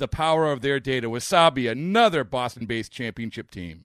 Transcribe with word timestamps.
the 0.00 0.08
power 0.08 0.50
of 0.50 0.62
their 0.62 0.80
data. 0.80 1.08
Wasabi, 1.08 1.70
another 1.70 2.24
Boston 2.24 2.66
based 2.66 2.90
championship 2.90 3.50
team. 3.50 3.84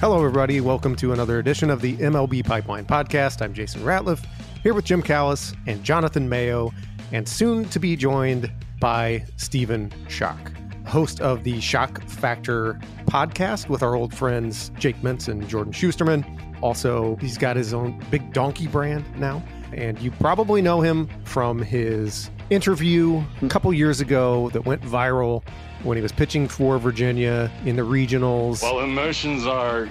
Hello, 0.00 0.16
everybody. 0.16 0.60
Welcome 0.60 0.96
to 0.96 1.12
another 1.12 1.38
edition 1.38 1.70
of 1.70 1.80
the 1.80 1.96
MLB 1.96 2.44
Pipeline 2.44 2.86
Podcast. 2.86 3.42
I'm 3.42 3.52
Jason 3.52 3.82
Ratliff, 3.82 4.24
here 4.62 4.74
with 4.74 4.84
Jim 4.84 5.02
Callis 5.02 5.54
and 5.66 5.84
Jonathan 5.84 6.28
Mayo, 6.28 6.72
and 7.12 7.28
soon 7.28 7.66
to 7.66 7.78
be 7.78 7.94
joined 7.96 8.50
by 8.80 9.24
Stephen 9.36 9.90
Schoch, 10.08 10.86
host 10.86 11.20
of 11.20 11.44
the 11.44 11.54
Schoch 11.58 12.02
Factor 12.08 12.80
podcast 13.06 13.68
with 13.68 13.82
our 13.82 13.94
old 13.94 14.14
friends 14.14 14.70
Jake 14.78 14.96
Mintz 15.02 15.28
and 15.28 15.46
Jordan 15.48 15.72
Schusterman. 15.72 16.24
Also, 16.62 17.16
he's 17.16 17.38
got 17.38 17.56
his 17.56 17.74
own 17.74 18.00
big 18.10 18.32
donkey 18.32 18.68
brand 18.68 19.04
now, 19.18 19.42
and 19.72 20.00
you 20.00 20.12
probably 20.12 20.62
know 20.62 20.80
him 20.80 21.08
from 21.24 21.60
his 21.60 22.30
interview 22.52 23.22
a 23.42 23.48
couple 23.48 23.72
years 23.72 24.00
ago 24.00 24.50
that 24.50 24.64
went 24.64 24.82
viral 24.82 25.42
when 25.82 25.96
he 25.96 26.02
was 26.02 26.12
pitching 26.12 26.46
for 26.46 26.78
Virginia 26.78 27.50
in 27.64 27.76
the 27.76 27.82
regionals. 27.82 28.62
Well, 28.62 28.80
emotions 28.80 29.46
are 29.46 29.88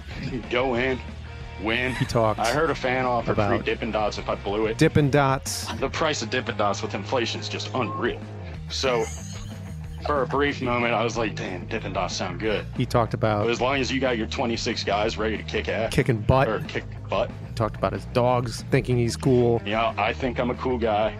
go 0.50 0.76
in, 0.76 1.00
win. 1.64 1.94
He 1.96 2.06
talked 2.06 2.40
I 2.40 2.48
heard 2.54 2.70
a 2.70 2.76
fan 2.76 3.06
offer 3.06 3.34
free 3.34 3.44
about- 3.44 3.66
Dippin' 3.66 3.92
Dots 3.92 4.18
if 4.18 4.30
I 4.30 4.36
blew 4.36 4.68
it. 4.68 4.78
Dippin' 4.78 5.10
Dots. 5.10 5.66
the 5.80 5.90
price 5.90 6.22
of 6.22 6.30
Dippin' 6.30 6.56
Dots 6.58 6.82
with 6.82 6.94
inflation 6.94 7.42
is 7.42 7.50
just 7.50 7.72
unreal. 7.74 8.20
So, 8.70 9.04
for 10.06 10.22
a 10.24 10.28
brief 10.28 10.62
moment, 10.62 10.94
I 10.94 11.04
was 11.04 11.18
like, 11.18 11.36
damn, 11.36 11.66
Dippin' 11.68 11.94
Dots 11.94 12.16
sound 12.16 12.40
good. 12.40 12.66
He 12.78 12.86
talked 12.86 13.12
But 13.12 13.18
about 13.18 13.50
as 13.50 13.60
long 13.60 13.78
as 13.80 13.92
you 13.92 14.00
got 14.00 14.18
your 14.18 14.28
26 14.28 14.84
guys 14.84 15.18
ready 15.18 15.38
to 15.38 15.44
kick 15.44 15.68
ass 15.68 15.92
kicking 15.94 16.20
butt. 16.22 16.48
or 16.48 16.60
kick 16.62 16.86
butt, 17.10 17.30
He 17.48 17.54
talked 17.54 17.76
about 17.76 17.92
his 17.94 18.06
dogs 18.06 18.64
thinking 18.72 18.98
he's 18.98 19.16
cool. 19.18 19.62
you 19.66 19.72
know, 19.74 19.94
I 19.98 20.14
think 20.14 20.40
I'm 20.40 20.50
a 20.52 20.56
cool 20.56 20.78
guy. 20.78 21.14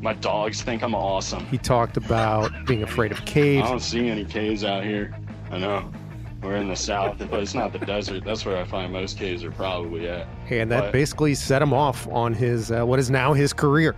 My 0.00 0.12
dogs 0.14 0.62
think 0.62 0.82
I'm 0.82 0.94
awesome. 0.94 1.44
He 1.46 1.58
talked 1.58 1.96
about 1.96 2.52
being 2.66 2.82
afraid 2.82 3.10
of 3.12 3.24
caves. 3.24 3.66
I 3.66 3.70
don't 3.70 3.80
see 3.80 4.08
any 4.08 4.24
caves 4.24 4.64
out 4.64 4.84
here. 4.84 5.14
I 5.50 5.58
know. 5.58 5.90
We're 6.42 6.56
in 6.56 6.68
the 6.68 6.76
south, 6.76 7.18
but 7.18 7.40
it's 7.40 7.54
not 7.54 7.72
the 7.72 7.80
desert. 7.80 8.24
That's 8.24 8.44
where 8.46 8.56
I 8.56 8.64
find 8.64 8.92
most 8.92 9.18
caves 9.18 9.42
are 9.42 9.50
probably 9.50 10.08
at. 10.08 10.28
And 10.50 10.70
that 10.70 10.80
But- 10.84 10.92
basically 10.92 11.34
set 11.34 11.60
him 11.60 11.72
off 11.72 12.06
on 12.08 12.32
his 12.32 12.70
uh, 12.70 12.84
what 12.84 13.00
is 13.00 13.10
now 13.10 13.32
his 13.32 13.52
career. 13.52 13.96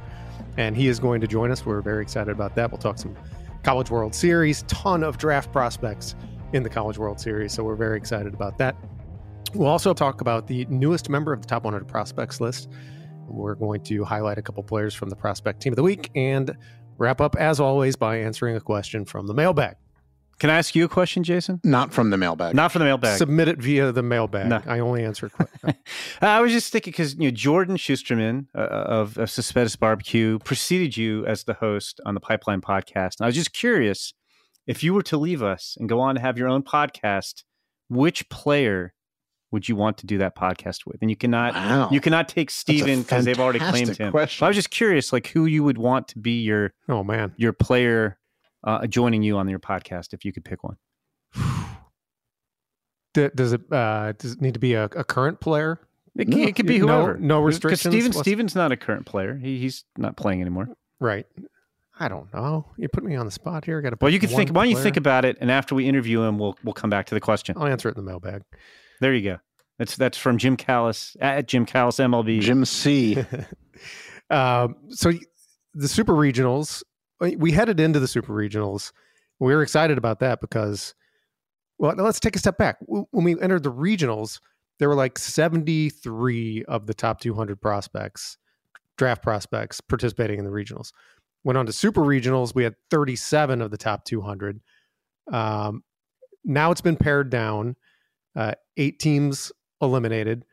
And 0.56 0.75
he 0.75 0.89
is 0.89 0.99
going 0.99 1.21
to 1.21 1.27
join 1.27 1.50
us. 1.50 1.65
We're 1.66 1.81
very 1.83 2.03
excited 2.03 2.31
about 2.31 2.55
that. 2.56 2.71
We'll 2.71 2.78
talk 2.78 2.99
some 2.99 3.15
College 3.62 3.91
World 3.91 4.15
Series, 4.15 4.62
ton 4.69 5.05
of 5.05 5.19
draft 5.19 5.53
prospects 5.53 6.15
in 6.55 6.62
the 6.62 6.69
College 6.71 6.97
World 6.99 7.21
Series. 7.21 7.53
So 7.53 7.62
we're 7.62 7.77
very 7.77 7.97
excited 7.99 8.33
about 8.33 8.56
that. 8.59 8.75
We'll 9.55 9.69
also 9.69 9.93
talk 9.93 10.21
about 10.22 10.47
the 10.47 10.65
newest 10.71 11.10
member 11.10 11.33
of 11.33 11.43
the 11.43 11.47
top 11.47 11.65
100 11.65 11.87
prospects 11.87 12.41
list. 12.41 12.71
We're 13.30 13.54
going 13.54 13.82
to 13.84 14.04
highlight 14.04 14.38
a 14.38 14.42
couple 14.42 14.62
players 14.62 14.94
from 14.94 15.08
the 15.08 15.16
prospect 15.16 15.62
team 15.62 15.72
of 15.72 15.76
the 15.76 15.82
week 15.82 16.10
and 16.14 16.56
wrap 16.98 17.20
up, 17.20 17.36
as 17.36 17.60
always, 17.60 17.96
by 17.96 18.18
answering 18.18 18.56
a 18.56 18.60
question 18.60 19.04
from 19.04 19.26
the 19.26 19.34
mailbag. 19.34 19.76
Can 20.41 20.48
I 20.48 20.56
ask 20.56 20.74
you 20.74 20.86
a 20.86 20.88
question, 20.88 21.22
Jason? 21.22 21.60
Not 21.64 21.92
from 21.92 22.08
the 22.08 22.16
mailbag. 22.16 22.54
Not 22.54 22.72
from 22.72 22.80
the 22.80 22.86
mailbag. 22.86 23.18
Submit 23.18 23.48
it 23.48 23.58
via 23.58 23.92
the 23.92 24.02
mailbag. 24.02 24.48
No. 24.48 24.62
I 24.66 24.78
only 24.78 25.04
answer 25.04 25.28
questions. 25.28 25.74
I 26.22 26.41
was 26.41 26.50
just 26.50 26.72
thinking 26.72 26.92
because 26.92 27.14
you 27.14 27.24
know 27.24 27.30
Jordan 27.30 27.76
Schusterman 27.76 28.46
uh, 28.54 28.60
of, 28.60 29.18
of 29.18 29.30
Cespedes 29.30 29.76
Barbecue 29.76 30.38
preceded 30.38 30.97
you 30.97 31.26
as 31.26 31.44
the 31.44 31.54
host 31.54 32.00
on 32.06 32.14
the 32.14 32.20
Pipeline 32.20 32.62
podcast, 32.62 33.18
and 33.18 33.22
I 33.22 33.26
was 33.26 33.34
just 33.34 33.52
curious 33.52 34.14
if 34.66 34.82
you 34.82 34.94
were 34.94 35.02
to 35.02 35.18
leave 35.18 35.42
us 35.42 35.76
and 35.78 35.91
go 35.91 36.00
on 36.00 36.14
to 36.14 36.20
have 36.22 36.38
your 36.38 36.48
own 36.48 36.62
podcast, 36.62 37.44
which 37.91 38.26
player 38.30 38.94
would 39.53 39.69
you 39.69 39.75
want 39.77 39.99
to 39.99 40.06
do 40.06 40.19
that 40.19 40.37
podcast 40.37 40.87
with? 40.87 40.99
And 41.00 41.11
you 41.11 41.16
cannot 41.16 41.55
Wow. 41.55 41.88
you 41.91 42.00
cannot 42.00 42.28
take 42.28 42.50
Stephen 42.50 43.03
because 43.03 43.25
they've 43.25 43.38
already 43.41 43.59
claimed 43.59 43.97
him. 43.97 44.11
question. 44.11 44.38
So 44.41 44.47
I 44.47 44.49
was 44.50 44.56
just 44.56 44.71
curious, 44.71 45.12
like 45.12 45.27
who 45.28 45.47
you 45.47 45.65
would 45.65 45.78
want 45.78 46.09
to 46.09 46.19
be 46.19 46.41
your 46.43 46.72
oh, 46.88 47.03
man. 47.03 47.33
your 47.37 47.53
player 47.53 48.19
uh, 48.65 48.87
joining 48.87 49.22
you 49.22 49.39
on 49.39 49.49
your 49.49 49.59
podcast 49.59 50.12
if 50.12 50.25
you 50.25 50.33
could 50.33 50.44
pick 50.44 50.62
one. 50.62 50.77
Does 53.15 53.53
it 53.53 53.62
uh, 53.72 54.12
does 54.19 54.33
it 54.34 54.41
need 54.41 54.55
to 54.55 54.60
be 54.60 54.75
a, 54.75 54.84
a 54.84 55.03
current 55.05 55.41
player? 55.41 55.81
It, 56.16 56.28
No, 56.28 56.37
it 56.39 56.55
could 56.55 56.66
be 56.66 56.78
no- 56.78 56.87
whoever. 56.87 57.19
no 57.19 57.41
Because 57.41 57.47
restrictions? 57.55 57.93
Stephen, 57.94 58.12
What's- 58.12 58.21
Stephen's 58.21 58.55
not 58.55 58.71
a 58.72 58.77
current 58.77 59.06
player. 59.06 59.37
He, 59.37 59.59
he's 59.59 59.84
not 59.97 60.16
playing 60.16 60.41
anymore. 60.41 60.69
Right. 61.00 61.27
I 61.99 62.09
don't 62.09 62.33
know. 62.33 62.66
You 62.77 62.89
put 62.89 63.05
me 63.05 63.16
on 63.16 63.27
the 63.27 63.33
spot 63.33 63.65
here. 63.65 63.78
I 63.78 63.83
Got 63.83 63.91
to. 63.91 63.97
Well, 64.00 64.12
you 64.12 64.19
can 64.21 64.28
think. 64.28 64.50
Why 64.50 64.65
don't 64.65 64.71
you 64.71 64.78
think 64.83 64.97
about 64.97 65.25
it, 65.25 65.37
and 65.41 65.50
after 65.50 65.75
we 65.75 65.87
interview 65.89 66.22
him, 66.22 66.39
we'll 66.39 66.56
we'll 66.65 66.72
come 66.72 66.89
back 66.89 67.06
to 67.06 67.15
the 67.15 67.21
question. 67.21 67.56
I'll 67.59 67.66
answer 67.66 67.89
it 67.89 67.97
in 67.97 68.03
the 68.05 68.09
mailbag. 68.10 68.43
There 69.00 69.15
you 69.15 69.22
go. 69.22 69.38
That's 69.78 69.97
that's 69.97 70.19
from 70.19 70.38
Jim 70.38 70.56
Callis 70.56 71.16
at 71.21 71.49
Jim 71.49 71.65
Callis 71.65 71.97
MLB. 71.97 72.41
Jim 72.41 72.65
C. 72.65 73.16
um, 74.31 74.77
so 74.91 75.12
the 75.75 75.88
super 75.88 76.12
regionals, 76.12 76.83
we 77.21 77.53
headed 77.53 77.81
into 77.81 78.00
the 78.00 78.09
super 78.09 78.33
regionals. 78.33 78.93
We 79.39 79.55
were 79.55 79.62
excited 79.62 79.97
about 79.97 80.21
that 80.21 80.41
because, 80.41 80.94
well, 81.78 81.94
now 81.97 82.03
let's 82.03 82.21
take 82.21 82.37
a 82.37 82.39
step 82.39 82.59
back. 82.59 82.77
When 82.81 83.25
we 83.25 83.41
entered 83.41 83.62
the 83.62 83.72
regionals, 83.72 84.41
there 84.78 84.89
were 84.89 84.94
like 84.94 85.19
73 85.19 86.65
of 86.65 86.87
the 86.87 86.94
top 86.94 87.21
200 87.21 87.60
prospects, 87.60 88.37
draft 88.99 89.22
prospects 89.22 89.81
participating 89.81 90.39
in 90.39 90.44
the 90.44 90.50
regionals. 90.50 90.93
Went 91.44 91.56
on 91.56 91.66
to 91.66 91.72
super 91.72 92.03
regionals, 92.03 92.55
we 92.55 92.65
had 92.65 92.75
37 92.91 93.62
of 93.62 93.71
the 93.71 93.78
top 93.78 94.05
200. 94.05 94.60
Um, 95.33 95.84
now 96.44 96.71
it's 96.71 96.81
been 96.83 96.97
pared 96.97 97.31
down, 97.31 97.77
uh, 98.37 98.55
eight 98.80 98.98
teams 98.98 99.52
eliminated, 99.80 100.44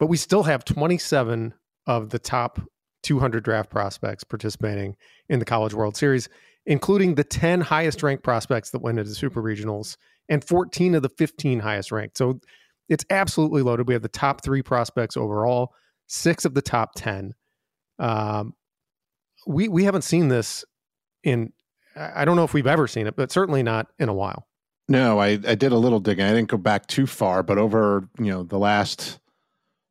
but 0.00 0.06
we 0.06 0.16
still 0.16 0.42
have 0.42 0.64
27 0.64 1.54
of 1.86 2.10
the 2.10 2.18
top 2.18 2.60
200 3.02 3.44
draft 3.44 3.70
prospects 3.70 4.24
participating 4.24 4.96
in 5.28 5.38
the 5.38 5.44
College 5.44 5.74
World 5.74 5.96
Series, 5.96 6.28
including 6.64 7.14
the 7.14 7.22
10 7.22 7.60
highest 7.60 8.02
ranked 8.02 8.24
prospects 8.24 8.70
that 8.70 8.80
went 8.80 8.98
into 8.98 9.14
super 9.14 9.42
regionals 9.42 9.96
and 10.28 10.42
14 10.42 10.96
of 10.96 11.02
the 11.02 11.08
15 11.10 11.60
highest 11.60 11.92
ranked. 11.92 12.18
So 12.18 12.40
it's 12.88 13.04
absolutely 13.10 13.62
loaded. 13.62 13.86
We 13.86 13.94
have 13.94 14.02
the 14.02 14.08
top 14.08 14.42
three 14.42 14.62
prospects 14.62 15.16
overall, 15.16 15.74
six 16.06 16.44
of 16.44 16.54
the 16.54 16.62
top 16.62 16.92
10. 16.96 17.34
Um, 17.98 18.54
we 19.46 19.68
we 19.68 19.84
haven't 19.84 20.02
seen 20.02 20.28
this 20.28 20.64
in 21.22 21.52
I 21.96 22.24
don't 22.24 22.36
know 22.36 22.44
if 22.44 22.52
we've 22.52 22.66
ever 22.66 22.86
seen 22.86 23.06
it, 23.06 23.16
but 23.16 23.30
certainly 23.30 23.62
not 23.62 23.86
in 23.98 24.08
a 24.08 24.14
while. 24.14 24.46
No, 24.88 25.18
I, 25.18 25.30
I 25.30 25.54
did 25.54 25.72
a 25.72 25.78
little 25.78 25.98
digging. 25.98 26.24
I 26.24 26.32
didn't 26.32 26.48
go 26.48 26.58
back 26.58 26.86
too 26.86 27.06
far, 27.06 27.42
but 27.42 27.58
over 27.58 28.08
you 28.18 28.30
know 28.30 28.44
the 28.44 28.58
last 28.58 29.18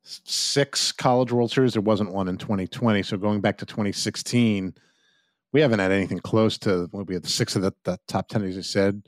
six 0.04 0.92
College 0.92 1.32
World 1.32 1.52
Series, 1.52 1.74
there 1.74 1.82
wasn't 1.82 2.14
one 2.14 2.28
in 2.28 2.38
2020. 2.38 3.04
So 3.04 3.18
going 3.18 3.42
back 3.42 3.58
to 3.58 3.66
2016, 3.66 4.74
we 5.52 5.62
haven't 5.62 5.80
had 5.80 5.92
anything 5.92 6.20
close 6.20 6.58
to. 6.60 6.90
Well, 6.92 7.04
we 7.06 7.16
had 7.16 7.26
six 7.26 7.56
of 7.56 7.62
the, 7.62 7.74
the 7.84 7.98
top 8.08 8.30
10, 8.30 8.44
as 8.44 8.56
you 8.56 8.62
said, 8.62 9.04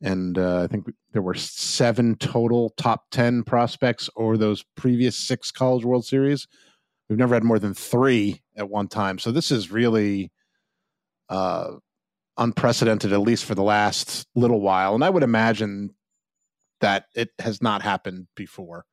and 0.00 0.38
uh, 0.38 0.62
I 0.62 0.66
think 0.68 0.86
there 1.12 1.22
were 1.22 1.34
seven 1.34 2.16
total 2.16 2.70
top 2.76 3.04
10 3.10 3.42
prospects 3.42 4.08
over 4.16 4.38
those 4.38 4.64
previous 4.76 5.18
six 5.18 5.50
College 5.50 5.84
World 5.84 6.06
Series. 6.06 6.46
We've 7.08 7.18
never 7.18 7.34
had 7.34 7.44
more 7.44 7.58
than 7.58 7.74
three 7.74 8.42
at 8.56 8.70
one 8.70 8.88
time. 8.88 9.18
So 9.18 9.32
this 9.32 9.50
is 9.50 9.70
really. 9.70 10.30
Uh, 11.28 11.72
unprecedented 12.38 13.12
at 13.12 13.20
least 13.20 13.44
for 13.44 13.54
the 13.54 13.62
last 13.62 14.26
little 14.34 14.60
while 14.60 14.94
and 14.94 15.04
i 15.04 15.10
would 15.10 15.22
imagine 15.22 15.90
that 16.80 17.06
it 17.14 17.30
has 17.38 17.62
not 17.62 17.82
happened 17.82 18.26
before 18.34 18.84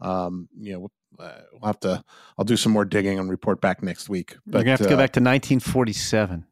um, 0.00 0.48
you 0.58 0.72
know 0.72 0.88
uh, 1.18 1.32
we'll 1.52 1.66
have 1.66 1.80
to. 1.80 2.02
I'll 2.38 2.44
do 2.44 2.56
some 2.56 2.72
more 2.72 2.84
digging 2.84 3.18
and 3.18 3.30
report 3.30 3.60
back 3.60 3.82
next 3.82 4.08
week. 4.08 4.36
But, 4.46 4.58
You're 4.58 4.64
gonna 4.64 4.70
have 4.70 4.80
to 4.80 4.86
uh, 4.86 4.90
go 4.90 4.96
back 4.96 5.12
to 5.12 5.20
1947. 5.20 6.46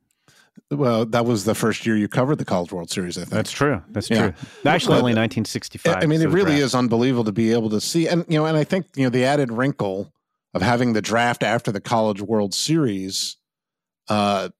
Well, 0.70 1.06
that 1.06 1.24
was 1.24 1.44
the 1.44 1.54
first 1.54 1.86
year 1.86 1.96
you 1.96 2.08
covered 2.08 2.36
the 2.36 2.44
College 2.44 2.72
World 2.72 2.90
Series. 2.90 3.16
I 3.16 3.22
think 3.22 3.32
that's 3.32 3.50
true. 3.50 3.82
That's 3.88 4.08
true. 4.08 4.16
Yeah. 4.16 4.32
Actually, 4.72 4.98
only 4.98 5.14
1965. 5.14 5.96
I 6.02 6.06
mean, 6.06 6.20
it 6.20 6.28
really 6.28 6.52
draft. 6.52 6.62
is 6.62 6.74
unbelievable 6.74 7.24
to 7.24 7.32
be 7.32 7.52
able 7.52 7.70
to 7.70 7.80
see, 7.80 8.06
and 8.06 8.24
you 8.28 8.38
know, 8.38 8.46
and 8.46 8.56
I 8.56 8.64
think 8.64 8.86
you 8.94 9.04
know 9.04 9.10
the 9.10 9.24
added 9.24 9.50
wrinkle 9.50 10.12
of 10.54 10.62
having 10.62 10.92
the 10.92 11.02
draft 11.02 11.42
after 11.42 11.72
the 11.72 11.80
College 11.80 12.20
World 12.20 12.54
Series, 12.54 13.36
uh, 14.08 14.50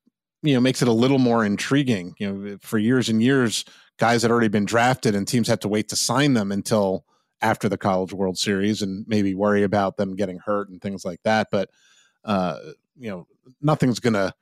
you 0.42 0.54
know, 0.54 0.60
makes 0.60 0.82
it 0.82 0.88
a 0.88 0.92
little 0.92 1.18
more 1.18 1.44
intriguing. 1.44 2.14
You 2.18 2.32
know, 2.32 2.58
for 2.62 2.78
years 2.78 3.08
and 3.08 3.22
years, 3.22 3.64
guys 3.98 4.22
had 4.22 4.30
already 4.30 4.48
been 4.48 4.64
drafted, 4.64 5.14
and 5.14 5.26
teams 5.26 5.48
had 5.48 5.60
to 5.62 5.68
wait 5.68 5.88
to 5.88 5.96
sign 5.96 6.34
them 6.34 6.52
until 6.52 7.04
after 7.42 7.68
the 7.68 7.78
College 7.78 8.12
World 8.12 8.38
Series, 8.38 8.82
and 8.82 9.04
maybe 9.08 9.34
worry 9.34 9.62
about 9.62 9.96
them 9.96 10.16
getting 10.16 10.38
hurt 10.38 10.68
and 10.68 10.80
things 10.80 11.04
like 11.04 11.20
that. 11.24 11.48
But 11.50 11.70
uh, 12.24 12.58
you 12.98 13.10
know, 13.10 13.26
nothing's 13.60 14.00
to 14.00 14.34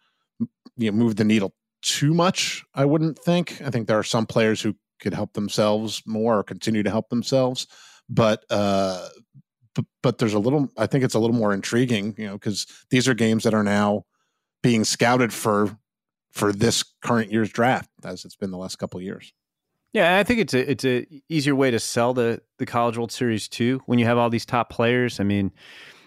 you 0.77 0.91
know 0.91 0.97
move 0.97 1.17
the 1.17 1.25
needle 1.25 1.55
too 1.83 2.15
much. 2.15 2.65
I 2.75 2.85
wouldn't 2.85 3.19
think. 3.19 3.61
I 3.65 3.71
think 3.71 3.87
there 3.87 3.99
are 3.99 4.05
some 4.05 4.27
players 4.27 4.61
who 4.63 4.75
could 5.01 5.15
help 5.15 5.33
themselves 5.33 6.03
more 6.07 6.39
or 6.39 6.43
continue 6.43 6.83
to 6.83 6.91
help 6.91 7.09
themselves, 7.09 7.67
but 8.09 8.45
uh, 8.51 9.09
but, 9.75 9.85
but 10.03 10.19
there's 10.19 10.35
a 10.35 10.39
little. 10.39 10.69
I 10.77 10.87
think 10.87 11.05
it's 11.05 11.15
a 11.15 11.19
little 11.21 11.37
more 11.37 11.53
intriguing, 11.53 12.15
you 12.19 12.27
know, 12.27 12.33
because 12.35 12.67
these 12.91 13.09
are 13.09 13.15
games 13.15 13.45
that 13.45 13.55
are 13.55 13.65
now 13.65 14.05
being 14.63 14.85
scouted 14.85 15.33
for 15.33 15.79
for 16.31 16.53
this 16.53 16.83
current 17.03 17.33
year's 17.33 17.51
draft, 17.51 17.91
as 18.05 18.25
it's 18.25 18.37
been 18.37 18.51
the 18.51 18.59
last 18.59 18.77
couple 18.77 19.01
years. 19.01 19.33
Yeah, 19.93 20.19
I 20.19 20.23
think 20.23 20.41
it's 20.41 20.55
a 20.55 20.71
it's 20.71 20.85
a 20.85 21.07
easier 21.29 21.55
way 21.55 21.71
to 21.71 21.79
sell 21.79 22.13
the 22.13 22.41
the 22.59 22.67
College 22.67 22.99
World 22.99 23.13
Series 23.13 23.49
too. 23.49 23.81
When 23.87 23.99
you 23.99 24.05
have 24.05 24.19
all 24.19 24.29
these 24.29 24.45
top 24.45 24.71
players, 24.71 25.19
I 25.19 25.25
mean, 25.25 25.51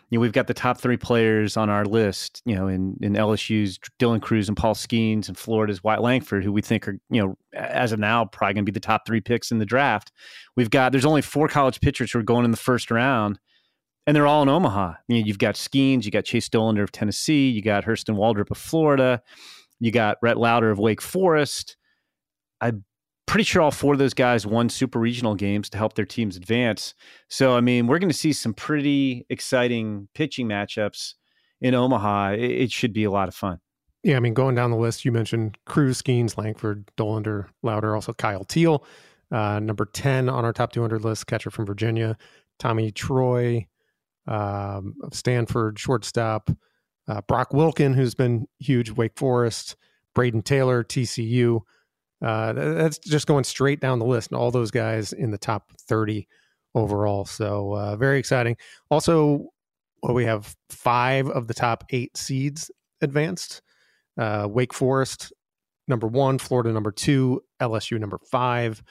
you 0.09 0.18
know, 0.18 0.21
we've 0.21 0.33
got 0.33 0.47
the 0.47 0.53
top 0.53 0.79
three 0.79 0.97
players 0.97 1.57
on 1.57 1.69
our 1.69 1.83
list. 1.85 2.44
You 2.45 2.56
know, 2.56 2.68
in 2.68 2.97
in 3.01 3.13
LSU's 3.13 3.79
Dylan 4.00 4.21
Crews 4.21 4.47
and 4.47 4.57
Paul 4.57 4.75
Skenes, 4.75 5.27
and 5.27 5.38
Florida's 5.38 5.83
Wyatt 5.83 6.01
Langford, 6.01 6.44
who 6.44 6.51
we 6.51 6.62
think 6.62 6.88
are 6.88 7.00
you 7.09 7.21
know 7.21 7.38
as 7.53 7.91
of 7.91 8.00
now 8.00 8.25
probably 8.25 8.53
going 8.53 8.65
to 8.65 8.71
be 8.71 8.74
the 8.74 8.79
top 8.79 9.07
three 9.07 9.21
picks 9.21 9.51
in 9.51 9.57
the 9.57 9.65
draft. 9.65 10.12
We've 10.56 10.69
got 10.69 10.91
there's 10.91 11.06
only 11.06 11.24
four 11.24 11.47
college 11.47 11.81
pitchers 11.81 12.12
who 12.12 12.19
are 12.19 12.24
going 12.24 12.45
in 12.45 12.51
the 12.51 12.57
first 12.57 12.91
round, 12.91 13.39
and 14.06 14.15
they're 14.15 14.27
all 14.27 14.44
in 14.44 14.50
Omaha. 14.50 14.94
You 15.07 15.19
know, 15.19 15.25
you've 15.25 15.39
got 15.39 15.56
Skeens, 15.56 16.06
you 16.06 16.12
got 16.12 16.25
Chase 16.25 16.50
Dollander 16.50 16.83
of 16.83 16.91
Tennessee, 16.91 17.50
you 17.50 17.63
got 17.63 17.85
Hurston 17.85 18.15
Waldrep 18.15 18.51
of 18.51 18.57
Florida, 18.57 19.24
you 19.81 19.92
got 19.92 20.18
Rhett 20.22 20.38
Lowder 20.38 20.69
of 20.69 20.80
Wake 20.80 21.01
Forest. 21.01 21.75
I'm 22.62 22.86
pretty 23.25 23.44
sure 23.44 23.63
all 23.63 23.72
four 23.72 23.94
of 23.94 24.00
those 24.00 24.13
guys 24.13 24.45
won 24.45 24.69
super 24.69 25.00
regional 25.00 25.33
games 25.33 25.72
to 25.72 25.78
help 25.78 25.95
their 25.95 26.06
teams 26.06 26.38
advance. 26.38 26.94
So, 27.30 27.57
I 27.57 27.62
mean, 27.62 27.88
we're 27.88 27.98
going 27.98 28.12
to 28.12 28.18
see 28.18 28.31
some 28.31 28.54
pretty 28.54 29.25
exciting 29.30 30.07
pitching 30.13 30.48
matchups 30.48 31.16
in 31.62 31.74
Omaha. 31.74 32.33
It, 32.33 32.51
it, 32.51 32.72
should 32.72 32.94
be 32.94 33.06
a 33.06 33.12
lot 33.12 33.28
of 33.28 33.33
fun. 33.33 33.60
Yeah, 34.04 34.18
I 34.18 34.19
mean, 34.19 34.36
going 34.36 34.54
down 34.54 34.69
the 34.69 34.78
list, 34.78 35.04
you 35.04 35.12
mentioned 35.12 35.57
Crews, 35.66 36.01
Skenes, 36.01 36.38
Langford, 36.38 36.92
Dollander, 36.95 37.48
Lowder, 37.63 37.95
also 37.95 38.13
Kyle 38.13 38.44
Teel. 38.44 38.86
Uh, 39.31 39.60
number 39.60 39.86
10 39.86 40.30
on 40.30 40.45
our 40.45 40.54
top 40.54 40.74
200 40.74 41.04
list, 41.04 41.25
catcher 41.25 41.50
from 41.50 41.66
Virginia, 41.66 42.18
Tommy 42.60 42.92
Troy 42.92 43.66
um, 44.27 44.94
of 45.01 45.16
Stanford, 45.16 45.80
shortstop, 45.80 46.51
uh, 47.07 47.21
Brock 47.27 47.51
Wilken, 47.51 47.95
who's 47.95 48.15
been 48.15 48.48
huge, 48.59 48.92
Wake 48.92 49.18
Forest, 49.18 49.75
Brayden 50.15 50.44
Taylor, 50.44 50.83
TCU. 50.83 51.62
Uh, 52.24 52.53
that's 52.53 53.00
just 53.00 53.27
going 53.27 53.44
straight 53.44 53.80
down 53.80 54.00
the 54.00 54.06
list, 54.06 54.31
and 54.31 54.39
all 54.39 54.51
those 54.51 54.71
guys 54.71 55.12
in 55.12 55.31
the 55.31 55.38
top 55.38 55.71
30 55.88 56.27
overall. 56.75 57.25
So 57.25 57.75
uh, 57.75 57.95
very 57.95 58.19
exciting. 58.19 58.57
Also, 58.89 59.50
well, 60.03 60.13
we 60.13 60.25
have 60.25 60.56
five 60.69 61.30
of 61.30 61.48
the 61.48 61.53
top 61.53 61.83
eight 61.89 62.15
seeds 62.18 62.71
advanced. 63.01 63.62
Uh, 64.18 64.48
Wake 64.50 64.74
Forest 64.74 65.33
number 65.88 66.07
one, 66.07 66.38
Florida 66.38 66.71
number 66.71 66.92
two, 66.92 67.44
LSU 67.62 68.00
number 68.00 68.19
five, 68.30 68.83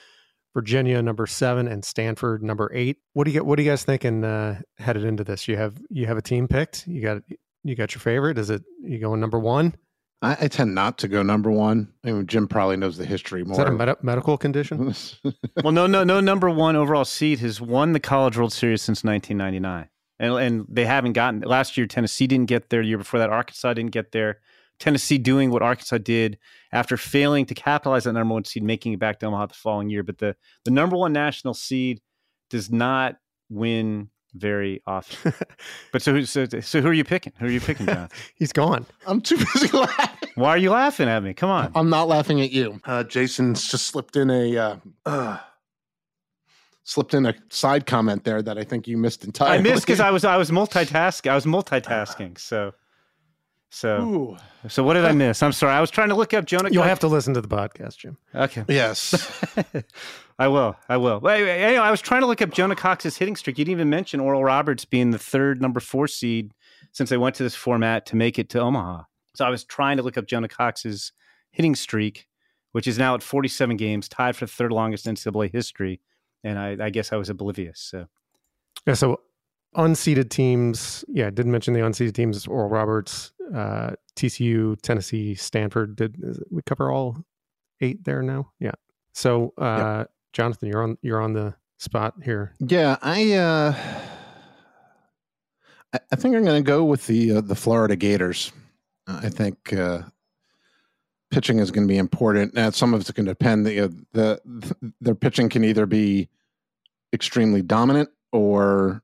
Virginia 0.53 1.01
number 1.01 1.27
seven, 1.27 1.67
and 1.67 1.83
Stanford 1.83 2.43
number 2.43 2.71
eight. 2.73 2.97
What 3.13 3.25
do 3.25 3.31
you 3.31 3.33
get? 3.33 3.45
What 3.45 3.59
are 3.59 3.61
you 3.61 3.69
guys 3.69 3.83
thinking 3.83 4.23
uh, 4.23 4.61
headed 4.77 5.03
into 5.03 5.23
this? 5.23 5.47
You 5.47 5.57
have 5.57 5.77
you 5.89 6.07
have 6.07 6.17
a 6.17 6.21
team 6.21 6.47
picked. 6.47 6.87
You 6.87 7.01
got 7.01 7.23
you 7.63 7.75
got 7.75 7.93
your 7.93 7.99
favorite. 7.99 8.37
Is 8.37 8.49
it 8.49 8.63
you 8.81 8.99
going 8.99 9.19
number 9.19 9.39
one? 9.39 9.75
I, 10.21 10.37
I, 10.41 10.47
tend 10.47 10.75
not 10.75 10.99
to 10.99 11.07
go 11.07 11.23
number 11.23 11.49
one. 11.49 11.91
I 12.03 12.11
mean, 12.11 12.27
Jim 12.27 12.47
probably 12.47 12.77
knows 12.77 12.95
the 12.97 13.05
history 13.05 13.43
more. 13.43 13.53
Is 13.53 13.57
that 13.57 13.67
a 13.67 13.71
med- 13.71 14.03
medical 14.03 14.37
condition? 14.37 14.93
well, 15.63 15.71
no, 15.71 15.87
no, 15.87 16.03
no. 16.03 16.19
Number 16.19 16.49
one 16.49 16.75
overall 16.75 17.05
seed 17.05 17.39
has 17.39 17.59
won 17.59 17.93
the 17.93 17.99
College 17.99 18.37
World 18.37 18.53
Series 18.53 18.83
since 18.83 19.03
1999, 19.03 19.89
and 20.19 20.33
and 20.35 20.65
they 20.69 20.85
haven't 20.85 21.13
gotten 21.13 21.41
last 21.41 21.75
year. 21.75 21.87
Tennessee 21.87 22.27
didn't 22.27 22.47
get 22.47 22.69
there. 22.69 22.83
The 22.83 22.89
year 22.89 22.97
before 22.99 23.19
that, 23.19 23.31
Arkansas 23.31 23.73
didn't 23.73 23.91
get 23.91 24.11
there. 24.11 24.41
Tennessee 24.79 25.17
doing 25.17 25.51
what 25.51 25.61
Arkansas 25.61 25.99
did 25.99 26.37
after 26.71 26.97
failing 26.97 27.45
to 27.45 27.55
capitalize 27.55 28.05
on 28.07 28.15
number 28.15 28.33
one 28.33 28.45
seed, 28.45 28.63
making 28.63 28.93
it 28.93 28.99
back 28.99 29.19
to 29.19 29.27
Omaha 29.27 29.47
the 29.47 29.53
following 29.55 29.89
year. 29.89 30.03
But 30.03 30.19
the 30.19 30.35
the 30.65 30.71
number 30.71 30.97
one 30.97 31.13
national 31.13 31.55
seed 31.55 31.99
does 32.51 32.69
not 32.69 33.15
win 33.49 34.09
very 34.33 34.81
often. 34.87 35.33
but 35.91 36.01
so, 36.01 36.21
so, 36.23 36.45
so 36.45 36.81
who 36.81 36.87
are 36.87 36.93
you 36.93 37.03
picking? 37.03 37.33
Who 37.39 37.47
are 37.47 37.51
you 37.51 37.61
picking, 37.61 37.85
John? 37.85 38.09
He's 38.35 38.53
gone. 38.53 38.85
I'm 39.05 39.21
too 39.21 39.37
busy 39.37 39.67
laughing. 39.77 40.29
Why 40.35 40.49
are 40.49 40.57
you 40.57 40.71
laughing 40.71 41.09
at 41.09 41.21
me? 41.23 41.33
Come 41.33 41.49
on. 41.49 41.71
I'm 41.75 41.89
not 41.89 42.07
laughing 42.07 42.41
at 42.41 42.51
you. 42.51 42.79
Uh, 42.85 43.03
Jason's 43.03 43.67
just 43.67 43.87
slipped 43.87 44.15
in 44.15 44.29
a 44.29 44.57
uh, 44.57 44.75
uh, 45.05 45.37
slipped 46.83 47.13
in 47.13 47.25
a 47.25 47.35
side 47.49 47.85
comment 47.85 48.23
there 48.23 48.41
that 48.41 48.57
I 48.57 48.63
think 48.63 48.87
you 48.87 48.97
missed 48.97 49.23
entirely. 49.23 49.57
I 49.57 49.61
missed 49.61 49.85
because 49.85 49.99
I 49.99 50.11
was 50.11 50.23
I 50.23 50.37
was 50.37 50.51
multitasking. 50.51 51.29
I 51.29 51.35
was 51.35 51.45
multitasking. 51.45 52.37
So. 52.37 52.73
So, 53.73 54.01
Ooh. 54.01 54.37
so 54.67 54.83
what 54.83 54.95
did 54.95 55.05
I 55.05 55.13
miss? 55.13 55.41
I'm 55.41 55.53
sorry. 55.53 55.71
I 55.73 55.79
was 55.79 55.89
trying 55.89 56.09
to 56.09 56.15
look 56.15 56.33
up 56.33 56.43
Jonah. 56.43 56.69
You'll 56.69 56.83
have 56.83 56.99
to 56.99 57.07
listen 57.07 57.33
to 57.35 57.41
the 57.41 57.47
podcast, 57.47 57.95
Jim. 57.95 58.17
Okay. 58.35 58.65
Yes. 58.67 59.45
I 60.39 60.49
will. 60.49 60.75
I 60.89 60.97
will. 60.97 61.25
Anyway, 61.25 61.77
I 61.77 61.89
was 61.89 62.01
trying 62.01 62.19
to 62.19 62.27
look 62.27 62.41
up 62.41 62.51
Jonah 62.51 62.75
Cox's 62.75 63.15
hitting 63.15 63.37
streak. 63.37 63.57
You 63.57 63.63
didn't 63.63 63.77
even 63.77 63.89
mention 63.89 64.19
Oral 64.19 64.43
Roberts 64.43 64.83
being 64.83 65.11
the 65.11 65.17
third 65.17 65.61
number 65.61 65.79
four 65.79 66.09
seed 66.09 66.53
since 66.91 67.09
they 67.09 67.15
went 67.15 67.35
to 67.35 67.43
this 67.43 67.55
format 67.55 68.05
to 68.07 68.17
make 68.17 68.37
it 68.37 68.49
to 68.49 68.59
Omaha. 68.59 69.03
So 69.35 69.45
I 69.45 69.49
was 69.49 69.63
trying 69.63 69.95
to 69.95 70.03
look 70.03 70.17
up 70.17 70.25
Jonah 70.27 70.49
Cox's 70.49 71.13
hitting 71.51 71.75
streak, 71.75 72.27
which 72.73 72.87
is 72.87 72.97
now 72.97 73.15
at 73.15 73.23
47 73.23 73.77
games, 73.77 74.09
tied 74.09 74.35
for 74.35 74.45
the 74.45 74.51
third 74.51 74.73
longest 74.73 75.07
in 75.07 75.15
NCAA 75.15 75.49
history. 75.49 76.01
And 76.43 76.59
I, 76.59 76.87
I 76.87 76.89
guess 76.89 77.13
I 77.13 77.15
was 77.15 77.29
oblivious. 77.29 77.79
So, 77.79 78.07
yeah. 78.85 78.95
So 78.95 79.21
unseeded 79.75 80.29
teams. 80.29 81.05
Yeah, 81.07 81.27
I 81.27 81.29
didn't 81.29 81.51
mention 81.51 81.73
the 81.73 81.81
unseeded 81.81 82.13
teams. 82.13 82.47
Oral 82.47 82.69
Roberts, 82.69 83.31
uh, 83.53 83.91
TCU, 84.15 84.79
Tennessee, 84.81 85.35
Stanford. 85.35 85.95
Did 85.95 86.17
we 86.49 86.61
cover 86.63 86.91
all 86.91 87.17
eight 87.81 88.03
there 88.03 88.21
now? 88.21 88.51
Yeah. 88.59 88.71
So 89.13 89.53
uh. 89.57 90.05
Jonathan, 90.33 90.69
you're 90.69 90.83
on 90.83 90.97
you're 91.01 91.21
on 91.21 91.33
the 91.33 91.53
spot 91.77 92.15
here. 92.23 92.53
Yeah, 92.59 92.97
I 93.01 93.33
uh, 93.33 93.73
I, 95.93 95.99
I 96.11 96.15
think 96.15 96.35
I'm 96.35 96.43
going 96.43 96.63
to 96.63 96.67
go 96.67 96.83
with 96.83 97.07
the 97.07 97.37
uh, 97.37 97.41
the 97.41 97.55
Florida 97.55 97.95
Gators. 97.95 98.51
I 99.07 99.29
think 99.29 99.73
uh, 99.73 100.03
pitching 101.31 101.59
is 101.59 101.71
going 101.71 101.87
to 101.87 101.91
be 101.91 101.97
important. 101.97 102.53
Now, 102.53 102.69
some 102.69 102.93
of 102.93 103.01
it's 103.01 103.11
going 103.11 103.25
to 103.25 103.31
depend. 103.31 103.65
The, 103.65 103.79
the, 104.13 104.39
the 104.45 104.93
their 105.01 105.15
pitching 105.15 105.49
can 105.49 105.63
either 105.63 105.85
be 105.85 106.29
extremely 107.13 107.61
dominant 107.61 108.09
or 108.31 109.03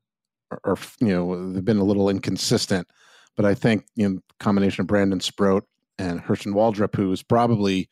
or 0.63 0.77
you 1.00 1.08
know 1.08 1.51
they've 1.51 1.66
been 1.66 1.77
a 1.77 1.84
little 1.84 2.10
inconsistent. 2.10 2.88
But 3.36 3.46
I 3.46 3.54
think 3.54 3.86
you 3.96 4.10
know 4.10 4.20
combination 4.39 4.82
of 4.82 4.88
Brandon 4.88 5.20
Sproat 5.20 5.66
and 6.00 6.22
Hurston 6.22 6.54
Waldrep, 6.54 6.96
who 6.96 7.12
is 7.12 7.24
probably 7.24 7.89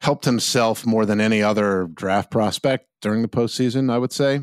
helped 0.00 0.24
himself 0.24 0.84
more 0.84 1.06
than 1.06 1.20
any 1.20 1.42
other 1.42 1.88
draft 1.94 2.30
prospect 2.30 2.88
during 3.00 3.22
the 3.22 3.28
postseason. 3.28 3.90
I 3.90 3.98
would 3.98 4.12
say, 4.12 4.40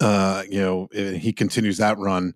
uh, 0.00 0.42
you 0.50 0.60
know, 0.60 0.88
he 0.92 1.32
continues 1.32 1.78
that 1.78 1.98
run. 1.98 2.34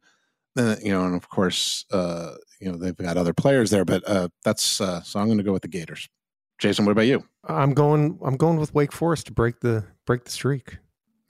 Uh, 0.57 0.77
you 0.83 0.91
know, 0.91 1.05
and 1.05 1.15
of 1.15 1.29
course, 1.29 1.85
uh, 1.93 2.35
you 2.61 2.71
know 2.71 2.77
they've 2.77 2.97
got 2.97 3.17
other 3.17 3.33
players 3.33 3.71
there, 3.71 3.85
but 3.85 4.07
uh, 4.09 4.29
that's 4.45 4.81
uh, 4.81 5.01
so. 5.03 5.21
I'm 5.21 5.27
going 5.27 5.39
to 5.39 5.45
go 5.45 5.53
with 5.53 5.63
the 5.63 5.69
Gators. 5.69 6.09
Jason, 6.59 6.85
what 6.85 6.93
about 6.93 7.07
you? 7.07 7.25
I'm 7.45 7.73
going. 7.73 8.19
I'm 8.25 8.37
going 8.37 8.59
with 8.59 8.75
Wake 8.75 8.93
Forest 8.93 9.27
to 9.27 9.33
break 9.33 9.61
the 9.61 9.85
break 10.07 10.25
the 10.25 10.31
streak. 10.31 10.79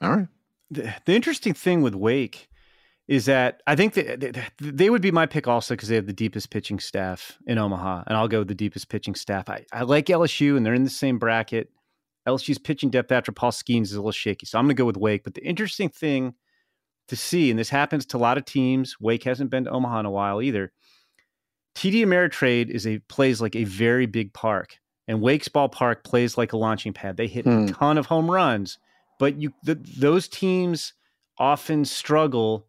All 0.01 0.09
right. 0.09 0.27
The, 0.71 0.93
the 1.05 1.13
interesting 1.13 1.53
thing 1.53 1.81
with 1.81 1.93
Wake 1.93 2.49
is 3.07 3.25
that 3.25 3.61
I 3.67 3.75
think 3.75 3.93
that 3.95 4.51
they 4.59 4.89
would 4.89 5.01
be 5.01 5.11
my 5.11 5.25
pick 5.25 5.47
also 5.47 5.73
because 5.73 5.89
they 5.89 5.95
have 5.95 6.07
the 6.07 6.13
deepest 6.13 6.49
pitching 6.49 6.79
staff 6.79 7.37
in 7.45 7.57
Omaha, 7.57 8.03
and 8.07 8.17
I'll 8.17 8.29
go 8.29 8.39
with 8.39 8.47
the 8.47 8.55
deepest 8.55 8.89
pitching 8.89 9.15
staff. 9.15 9.49
I, 9.49 9.65
I 9.73 9.83
like 9.83 10.05
LSU, 10.05 10.55
and 10.55 10.65
they're 10.65 10.73
in 10.73 10.85
the 10.85 10.89
same 10.89 11.19
bracket. 11.19 11.69
LSU's 12.27 12.57
pitching 12.57 12.89
depth 12.89 13.11
after 13.11 13.31
Paul 13.31 13.51
Skenes 13.51 13.83
is 13.83 13.93
a 13.93 13.99
little 13.99 14.11
shaky, 14.11 14.45
so 14.45 14.57
I'm 14.57 14.65
going 14.65 14.75
to 14.75 14.81
go 14.81 14.85
with 14.85 14.97
Wake. 14.97 15.23
But 15.23 15.33
the 15.33 15.43
interesting 15.43 15.89
thing 15.89 16.35
to 17.09 17.15
see, 17.17 17.49
and 17.49 17.59
this 17.59 17.69
happens 17.69 18.05
to 18.07 18.17
a 18.17 18.19
lot 18.19 18.37
of 18.37 18.45
teams, 18.45 18.95
Wake 18.99 19.23
hasn't 19.23 19.49
been 19.49 19.65
to 19.65 19.71
Omaha 19.71 20.01
in 20.01 20.05
a 20.05 20.11
while 20.11 20.41
either. 20.41 20.71
TD 21.75 22.05
Ameritrade 22.05 22.69
is 22.69 22.87
a 22.87 22.99
plays 22.99 23.41
like 23.41 23.55
a 23.55 23.63
very 23.65 24.05
big 24.05 24.33
park, 24.33 24.77
and 25.07 25.21
Wake's 25.21 25.49
ballpark 25.49 26.03
plays 26.05 26.37
like 26.37 26.53
a 26.53 26.57
launching 26.57 26.93
pad. 26.93 27.17
They 27.17 27.27
hit 27.27 27.45
hmm. 27.45 27.65
a 27.65 27.71
ton 27.71 27.97
of 27.97 28.05
home 28.05 28.29
runs, 28.29 28.77
but 29.21 29.39
you 29.39 29.53
the, 29.63 29.75
those 29.75 30.27
teams 30.27 30.93
often 31.37 31.85
struggle 31.85 32.67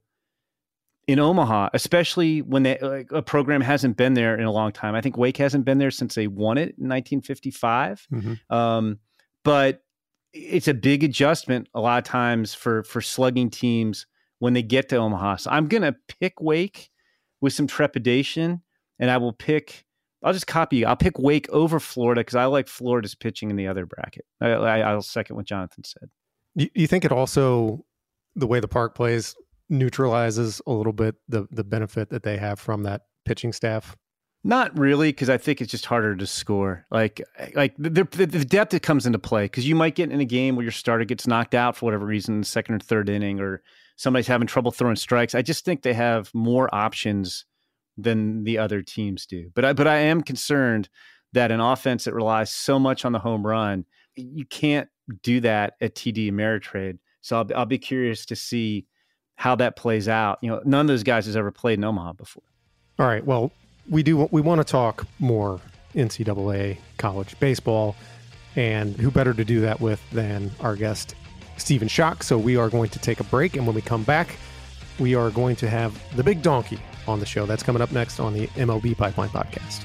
in 1.09 1.19
Omaha, 1.19 1.71
especially 1.73 2.43
when 2.43 2.63
they, 2.63 2.79
like, 2.81 3.11
a 3.11 3.23
program 3.23 3.63
hasn't 3.63 3.97
been 3.97 4.13
there 4.15 4.37
in 4.37 4.45
a 4.45 4.53
long 4.53 4.71
time. 4.71 4.95
I 4.95 5.01
think 5.01 5.17
Wake 5.17 5.39
hasn't 5.39 5.65
been 5.65 5.79
there 5.79 5.91
since 5.91 6.15
they 6.15 6.27
won 6.27 6.59
it 6.59 6.77
in 6.79 6.89
1955. 6.89 8.07
Mhm. 8.13 8.39
Um, 8.51 8.99
but 9.45 9.83
it's 10.35 10.69
a 10.69 10.75
big 10.75 11.03
adjustment 11.03 11.69
a 11.75 11.81
lot 11.81 11.99
of 11.99 12.05
times 12.05 12.53
for 12.55 12.83
for 12.85 13.01
slugging 13.01 13.49
teams 13.49 14.07
when 14.39 14.53
they 14.53 14.63
get 14.63 14.91
to 14.91 14.97
Omaha. 14.97 15.37
So 15.37 15.51
I'm 15.51 15.69
gonna 15.69 15.97
pick 16.21 16.35
Wake 16.39 16.91
with 17.41 17.55
some 17.55 17.67
trepidation, 17.67 18.61
and 18.99 19.11
I 19.11 19.17
will 19.17 19.33
pick. 19.33 19.87
I'll 20.23 20.35
just 20.35 20.47
copy 20.47 20.77
you. 20.77 20.87
I'll 20.87 20.97
pick 20.97 21.19
Wake 21.19 21.49
over 21.49 21.81
Florida 21.81 22.21
because 22.21 22.37
I 22.37 22.45
like 22.45 22.69
Florida's 22.69 23.15
pitching 23.15 23.49
in 23.51 23.57
the 23.57 23.69
other 23.69 23.87
bracket. 23.87 24.27
I, 24.41 24.51
I, 24.51 24.79
I'll 24.81 25.01
second 25.03 25.37
what 25.37 25.47
Jonathan 25.47 25.83
said. 25.85 26.11
Do 26.57 26.69
you 26.75 26.87
think 26.87 27.05
it 27.05 27.13
also 27.13 27.85
the 28.35 28.47
way 28.47 28.61
the 28.61 28.69
park 28.69 28.95
plays 28.95 29.35
neutralizes 29.69 30.61
a 30.67 30.73
little 30.73 30.93
bit 30.93 31.15
the 31.29 31.47
the 31.51 31.65
benefit 31.65 32.11
that 32.11 32.23
they 32.23 32.37
have 32.37 32.61
from 32.61 32.83
that 32.83 33.03
pitching 33.25 33.53
staff? 33.53 33.97
Not 34.45 34.77
really, 34.77 35.11
because 35.11 35.31
I 35.31 35.39
think 35.39 35.61
it's 35.61 35.71
just 35.71 35.87
harder 35.87 36.17
to 36.17 36.27
score. 36.27 36.85
Like, 36.91 37.23
eh, 37.39 37.51
like 37.55 37.77
the, 37.79 37.91
the, 37.91 38.27
the 38.27 38.45
depth 38.45 38.73
that 38.73 38.83
comes 38.83 39.07
into 39.07 39.21
play, 39.21 39.45
because 39.45 39.69
you 39.69 39.77
might 39.77 39.95
get 39.95 40.11
in 40.11 40.21
a 40.21 40.25
game 40.25 40.57
where 40.57 40.65
your 40.65 40.73
starter 40.73 41.05
gets 41.05 41.29
knocked 41.29 41.55
out 41.55 41.77
for 41.77 41.87
whatever 41.87 42.05
reason, 42.05 42.43
second 42.43 42.75
or 42.75 42.79
third 42.81 43.09
inning, 43.09 43.39
or 43.39 43.63
somebody's 43.95 44.27
having 44.27 44.49
trouble 44.49 44.73
throwing 44.73 44.97
strikes. 44.97 45.37
I 45.37 45.43
just 45.43 45.65
think 45.65 45.83
they 45.83 45.93
have 45.93 46.29
more 46.35 46.69
options 46.75 47.45
than 47.97 48.43
the 48.43 48.59
other 48.59 48.83
teams 48.83 49.27
do. 49.27 49.51
But 49.55 49.65
I, 49.65 49.73
but 49.75 49.87
I 49.87 49.99
am 49.99 50.23
concerned 50.23 50.89
that 51.35 51.53
an 51.53 51.61
offense 51.61 52.05
that 52.05 52.15
relies 52.15 52.51
so 52.51 52.81
much 52.81 53.05
on 53.05 53.13
the 53.13 53.21
home 53.21 53.47
run, 53.47 53.85
you 54.17 54.45
can't 54.45 54.89
do 55.23 55.41
that 55.41 55.75
at 55.81 55.95
TD 55.95 56.31
Ameritrade. 56.31 56.99
So 57.21 57.39
I'll, 57.39 57.49
I'll 57.55 57.67
be 57.67 57.79
curious 57.79 58.27
to 58.27 58.37
see 58.37 58.87
how 59.37 59.55
that 59.57 59.77
plays 59.77 60.09
out. 60.09 60.39
You 60.43 60.51
know, 60.51 60.63
none 60.65 60.83
of 60.83 60.87
those 60.87 61.03
guys 61.03 61.27
has 61.27 61.37
ever 61.37 61.51
played 61.51 61.79
in 61.79 61.85
Omaha 61.85 62.15
before. 62.15 62.45
All 62.99 63.07
right. 63.07 63.25
Well, 63.25 63.53
we 63.89 64.03
do. 64.03 64.29
We 64.31 64.41
want 64.41 64.61
to 64.61 64.65
talk 64.65 65.07
more 65.19 65.61
NCAA 65.95 66.79
college 66.99 67.39
baseball, 67.41 67.97
and 68.57 68.97
who 68.97 69.11
better 69.11 69.35
to 69.35 69.45
do 69.45 69.61
that 69.63 69.81
with 69.81 70.01
than 70.11 70.51
our 70.61 70.77
guest 70.77 71.15
Stephen 71.57 71.89
Schoch. 71.89 72.23
So 72.23 72.39
we 72.39 72.57
are 72.57 72.69
going 72.69 72.91
to 72.91 72.99
take 72.99 73.21
a 73.21 73.25
break, 73.25 73.57
and 73.57 73.67
when 73.67 73.75
we 73.75 73.83
come 73.83 74.05
back, 74.05 74.37
we 74.99 75.15
are 75.15 75.31
going 75.31 75.57
to 75.57 75.69
have 75.69 76.01
the 76.17 76.23
big 76.23 76.43
donkey 76.43 76.79
on 77.09 77.19
the 77.19 77.27
show. 77.27 77.47
That's 77.47 77.63
coming 77.63 77.83
up 77.83 77.93
next 77.93 78.21
on 78.21 78.35
the 78.35 78.47
MLB 78.49 78.97
Pipeline 78.97 79.31
Podcast. 79.31 79.85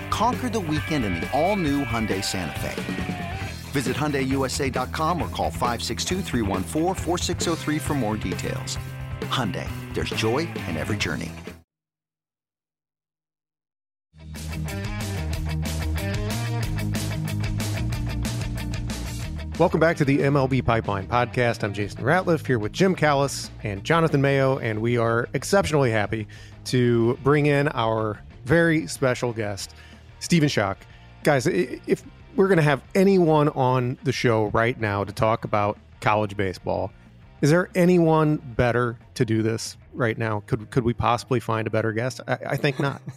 Conquer 0.11 0.49
the 0.49 0.59
weekend 0.59 1.05
in 1.05 1.15
the 1.15 1.27
all 1.31 1.55
new 1.55 1.83
Hyundai 1.83 2.23
Santa 2.23 2.59
Fe. 2.59 3.39
Visit 3.71 3.95
HyundaiUSA.com 3.95 5.19
or 5.21 5.29
call 5.29 5.49
562-314-4603 5.49 7.81
for 7.81 7.93
more 7.93 8.17
details. 8.17 8.77
Hyundai, 9.21 9.67
there's 9.93 10.09
joy 10.11 10.39
in 10.67 10.77
every 10.77 10.97
journey. 10.97 11.31
Welcome 19.57 19.79
back 19.79 19.95
to 19.97 20.05
the 20.05 20.17
MLB 20.17 20.65
Pipeline 20.65 21.07
Podcast. 21.07 21.63
I'm 21.63 21.71
Jason 21.71 22.01
Ratliff 22.01 22.47
here 22.47 22.57
with 22.57 22.71
Jim 22.71 22.95
Callis 22.95 23.51
and 23.63 23.83
Jonathan 23.83 24.19
Mayo, 24.19 24.57
and 24.57 24.81
we 24.81 24.97
are 24.97 25.29
exceptionally 25.33 25.91
happy 25.91 26.27
to 26.65 27.15
bring 27.23 27.45
in 27.45 27.67
our 27.69 28.19
very 28.43 28.87
special 28.87 29.33
guest, 29.33 29.75
Stephen 30.21 30.47
Schoch. 30.47 30.77
Guys, 31.23 31.45
if 31.47 32.03
we're 32.35 32.47
going 32.47 32.57
to 32.57 32.63
have 32.63 32.81
anyone 32.95 33.49
on 33.49 33.97
the 34.03 34.11
show 34.13 34.45
right 34.47 34.79
now 34.79 35.03
to 35.03 35.11
talk 35.11 35.43
about 35.43 35.77
college 35.99 36.37
baseball, 36.37 36.91
is 37.41 37.49
there 37.49 37.69
anyone 37.75 38.37
better 38.37 38.97
to 39.15 39.25
do 39.25 39.41
this 39.41 39.75
right 39.93 40.17
now? 40.17 40.43
Could 40.45 40.69
could 40.69 40.83
we 40.83 40.93
possibly 40.93 41.39
find 41.39 41.67
a 41.67 41.69
better 41.69 41.91
guest? 41.91 42.21
I, 42.27 42.37
I 42.51 42.57
think 42.57 42.79
not. 42.79 43.01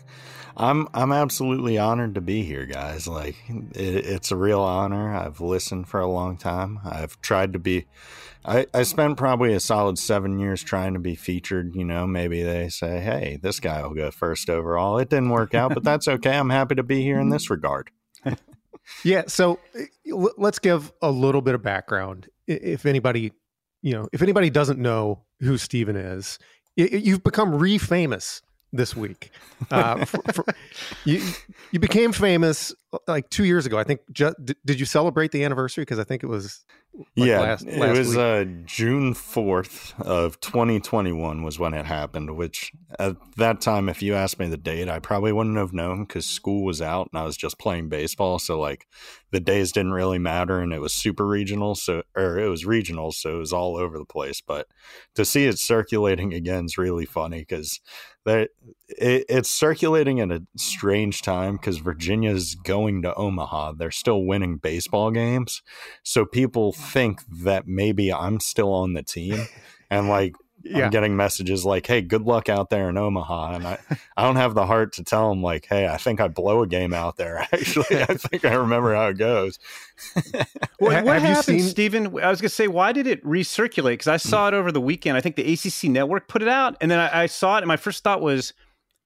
I'm 0.56 0.88
I'm 0.94 1.12
absolutely 1.12 1.78
honored 1.78 2.14
to 2.14 2.20
be 2.20 2.42
here, 2.42 2.66
guys. 2.66 3.08
Like 3.08 3.36
it, 3.48 4.06
it's 4.06 4.30
a 4.30 4.36
real 4.36 4.60
honor. 4.60 5.14
I've 5.14 5.40
listened 5.40 5.88
for 5.88 6.00
a 6.00 6.06
long 6.06 6.36
time. 6.36 6.80
I've 6.84 7.20
tried 7.20 7.52
to 7.54 7.58
be. 7.58 7.86
I, 8.44 8.66
I 8.74 8.82
spent 8.82 9.16
probably 9.16 9.54
a 9.54 9.60
solid 9.60 9.98
seven 9.98 10.38
years 10.38 10.62
trying 10.62 10.92
to 10.94 11.00
be 11.00 11.14
featured. 11.14 11.74
You 11.74 11.84
know, 11.84 12.06
maybe 12.06 12.42
they 12.42 12.68
say, 12.68 13.00
"Hey, 13.00 13.38
this 13.42 13.58
guy 13.58 13.82
will 13.82 13.94
go 13.94 14.10
first 14.10 14.48
overall." 14.48 14.98
It 14.98 15.10
didn't 15.10 15.30
work 15.30 15.54
out, 15.54 15.74
but 15.74 15.82
that's 15.84 16.06
okay. 16.06 16.36
I'm 16.36 16.50
happy 16.50 16.76
to 16.76 16.82
be 16.82 17.02
here 17.02 17.18
in 17.18 17.30
this 17.30 17.50
regard. 17.50 17.90
Yeah. 19.02 19.22
So 19.28 19.60
eh, 19.74 19.86
l- 20.10 20.34
let's 20.36 20.58
give 20.58 20.92
a 21.00 21.10
little 21.10 21.40
bit 21.40 21.54
of 21.54 21.62
background. 21.62 22.28
If 22.46 22.84
anybody, 22.84 23.32
you 23.82 23.92
know, 23.92 24.08
if 24.12 24.20
anybody 24.20 24.50
doesn't 24.50 24.78
know 24.78 25.22
who 25.40 25.56
Stephen 25.56 25.96
is, 25.96 26.38
you've 26.76 27.22
become 27.24 27.54
re-famous 27.54 28.42
this 28.74 28.94
week. 28.96 29.30
Uh, 29.70 30.04
for, 30.04 30.20
for, 30.32 30.44
you 31.04 31.22
you 31.70 31.78
became 31.78 32.12
famous 32.12 32.74
like 33.06 33.30
two 33.30 33.44
years 33.44 33.66
ago. 33.66 33.78
I 33.78 33.84
think. 33.84 34.00
Ju- 34.12 34.34
did, 34.42 34.56
did 34.64 34.80
you 34.80 34.86
celebrate 34.86 35.32
the 35.32 35.44
anniversary? 35.44 35.82
Because 35.82 35.98
I 35.98 36.04
think 36.04 36.22
it 36.22 36.26
was. 36.26 36.64
like, 37.16 37.26
yeah, 37.28 37.40
last- 37.40 37.66
it 37.66 37.98
was 37.98 38.16
uh, 38.16 38.44
June 38.64 39.14
fourth 39.14 39.94
of 40.00 40.40
2021 40.40 41.42
was 41.42 41.58
when 41.58 41.74
it 41.74 41.86
happened. 41.86 42.36
Which 42.36 42.72
at 42.98 43.16
that 43.36 43.60
time, 43.60 43.88
if 43.88 44.02
you 44.02 44.14
asked 44.14 44.38
me 44.38 44.46
the 44.46 44.56
date, 44.56 44.88
I 44.88 44.98
probably 44.98 45.32
wouldn't 45.32 45.56
have 45.56 45.72
known 45.72 46.04
because 46.04 46.26
school 46.26 46.64
was 46.64 46.80
out 46.80 47.08
and 47.12 47.20
I 47.20 47.24
was 47.24 47.36
just 47.36 47.58
playing 47.58 47.88
baseball. 47.88 48.38
So 48.38 48.58
like 48.60 48.86
the 49.30 49.40
days 49.40 49.72
didn't 49.72 49.92
really 49.92 50.18
matter, 50.18 50.60
and 50.60 50.72
it 50.72 50.80
was 50.80 50.94
super 50.94 51.26
regional. 51.26 51.74
So 51.74 52.02
or 52.16 52.38
it 52.38 52.48
was 52.48 52.64
regional, 52.64 53.12
so 53.12 53.36
it 53.36 53.38
was 53.38 53.52
all 53.52 53.76
over 53.76 53.98
the 53.98 54.04
place. 54.04 54.40
But 54.40 54.68
to 55.14 55.24
see 55.24 55.46
it 55.46 55.58
circulating 55.58 56.32
again 56.32 56.66
is 56.66 56.78
really 56.78 57.06
funny 57.06 57.40
because 57.40 57.80
that 58.24 58.50
it, 58.88 59.24
it's 59.28 59.50
circulating 59.50 60.20
at 60.20 60.30
a 60.30 60.42
strange 60.56 61.22
time 61.22 61.56
because 61.56 61.78
Virginia's 61.78 62.54
going 62.54 63.02
to 63.02 63.14
Omaha. 63.14 63.72
They're 63.72 63.90
still 63.90 64.24
winning 64.24 64.56
baseball 64.56 65.10
games. 65.10 65.62
So 66.02 66.24
people 66.24 66.72
think 66.72 67.22
that 67.42 67.66
maybe 67.66 68.12
I'm 68.12 68.40
still 68.40 68.72
on 68.72 68.94
the 68.94 69.02
team. 69.02 69.46
And 69.90 70.08
like, 70.08 70.34
yeah. 70.64 70.86
I'm 70.86 70.90
getting 70.90 71.16
messages 71.16 71.64
like, 71.64 71.86
hey, 71.86 72.00
good 72.00 72.22
luck 72.22 72.48
out 72.48 72.70
there 72.70 72.88
in 72.88 72.96
Omaha. 72.96 73.54
And 73.54 73.66
I, 73.66 73.78
I 74.16 74.22
don't 74.22 74.36
have 74.36 74.54
the 74.54 74.66
heart 74.66 74.94
to 74.94 75.04
tell 75.04 75.28
them, 75.28 75.42
like, 75.42 75.66
hey, 75.66 75.86
I 75.86 75.98
think 75.98 76.20
I 76.20 76.28
blow 76.28 76.62
a 76.62 76.66
game 76.66 76.92
out 76.92 77.16
there. 77.16 77.38
Actually, 77.52 78.02
I 78.02 78.06
think 78.14 78.44
I 78.44 78.54
remember 78.54 78.94
how 78.94 79.08
it 79.08 79.18
goes. 79.18 79.58
What, 80.78 81.04
what 81.04 81.20
have 81.20 81.22
you 81.22 81.28
happened, 81.28 81.60
seen- 81.60 81.68
Stephen? 81.68 82.06
I 82.18 82.30
was 82.30 82.40
going 82.40 82.48
to 82.48 82.54
say, 82.54 82.66
why 82.66 82.92
did 82.92 83.06
it 83.06 83.22
recirculate? 83.24 83.92
Because 83.92 84.08
I 84.08 84.16
mm. 84.16 84.26
saw 84.26 84.48
it 84.48 84.54
over 84.54 84.72
the 84.72 84.80
weekend. 84.80 85.16
I 85.16 85.20
think 85.20 85.36
the 85.36 85.52
ACC 85.52 85.90
network 85.90 86.28
put 86.28 86.42
it 86.42 86.48
out, 86.48 86.76
and 86.80 86.90
then 86.90 86.98
I, 86.98 87.24
I 87.24 87.26
saw 87.26 87.56
it, 87.56 87.60
and 87.60 87.68
my 87.68 87.76
first 87.76 88.02
thought 88.02 88.20
was, 88.20 88.54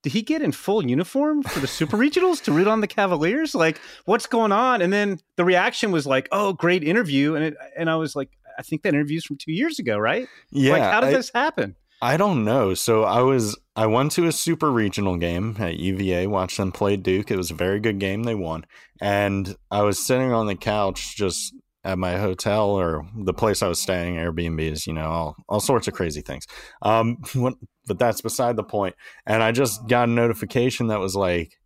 did 0.03 0.13
he 0.13 0.23
get 0.23 0.43
in 0.43 0.53
full 0.53 0.85
uniform 0.87 1.43
for 1.43 1.61
the 1.61 1.67
Super 1.67 1.97
Regionals 1.97 2.43
to 2.45 2.53
root 2.53 2.67
on 2.67 2.81
the 2.81 2.87
Cavaliers? 2.87 3.55
Like, 3.55 3.81
what's 4.05 4.27
going 4.27 4.53
on? 4.53 4.81
And 4.83 4.93
then 4.93 5.19
the 5.37 5.45
reaction 5.45 5.91
was 5.91 6.07
like, 6.07 6.29
"Oh, 6.33 6.53
great 6.53 6.85
interview," 6.85 7.35
and 7.35 7.45
it, 7.45 7.57
and 7.77 7.91
I 7.91 7.97
was 7.97 8.15
like, 8.15 8.31
I 8.59 8.63
think 8.63 8.83
that 8.83 8.95
interview's 8.95 9.25
from 9.25 9.37
two 9.37 9.53
years 9.53 9.79
ago, 9.79 9.99
right? 9.99 10.29
Yeah. 10.51 10.73
like, 10.73 10.83
how 10.83 11.01
did 11.01 11.11
I- 11.11 11.13
this 11.15 11.31
happen? 11.35 11.77
I 12.01 12.17
don't 12.17 12.45
know. 12.45 12.75
So 12.75 13.03
I 13.03 13.23
was 13.23 13.59
I 13.75 13.87
went 13.87 14.13
to 14.13 14.27
a 14.27 14.33
super 14.33 14.71
regional 14.71 15.17
game 15.17 15.57
at 15.59 15.79
UVA, 15.79 16.29
watched 16.29 16.57
them 16.57 16.71
play 16.71 16.97
Duke. 16.97 17.31
It 17.33 17.37
was 17.37 17.51
a 17.51 17.55
very 17.55 17.81
good 17.81 17.99
game. 17.99 18.23
They 18.23 18.37
won. 18.37 18.67
And 19.01 19.57
I 19.73 19.83
was 19.83 19.99
sitting 19.99 20.33
on 20.33 20.47
the 20.47 20.55
couch 20.55 21.17
just 21.17 21.55
at 21.89 21.99
my 21.99 22.19
hotel 22.19 22.69
or 22.69 23.07
the 23.17 23.33
place 23.33 23.63
I 23.63 23.69
was 23.69 23.81
staying, 23.81 24.17
Airbnbs, 24.17 24.87
you 24.87 24.93
know, 24.93 25.07
all, 25.07 25.37
all 25.49 25.61
sorts 25.61 25.89
of 25.89 25.95
crazy 25.95 26.21
things. 26.21 26.47
Um, 26.83 27.17
but 27.87 27.99
that's 27.99 28.21
beside 28.21 28.57
the 28.57 28.63
point. 28.63 28.95
And 29.27 29.43
I 29.43 29.53
just 29.53 29.89
got 29.89 30.07
a 30.09 30.13
notification 30.13 30.89
that 30.89 31.01
was 31.01 31.17
like, 31.17 31.59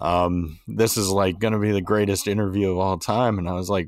um, 0.00 0.58
this 0.66 0.96
is 0.96 1.08
like 1.10 1.38
going 1.38 1.52
to 1.52 1.60
be 1.60 1.70
the 1.70 1.80
greatest 1.80 2.26
interview 2.26 2.72
of 2.72 2.78
all 2.78 2.98
time. 2.98 3.38
And 3.38 3.48
I 3.48 3.52
was 3.52 3.70
like, 3.70 3.86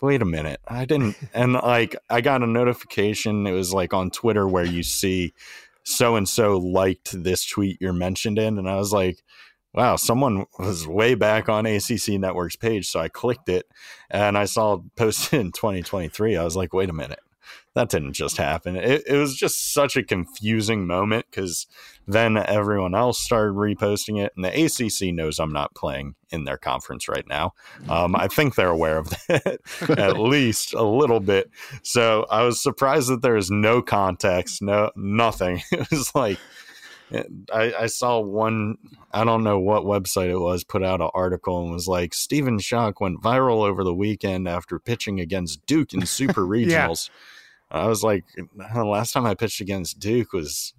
wait 0.00 0.22
a 0.22 0.24
minute. 0.24 0.60
I 0.66 0.86
didn't. 0.86 1.16
And 1.34 1.52
like, 1.52 1.94
I 2.08 2.22
got 2.22 2.42
a 2.42 2.46
notification. 2.46 3.46
It 3.46 3.52
was 3.52 3.74
like 3.74 3.92
on 3.92 4.10
Twitter 4.10 4.48
where 4.48 4.64
you 4.64 4.82
see 4.82 5.34
so 5.82 6.16
and 6.16 6.26
so 6.26 6.56
liked 6.56 7.22
this 7.22 7.44
tweet 7.44 7.76
you're 7.82 7.92
mentioned 7.92 8.38
in. 8.38 8.56
And 8.56 8.68
I 8.68 8.76
was 8.76 8.94
like, 8.94 9.18
wow, 9.74 9.96
someone 9.96 10.46
was 10.58 10.86
way 10.86 11.14
back 11.14 11.48
on 11.48 11.66
ACC 11.66 12.18
Network's 12.18 12.56
page. 12.56 12.88
So 12.88 13.00
I 13.00 13.08
clicked 13.08 13.48
it 13.48 13.66
and 14.10 14.36
I 14.36 14.44
saw 14.44 14.78
posted 14.96 15.40
in 15.40 15.52
2023. 15.52 16.36
I 16.36 16.44
was 16.44 16.56
like, 16.56 16.72
wait 16.72 16.90
a 16.90 16.94
minute 16.94 17.20
that 17.74 17.88
didn't 17.88 18.14
just 18.14 18.36
happen. 18.36 18.76
It, 18.76 19.04
it 19.06 19.16
was 19.16 19.36
just 19.36 19.72
such 19.72 19.96
a 19.96 20.02
confusing 20.02 20.86
moment 20.86 21.26
because 21.30 21.66
then 22.06 22.36
everyone 22.36 22.94
else 22.94 23.20
started 23.20 23.54
reposting 23.54 24.20
it, 24.20 24.32
and 24.34 24.44
the 24.44 24.64
ACC 24.64 25.14
knows 25.14 25.38
I'm 25.38 25.52
not 25.52 25.74
playing 25.74 26.14
in 26.30 26.44
their 26.44 26.56
conference 26.56 27.08
right 27.08 27.26
now. 27.28 27.52
Um, 27.88 28.16
I 28.16 28.26
think 28.28 28.54
they're 28.54 28.68
aware 28.68 28.98
of 28.98 29.10
that 29.28 29.60
at 29.96 30.18
least 30.18 30.74
a 30.74 30.82
little 30.82 31.20
bit. 31.20 31.50
So 31.82 32.26
I 32.30 32.42
was 32.42 32.60
surprised 32.60 33.10
that 33.10 33.22
there 33.22 33.36
is 33.36 33.50
no 33.50 33.82
context, 33.82 34.60
no 34.62 34.90
nothing. 34.96 35.62
It 35.72 35.90
was 35.90 36.14
like. 36.14 36.38
I, 37.52 37.74
I, 37.80 37.86
saw 37.86 38.20
one, 38.20 38.76
I 39.12 39.24
don't 39.24 39.44
know 39.44 39.58
what 39.58 39.84
website 39.84 40.28
it 40.28 40.38
was, 40.38 40.64
put 40.64 40.84
out 40.84 41.00
an 41.00 41.10
article 41.14 41.62
and 41.62 41.72
was 41.72 41.88
like, 41.88 42.14
Stephen 42.14 42.58
Schoch 42.58 43.00
went 43.00 43.22
viral 43.22 43.66
over 43.66 43.82
the 43.84 43.94
weekend 43.94 44.48
after 44.48 44.78
pitching 44.78 45.20
against 45.20 45.64
Duke 45.66 45.94
in 45.94 46.06
super 46.06 46.42
regionals. 46.42 47.08
yeah. 47.70 47.82
I 47.82 47.86
was 47.86 48.02
like, 48.02 48.24
the 48.36 48.84
last 48.84 49.12
time 49.12 49.26
I 49.26 49.34
pitched 49.34 49.60
against 49.60 49.98
Duke 49.98 50.32
was 50.32 50.74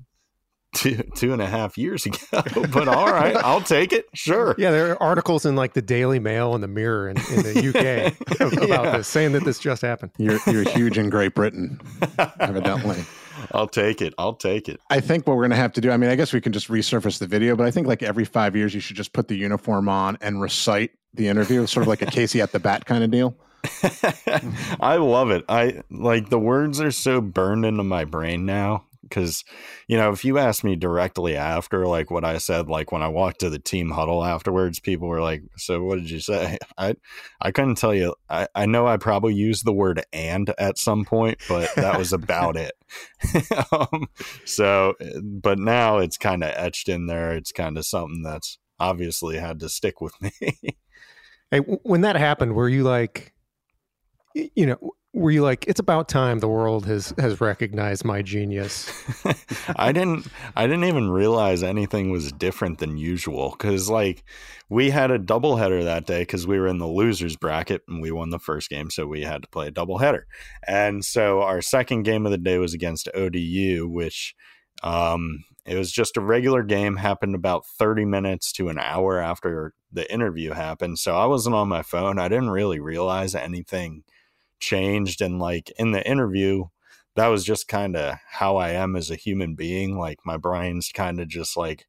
two 0.73 1.03
two 1.15 1.33
and 1.33 1.41
a 1.41 1.47
half 1.47 1.77
years 1.77 2.05
ago. 2.05 2.17
but 2.31 2.87
all 2.87 3.11
right, 3.11 3.35
I'll 3.35 3.61
take 3.61 3.93
it. 3.93 4.07
Sure. 4.13 4.55
Yeah, 4.57 4.71
there 4.71 4.91
are 4.91 5.03
articles 5.03 5.45
in 5.45 5.55
like 5.55 5.73
the 5.73 5.81
Daily 5.81 6.19
Mail 6.19 6.53
and 6.53 6.63
the 6.63 6.67
Mirror 6.67 7.09
in, 7.09 7.17
in 7.17 7.43
the 7.43 7.69
UK 7.69 8.39
about 8.53 8.85
yeah. 8.85 8.97
this, 8.97 9.07
saying 9.07 9.33
that 9.33 9.43
this 9.43 9.59
just 9.59 9.81
happened. 9.81 10.11
You're 10.17 10.39
you're 10.47 10.63
huge 10.69 10.97
in 10.97 11.09
Great 11.09 11.35
Britain, 11.35 11.79
evidently. 12.39 13.03
I'll 13.53 13.67
take 13.67 14.01
it. 14.01 14.13
I'll 14.17 14.33
take 14.33 14.67
it. 14.67 14.81
I 14.89 14.99
think 14.99 15.25
what 15.25 15.37
we're 15.37 15.43
going 15.43 15.51
to 15.51 15.55
have 15.55 15.71
to 15.73 15.81
do, 15.81 15.91
I 15.91 15.97
mean, 15.97 16.09
I 16.09 16.15
guess 16.15 16.33
we 16.33 16.41
can 16.41 16.51
just 16.51 16.67
resurface 16.67 17.19
the 17.19 17.25
video, 17.25 17.55
but 17.55 17.65
I 17.65 17.71
think 17.71 17.87
like 17.87 18.03
every 18.03 18.25
five 18.25 18.53
years, 18.53 18.73
you 18.73 18.81
should 18.81 18.97
just 18.97 19.13
put 19.13 19.29
the 19.29 19.35
uniform 19.35 19.87
on 19.87 20.17
and 20.19 20.41
recite 20.41 20.91
the 21.13 21.29
interview, 21.29 21.65
sort 21.65 21.83
of 21.83 21.87
like 21.87 22.01
a 22.01 22.05
Casey 22.05 22.41
at 22.41 22.51
the 22.51 22.59
bat 22.59 22.85
kind 22.85 23.01
of 23.01 23.11
deal. 23.11 23.37
I 24.81 24.97
love 24.97 25.31
it. 25.31 25.45
I 25.47 25.83
like 25.89 26.29
the 26.29 26.39
words 26.39 26.81
are 26.81 26.91
so 26.91 27.21
burned 27.21 27.65
into 27.65 27.83
my 27.83 28.03
brain 28.03 28.45
now 28.45 28.85
because 29.03 29.43
you 29.87 29.97
know 29.97 30.11
if 30.11 30.25
you 30.25 30.37
asked 30.37 30.63
me 30.63 30.75
directly 30.75 31.35
after 31.35 31.85
like 31.87 32.11
what 32.11 32.25
i 32.25 32.37
said 32.37 32.67
like 32.67 32.91
when 32.91 33.01
i 33.01 33.07
walked 33.07 33.39
to 33.39 33.49
the 33.49 33.59
team 33.59 33.91
huddle 33.91 34.23
afterwards 34.23 34.79
people 34.79 35.07
were 35.07 35.21
like 35.21 35.41
so 35.55 35.81
what 35.83 35.95
did 35.95 36.09
you 36.09 36.19
say? 36.19 36.57
I 36.77 36.95
i 37.39 37.51
couldn't 37.51 37.75
tell 37.75 37.93
you 37.93 38.15
i 38.29 38.47
i 38.55 38.65
know 38.65 38.87
i 38.87 38.97
probably 38.97 39.33
used 39.33 39.65
the 39.65 39.73
word 39.73 40.03
and 40.11 40.53
at 40.57 40.77
some 40.77 41.05
point 41.05 41.39
but 41.47 41.73
that 41.75 41.97
was 41.97 42.13
about 42.13 42.57
it. 42.57 42.73
Um, 43.71 44.07
so 44.45 44.95
but 45.21 45.59
now 45.59 45.99
it's 45.99 46.17
kind 46.17 46.43
of 46.43 46.51
etched 46.55 46.89
in 46.89 47.05
there 47.05 47.33
it's 47.33 47.51
kind 47.51 47.77
of 47.77 47.85
something 47.85 48.23
that's 48.23 48.57
obviously 48.79 49.37
had 49.37 49.59
to 49.59 49.69
stick 49.69 50.01
with 50.01 50.13
me. 50.21 50.57
Hey 51.51 51.59
when 51.59 52.01
that 52.01 52.15
happened 52.15 52.53
were 52.53 52.69
you 52.69 52.83
like 52.83 53.33
you 54.33 54.65
know 54.65 54.93
were 55.13 55.31
you 55.31 55.41
like 55.41 55.65
it's 55.67 55.79
about 55.79 56.07
time 56.07 56.39
the 56.39 56.47
world 56.47 56.85
has 56.85 57.13
has 57.17 57.41
recognized 57.41 58.05
my 58.05 58.21
genius 58.21 58.91
i 59.75 59.91
didn't 59.91 60.27
i 60.55 60.67
didn't 60.67 60.83
even 60.83 61.09
realize 61.09 61.63
anything 61.63 62.11
was 62.11 62.31
different 62.33 62.77
than 62.77 62.95
usual 62.95 63.49
because 63.51 63.89
like 63.89 64.23
we 64.69 64.91
had 64.91 65.09
a 65.09 65.17
doubleheader 65.17 65.83
that 65.83 66.05
day 66.05 66.21
because 66.21 66.45
we 66.45 66.59
were 66.59 66.67
in 66.67 66.77
the 66.77 66.87
losers 66.87 67.35
bracket 67.35 67.81
and 67.87 68.01
we 68.01 68.11
won 68.11 68.29
the 68.29 68.39
first 68.39 68.69
game 68.69 68.89
so 68.89 69.07
we 69.07 69.23
had 69.23 69.41
to 69.41 69.49
play 69.49 69.67
a 69.67 69.71
doubleheader. 69.71 70.23
And 70.67 71.03
so 71.03 71.41
our 71.41 71.61
second 71.61 72.03
game 72.03 72.25
of 72.25 72.31
the 72.31 72.37
day 72.37 72.59
was 72.59 72.73
against 72.73 73.09
odu 73.15 73.87
which 73.87 74.35
um 74.83 75.43
it 75.65 75.75
was 75.75 75.91
just 75.91 76.17
a 76.17 76.21
regular 76.21 76.63
game 76.63 76.95
happened 76.95 77.35
about 77.35 77.65
30 77.65 78.05
minutes 78.05 78.51
to 78.53 78.69
an 78.69 78.79
hour 78.79 79.19
after 79.19 79.73
the 79.91 80.11
interview 80.13 80.51
happened 80.51 80.99
so 80.99 81.17
i 81.17 81.25
wasn't 81.25 81.55
on 81.55 81.67
my 81.67 81.81
phone. 81.81 82.19
I 82.19 82.29
didn't 82.29 82.51
really 82.51 82.79
realize 82.79 83.33
anything 83.33 84.03
changed 84.59 85.21
and 85.21 85.39
like 85.39 85.71
in 85.77 85.91
the 85.91 86.07
interview 86.07 86.65
that 87.15 87.27
was 87.27 87.43
just 87.43 87.67
kind 87.67 87.95
of 87.95 88.15
how 88.29 88.57
I 88.57 88.69
am 88.69 88.95
as 88.95 89.11
a 89.11 89.15
human 89.15 89.55
being 89.55 89.97
like 89.97 90.19
my 90.25 90.37
brain's 90.37 90.89
kind 90.93 91.19
of 91.19 91.27
just 91.27 91.57
like 91.57 91.85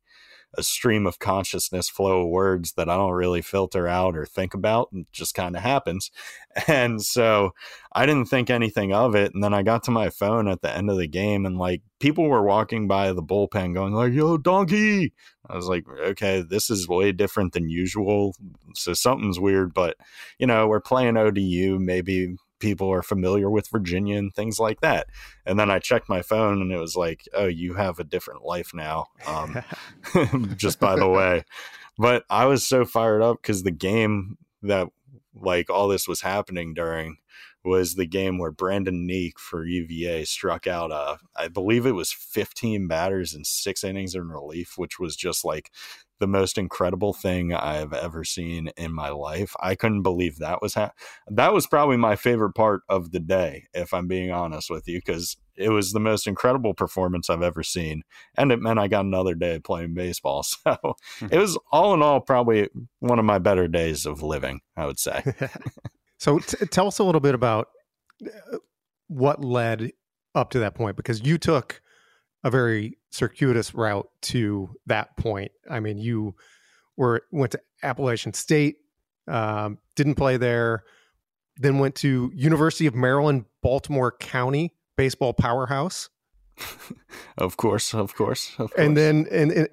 a 0.54 0.62
stream 0.62 1.06
of 1.06 1.18
consciousness 1.18 1.88
flow 1.88 2.22
of 2.22 2.28
words 2.28 2.72
that 2.72 2.88
I 2.88 2.96
don't 2.96 3.12
really 3.12 3.40
filter 3.40 3.86
out 3.86 4.16
or 4.16 4.26
think 4.26 4.54
about. 4.54 4.88
It 4.92 5.06
just 5.12 5.34
kind 5.34 5.56
of 5.56 5.62
happens. 5.62 6.10
And 6.66 7.00
so 7.00 7.52
I 7.92 8.06
didn't 8.06 8.26
think 8.26 8.50
anything 8.50 8.92
of 8.92 9.14
it. 9.14 9.32
And 9.32 9.42
then 9.42 9.54
I 9.54 9.62
got 9.62 9.84
to 9.84 9.92
my 9.92 10.10
phone 10.10 10.48
at 10.48 10.62
the 10.62 10.76
end 10.76 10.90
of 10.90 10.98
the 10.98 11.06
game 11.06 11.46
and 11.46 11.56
like 11.56 11.82
people 12.00 12.24
were 12.24 12.42
walking 12.42 12.88
by 12.88 13.12
the 13.12 13.22
bullpen 13.22 13.72
going 13.72 13.94
like, 13.94 14.12
yo, 14.12 14.36
donkey. 14.36 15.12
I 15.48 15.54
was 15.54 15.66
like, 15.66 15.84
okay, 15.88 16.42
this 16.42 16.68
is 16.68 16.88
way 16.88 17.12
different 17.12 17.52
than 17.52 17.68
usual. 17.68 18.34
So 18.74 18.92
something's 18.94 19.38
weird, 19.38 19.72
but 19.72 19.96
you 20.40 20.46
know, 20.48 20.66
we're 20.66 20.80
playing 20.80 21.16
ODU. 21.16 21.78
Maybe 21.78 22.36
people 22.60 22.90
are 22.92 23.02
familiar 23.02 23.50
with 23.50 23.68
Virginia 23.68 24.16
and 24.16 24.34
things 24.34 24.58
like 24.58 24.80
that. 24.80 25.08
And 25.44 25.58
then 25.58 25.70
I 25.70 25.78
checked 25.78 26.08
my 26.08 26.22
phone 26.22 26.60
and 26.62 26.72
it 26.72 26.78
was 26.78 26.96
like, 26.96 27.28
oh, 27.34 27.46
you 27.46 27.74
have 27.74 27.98
a 27.98 28.04
different 28.04 28.44
life 28.44 28.72
now. 28.72 29.06
Um, 29.26 29.62
just 30.56 30.78
by 30.78 30.96
the 30.96 31.08
way. 31.08 31.44
But 31.98 32.24
I 32.30 32.46
was 32.46 32.66
so 32.66 32.84
fired 32.84 33.22
up 33.22 33.42
because 33.42 33.62
the 33.62 33.70
game 33.70 34.38
that 34.62 34.88
like 35.34 35.70
all 35.70 35.88
this 35.88 36.06
was 36.06 36.20
happening 36.20 36.74
during 36.74 37.16
was 37.64 37.94
the 37.94 38.06
game 38.06 38.38
where 38.38 38.50
Brandon 38.50 39.06
Neeck 39.06 39.38
for 39.38 39.64
UVA 39.64 40.24
struck 40.24 40.66
out, 40.66 40.90
uh, 40.90 41.16
I 41.36 41.48
believe 41.48 41.84
it 41.84 41.92
was 41.92 42.12
15 42.12 42.88
batters 42.88 43.34
in 43.34 43.44
six 43.44 43.84
innings 43.84 44.14
in 44.14 44.28
relief, 44.28 44.74
which 44.78 44.98
was 44.98 45.14
just 45.14 45.44
like 45.44 45.70
the 46.20 46.28
most 46.28 46.56
incredible 46.56 47.12
thing 47.12 47.52
I've 47.52 47.92
ever 47.92 48.22
seen 48.22 48.70
in 48.76 48.92
my 48.92 49.08
life. 49.08 49.54
I 49.60 49.74
couldn't 49.74 50.02
believe 50.02 50.38
that 50.38 50.62
was 50.62 50.74
ha- 50.74 50.92
that 51.28 51.52
was 51.52 51.66
probably 51.66 51.96
my 51.96 52.14
favorite 52.14 52.52
part 52.52 52.82
of 52.88 53.10
the 53.10 53.18
day, 53.18 53.64
if 53.74 53.92
I'm 53.92 54.06
being 54.06 54.30
honest 54.30 54.70
with 54.70 54.86
you, 54.86 54.98
because 54.98 55.36
it 55.56 55.70
was 55.70 55.92
the 55.92 56.00
most 56.00 56.26
incredible 56.26 56.74
performance 56.74 57.28
I've 57.28 57.42
ever 57.42 57.62
seen, 57.62 58.02
and 58.36 58.52
it 58.52 58.60
meant 58.60 58.78
I 58.78 58.86
got 58.86 59.04
another 59.04 59.34
day 59.34 59.58
playing 59.58 59.94
baseball. 59.94 60.44
So 60.62 60.96
it 61.30 61.38
was 61.38 61.58
all 61.72 61.94
in 61.94 62.02
all 62.02 62.20
probably 62.20 62.68
one 63.00 63.18
of 63.18 63.24
my 63.24 63.38
better 63.38 63.66
days 63.66 64.06
of 64.06 64.22
living. 64.22 64.60
I 64.76 64.86
would 64.86 64.98
say. 64.98 65.22
so 66.18 66.38
t- 66.38 66.66
tell 66.66 66.86
us 66.86 66.98
a 66.98 67.04
little 67.04 67.20
bit 67.20 67.34
about 67.34 67.68
uh, 68.24 68.58
what 69.08 69.44
led 69.44 69.92
up 70.34 70.50
to 70.50 70.58
that 70.60 70.74
point, 70.74 70.96
because 70.96 71.22
you 71.22 71.38
took 71.38 71.80
a 72.42 72.50
very 72.50 72.98
circuitous 73.10 73.74
route 73.74 74.08
to 74.22 74.74
that 74.86 75.16
point. 75.16 75.52
I 75.68 75.80
mean, 75.80 75.98
you 75.98 76.34
were 76.96 77.22
went 77.30 77.52
to 77.52 77.60
Appalachian 77.82 78.32
State, 78.32 78.76
um, 79.26 79.78
didn't 79.96 80.14
play 80.14 80.36
there, 80.36 80.84
then 81.56 81.78
went 81.78 81.94
to 81.96 82.30
University 82.34 82.86
of 82.86 82.94
Maryland, 82.94 83.44
Baltimore 83.62 84.12
County 84.12 84.74
baseball 84.96 85.32
powerhouse. 85.32 86.10
of 87.38 87.56
course, 87.56 87.94
of 87.94 88.14
course, 88.14 88.50
of 88.58 88.70
course. 88.70 88.72
And 88.76 88.96
then 88.96 89.26
and, 89.30 89.50
and 89.50 89.68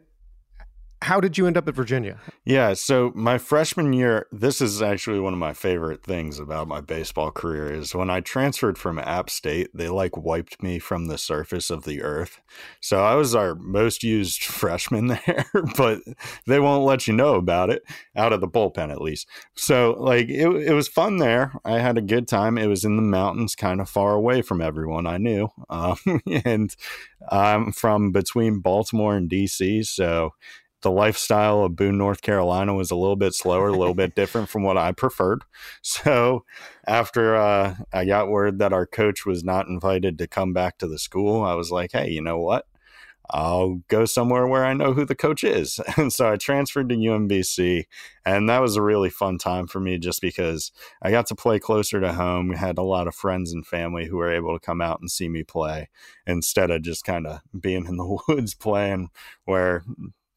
how 1.04 1.20
did 1.20 1.38
you 1.38 1.46
end 1.46 1.58
up 1.58 1.68
at 1.68 1.76
Virginia? 1.76 2.18
Yeah, 2.44 2.74
so 2.74 3.12
my 3.14 3.38
freshman 3.38 3.94
year, 3.94 4.26
this 4.32 4.62
is 4.62 4.82
actually 4.82 5.20
one 5.20 5.34
of 5.34 5.40
my 5.40 5.54
favorite 5.54 6.04
things 6.04 6.40
about 6.40 6.68
my 6.68 6.82
baseball 6.82 7.30
career 7.30 7.72
is 7.72 7.94
when 7.94 8.10
I 8.10 8.20
transferred 8.20 8.80
from 8.80 8.98
App 8.98 9.30
State, 9.30 9.70
they 9.76 9.90
like 9.90 10.18
wiped 10.18 10.64
me 10.64 10.80
from 10.80 11.06
the 11.06 11.18
surface 11.18 11.70
of 11.70 11.84
the 11.84 12.02
earth. 12.02 12.42
So 12.82 13.04
I 13.04 13.14
was 13.14 13.36
our 13.36 13.54
most 13.54 14.04
used 14.04 14.44
freshman 14.44 15.08
there, 15.08 15.46
but 15.78 16.02
they 16.48 16.60
won't 16.60 16.86
let 16.86 17.08
you 17.08 17.14
know 17.14 17.36
about 17.36 17.70
it 17.70 17.84
out 18.16 18.34
of 18.34 18.42
the 18.42 18.48
bullpen 18.48 18.92
at 18.92 19.02
least. 19.02 19.28
So 19.56 19.96
like 20.00 20.30
it, 20.30 20.48
it 20.48 20.74
was 20.74 20.88
fun 20.88 21.18
there. 21.18 21.54
I 21.64 21.80
had 21.80 21.98
a 21.98 22.02
good 22.02 22.28
time. 22.28 22.58
It 22.58 22.68
was 22.68 22.84
in 22.84 22.96
the 22.96 23.02
mountains, 23.04 23.56
kind 23.56 23.82
of 23.82 23.90
far 23.90 24.14
away 24.14 24.42
from 24.42 24.62
everyone 24.62 25.06
I 25.06 25.18
knew. 25.18 25.50
Um, 25.70 25.98
and 26.46 26.76
I'm 27.30 27.72
from 27.72 28.12
between 28.12 28.60
Baltimore 28.60 29.16
and 29.16 29.30
DC, 29.30 29.86
so 29.86 30.32
the 30.82 30.92
lifestyle 30.92 31.64
of 31.64 31.76
Boone, 31.76 31.98
North 31.98 32.22
Carolina 32.22 32.74
was 32.74 32.92
a 32.92 32.96
little 32.96 33.16
bit 33.16 33.34
slower, 33.34 33.70
a 33.70 33.78
little 33.78 33.96
bit 33.96 34.16
different 34.16 34.50
from 34.50 34.64
what 34.64 34.78
I 34.78 34.92
preferred. 34.92 35.44
So 35.82 36.46
after 36.88 37.36
uh, 37.36 37.76
I 37.92 38.06
got 38.06 38.30
word 38.30 38.60
that 38.60 38.74
our 38.74 38.86
coach 38.86 39.26
was 39.26 39.44
not 39.44 39.68
invited 39.68 40.18
to 40.18 40.28
come 40.28 40.54
back 40.54 40.78
to 40.78 40.88
the 40.88 41.00
school, 41.00 41.44
I 41.44 41.56
was 41.56 41.72
like, 41.72 41.92
hey, 41.94 42.10
you 42.10 42.22
know 42.22 42.40
what? 42.40 42.66
I'll 43.30 43.82
go 43.90 44.06
somewhere 44.06 44.48
where 44.48 44.64
I 44.64 44.74
know 44.74 44.94
who 44.94 45.04
the 45.04 45.16
coach 45.16 45.44
is. 45.44 45.80
And 45.98 46.14
so 46.14 46.32
I 46.32 46.38
transferred 46.38 46.90
to 46.90 46.96
UMBC, 46.96 47.86
and 48.26 48.50
that 48.50 48.62
was 48.62 48.76
a 48.76 48.82
really 48.82 49.10
fun 49.10 49.38
time 49.38 49.68
for 49.68 49.80
me 49.80 49.98
just 49.98 50.22
because 50.22 50.72
I 51.02 51.12
got 51.12 51.26
to 51.28 51.36
play 51.36 51.60
closer 51.60 52.00
to 52.00 52.14
home. 52.14 52.50
We 52.50 52.56
had 52.56 52.78
a 52.78 52.84
lot 52.84 53.08
of 53.08 53.16
friends 53.16 53.52
and 53.52 53.66
family 53.66 54.06
who 54.06 54.18
were 54.18 54.32
able 54.32 54.58
to 54.58 54.66
come 54.66 54.80
out 54.80 55.00
and 55.00 55.10
see 55.10 55.28
me 55.28 55.44
play 55.44 55.90
instead 56.26 56.72
of 56.72 56.84
just 56.84 57.04
kind 57.04 57.28
of 57.28 57.42
being 57.60 57.86
in 57.88 57.98
the 57.98 58.18
woods 58.28 58.54
playing 58.54 59.10
where 59.46 59.84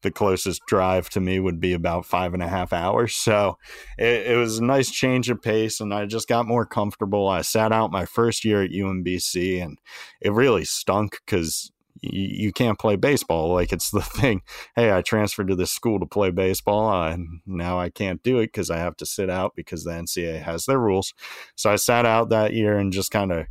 the 0.01 0.11
closest 0.11 0.61
drive 0.67 1.09
to 1.09 1.19
me 1.19 1.39
would 1.39 1.59
be 1.59 1.73
about 1.73 2.05
five 2.05 2.33
and 2.33 2.43
a 2.43 2.47
half 2.47 2.73
hours. 2.73 3.15
So 3.15 3.57
it, 3.97 4.27
it, 4.27 4.37
was 4.37 4.59
a 4.59 4.63
nice 4.63 4.89
change 4.89 5.29
of 5.29 5.41
pace, 5.41 5.79
and 5.79 5.93
I 5.93 6.05
just 6.05 6.27
got 6.27 6.47
more 6.47 6.65
comfortable. 6.65 7.27
I 7.27 7.41
sat 7.41 7.71
out 7.71 7.91
my 7.91 8.05
first 8.05 8.43
year 8.43 8.63
at 8.63 8.71
UMBC, 8.71 9.61
and 9.61 9.77
it 10.21 10.31
really 10.31 10.65
stunk 10.65 11.21
because 11.25 11.71
you, 12.01 12.45
you 12.45 12.51
can't 12.51 12.79
play 12.79 12.95
baseball. 12.95 13.53
Like 13.53 13.71
it's 13.71 13.91
the 13.91 14.01
thing. 14.01 14.41
Hey, 14.75 14.91
I 14.91 15.01
transferred 15.01 15.47
to 15.49 15.55
this 15.55 15.71
school 15.71 15.99
to 15.99 16.05
play 16.05 16.31
baseball, 16.31 16.91
and 17.03 17.41
now 17.45 17.79
I 17.79 17.89
can't 17.89 18.23
do 18.23 18.39
it 18.39 18.47
because 18.47 18.69
I 18.69 18.77
have 18.77 18.97
to 18.97 19.05
sit 19.05 19.29
out 19.29 19.55
because 19.55 19.83
the 19.83 19.91
NCAA 19.91 20.41
has 20.41 20.65
their 20.65 20.79
rules. 20.79 21.13
So 21.55 21.71
I 21.71 21.75
sat 21.75 22.05
out 22.05 22.29
that 22.29 22.53
year 22.53 22.77
and 22.77 22.91
just 22.91 23.11
kind 23.11 23.31
of 23.31 23.45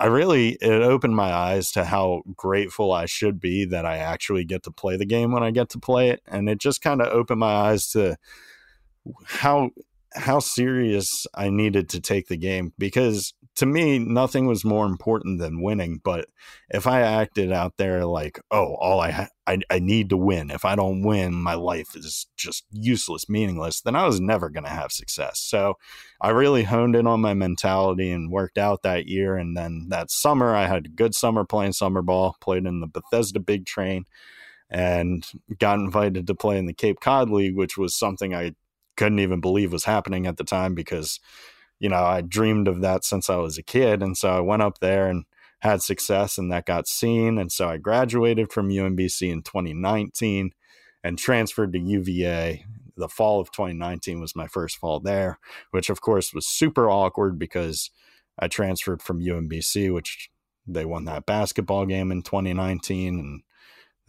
I 0.00 0.06
really 0.06 0.56
it 0.62 0.82
opened 0.82 1.14
my 1.14 1.30
eyes 1.30 1.70
to 1.72 1.84
how 1.84 2.22
grateful 2.34 2.90
I 2.90 3.04
should 3.04 3.38
be 3.38 3.66
that 3.66 3.84
I 3.84 3.98
actually 3.98 4.46
get 4.46 4.62
to 4.62 4.70
play 4.70 4.96
the 4.96 5.04
game 5.04 5.30
when 5.30 5.42
I 5.42 5.50
get 5.50 5.68
to 5.70 5.78
play 5.78 6.08
it, 6.08 6.22
and 6.26 6.48
it 6.48 6.58
just 6.58 6.80
kind 6.80 7.02
of 7.02 7.08
opened 7.08 7.40
my 7.40 7.52
eyes 7.52 7.86
to 7.90 8.16
how 9.26 9.70
how 10.14 10.38
serious 10.40 11.26
I 11.34 11.50
needed 11.50 11.90
to 11.90 12.00
take 12.00 12.28
the 12.28 12.38
game 12.38 12.72
because 12.78 13.34
to 13.56 13.66
me 13.66 13.98
nothing 13.98 14.46
was 14.46 14.64
more 14.64 14.86
important 14.86 15.38
than 15.38 15.62
winning 15.62 16.00
but 16.02 16.26
if 16.70 16.86
I 16.86 17.00
acted 17.00 17.52
out 17.52 17.74
there 17.76 18.04
like 18.04 18.40
oh 18.50 18.74
all 18.76 19.00
I 19.00 19.10
ha- 19.10 19.28
I, 19.46 19.58
I 19.68 19.80
need 19.80 20.10
to 20.10 20.16
win. 20.16 20.52
If 20.52 20.64
I 20.64 20.76
don't 20.76 21.02
win 21.02 21.34
my 21.34 21.54
life 21.54 21.96
is 21.96 22.28
just 22.36 22.64
useless 22.70 23.28
meaningless 23.28 23.80
then 23.80 23.96
I 23.96 24.06
was 24.06 24.20
never 24.20 24.48
going 24.48 24.64
to 24.64 24.70
have 24.70 24.92
success. 24.92 25.40
So 25.40 25.74
I 26.20 26.30
really 26.30 26.62
honed 26.62 26.94
in 26.96 27.06
on 27.06 27.20
my 27.20 27.34
mentality 27.34 28.10
and 28.12 28.30
worked 28.30 28.58
out 28.58 28.82
that 28.82 29.06
year 29.06 29.36
and 29.36 29.56
then 29.56 29.86
that 29.88 30.10
summer 30.10 30.54
I 30.54 30.66
had 30.66 30.86
a 30.86 30.90
good 30.90 31.14
summer 31.14 31.44
playing 31.44 31.72
summer 31.72 32.02
ball 32.02 32.36
played 32.40 32.66
in 32.66 32.80
the 32.80 32.86
Bethesda 32.86 33.40
Big 33.40 33.66
Train 33.66 34.04
and 34.70 35.26
got 35.58 35.80
invited 35.80 36.28
to 36.28 36.34
play 36.34 36.56
in 36.56 36.66
the 36.66 36.72
Cape 36.72 37.00
Cod 37.00 37.28
League 37.30 37.56
which 37.56 37.76
was 37.76 37.98
something 37.98 38.34
I 38.34 38.54
couldn't 39.00 39.20
even 39.20 39.40
believe 39.40 39.72
was 39.72 39.84
happening 39.84 40.26
at 40.26 40.36
the 40.36 40.44
time 40.44 40.74
because, 40.74 41.20
you 41.80 41.88
know, 41.88 42.04
I 42.04 42.20
dreamed 42.20 42.68
of 42.68 42.82
that 42.82 43.04
since 43.04 43.28
I 43.28 43.36
was 43.36 43.58
a 43.58 43.62
kid. 43.62 44.02
And 44.02 44.16
so 44.16 44.30
I 44.30 44.40
went 44.40 44.62
up 44.62 44.78
there 44.78 45.08
and 45.08 45.24
had 45.60 45.82
success 45.82 46.38
and 46.38 46.52
that 46.52 46.66
got 46.66 46.86
seen. 46.86 47.38
And 47.38 47.50
so 47.50 47.68
I 47.68 47.78
graduated 47.78 48.52
from 48.52 48.68
UMBC 48.68 49.30
in 49.30 49.42
2019 49.42 50.52
and 51.02 51.18
transferred 51.18 51.72
to 51.72 51.78
UVA. 51.78 52.64
The 52.96 53.08
fall 53.08 53.40
of 53.40 53.50
2019 53.50 54.20
was 54.20 54.36
my 54.36 54.46
first 54.46 54.76
fall 54.76 55.00
there, 55.00 55.38
which 55.70 55.88
of 55.88 56.02
course 56.02 56.34
was 56.34 56.46
super 56.46 56.90
awkward 56.90 57.38
because 57.38 57.90
I 58.38 58.48
transferred 58.48 59.00
from 59.00 59.22
UMBC, 59.22 59.92
which 59.92 60.30
they 60.66 60.84
won 60.84 61.06
that 61.06 61.24
basketball 61.24 61.86
game 61.86 62.12
in 62.12 62.22
2019 62.22 63.18
and 63.18 63.42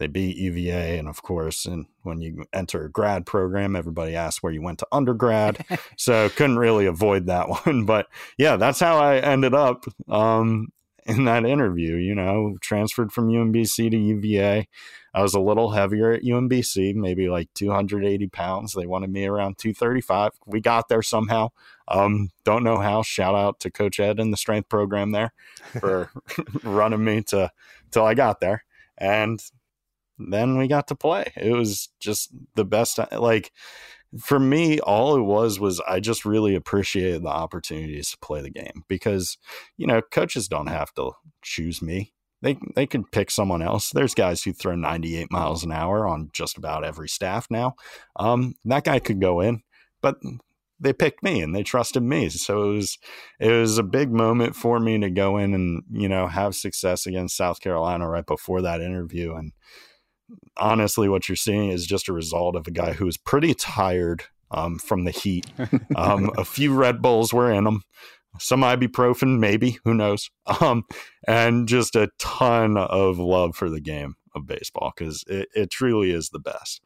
they 0.02 0.08
beat 0.08 0.36
UVA, 0.36 0.98
and 0.98 1.08
of 1.08 1.22
course, 1.22 1.64
and 1.64 1.86
when 2.02 2.20
you 2.20 2.44
enter 2.52 2.84
a 2.84 2.90
grad 2.90 3.24
program, 3.24 3.76
everybody 3.76 4.16
asks 4.16 4.42
where 4.42 4.52
you 4.52 4.60
went 4.60 4.80
to 4.80 4.86
undergrad. 4.90 5.64
so 5.96 6.28
couldn't 6.30 6.58
really 6.58 6.86
avoid 6.86 7.26
that 7.26 7.48
one. 7.66 7.84
But 7.84 8.08
yeah, 8.36 8.56
that's 8.56 8.80
how 8.80 8.98
I 8.98 9.18
ended 9.18 9.54
up 9.54 9.84
um, 10.08 10.72
in 11.06 11.24
that 11.26 11.44
interview. 11.44 11.94
You 11.94 12.16
know, 12.16 12.56
transferred 12.60 13.12
from 13.12 13.28
UMBC 13.28 13.92
to 13.92 13.96
UVA. 13.96 14.66
I 15.14 15.22
was 15.22 15.34
a 15.34 15.40
little 15.40 15.70
heavier 15.70 16.10
at 16.10 16.24
UMBC, 16.24 16.96
maybe 16.96 17.28
like 17.28 17.54
280 17.54 18.26
pounds. 18.26 18.72
They 18.72 18.86
wanted 18.86 19.10
me 19.10 19.26
around 19.26 19.56
235. 19.58 20.32
We 20.46 20.60
got 20.60 20.88
there 20.88 21.02
somehow. 21.02 21.50
Um, 21.86 22.30
don't 22.42 22.64
know 22.64 22.78
how. 22.78 23.02
Shout 23.02 23.36
out 23.36 23.60
to 23.60 23.70
Coach 23.70 24.00
Ed 24.00 24.18
and 24.18 24.32
the 24.32 24.36
strength 24.36 24.68
program 24.68 25.12
there 25.12 25.32
for 25.78 26.10
running 26.64 27.04
me 27.04 27.22
to 27.28 27.52
till 27.92 28.04
I 28.04 28.14
got 28.14 28.40
there. 28.40 28.64
And 28.98 29.40
then 30.18 30.58
we 30.58 30.68
got 30.68 30.88
to 30.88 30.94
play. 30.94 31.32
It 31.36 31.52
was 31.52 31.88
just 32.00 32.30
the 32.54 32.64
best. 32.64 32.98
Like 33.12 33.52
for 34.18 34.38
me, 34.38 34.78
all 34.80 35.16
it 35.16 35.22
was 35.22 35.58
was 35.58 35.80
I 35.88 36.00
just 36.00 36.24
really 36.24 36.54
appreciated 36.54 37.22
the 37.22 37.28
opportunities 37.28 38.10
to 38.10 38.18
play 38.18 38.42
the 38.42 38.50
game 38.50 38.84
because 38.88 39.38
you 39.76 39.86
know 39.86 40.02
coaches 40.02 40.48
don't 40.48 40.68
have 40.68 40.92
to 40.94 41.12
choose 41.42 41.80
me. 41.80 42.12
They 42.42 42.58
they 42.74 42.86
can 42.86 43.04
pick 43.04 43.30
someone 43.30 43.62
else. 43.62 43.90
There's 43.90 44.14
guys 44.14 44.42
who 44.42 44.52
throw 44.52 44.74
98 44.74 45.30
miles 45.30 45.64
an 45.64 45.72
hour 45.72 46.06
on 46.06 46.30
just 46.32 46.58
about 46.58 46.84
every 46.84 47.08
staff 47.08 47.46
now. 47.50 47.74
Um, 48.16 48.54
that 48.64 48.84
guy 48.84 48.98
could 48.98 49.20
go 49.20 49.40
in, 49.40 49.62
but 50.02 50.16
they 50.82 50.92
picked 50.92 51.22
me 51.22 51.40
and 51.40 51.54
they 51.54 51.62
trusted 51.62 52.02
me. 52.02 52.28
So 52.28 52.70
it 52.70 52.74
was 52.74 52.98
it 53.40 53.50
was 53.50 53.78
a 53.78 53.84
big 53.84 54.10
moment 54.10 54.56
for 54.56 54.80
me 54.80 54.98
to 54.98 55.10
go 55.10 55.38
in 55.38 55.54
and 55.54 55.84
you 55.90 56.08
know 56.08 56.26
have 56.26 56.54
success 56.54 57.06
against 57.06 57.36
South 57.36 57.60
Carolina 57.60 58.08
right 58.08 58.26
before 58.26 58.60
that 58.62 58.80
interview 58.80 59.34
and 59.34 59.52
honestly, 60.56 61.08
what 61.08 61.28
you're 61.28 61.36
seeing 61.36 61.70
is 61.70 61.86
just 61.86 62.08
a 62.08 62.12
result 62.12 62.56
of 62.56 62.66
a 62.66 62.70
guy 62.70 62.92
who's 62.92 63.16
pretty 63.16 63.54
tired 63.54 64.24
um, 64.50 64.78
from 64.78 65.04
the 65.04 65.10
heat. 65.10 65.46
Um, 65.96 66.30
a 66.36 66.44
few 66.44 66.74
Red 66.74 67.02
Bulls 67.02 67.32
were 67.32 67.50
in 67.50 67.66
him, 67.66 67.82
some 68.38 68.62
ibuprofen, 68.62 69.38
maybe, 69.38 69.78
who 69.84 69.94
knows, 69.94 70.30
um, 70.60 70.84
and 71.26 71.68
just 71.68 71.96
a 71.96 72.10
ton 72.18 72.76
of 72.76 73.18
love 73.18 73.56
for 73.56 73.70
the 73.70 73.80
game 73.80 74.14
of 74.34 74.46
baseball 74.46 74.92
because 74.96 75.24
it, 75.28 75.48
it 75.54 75.70
truly 75.70 76.10
is 76.10 76.30
the 76.30 76.38
best. 76.38 76.82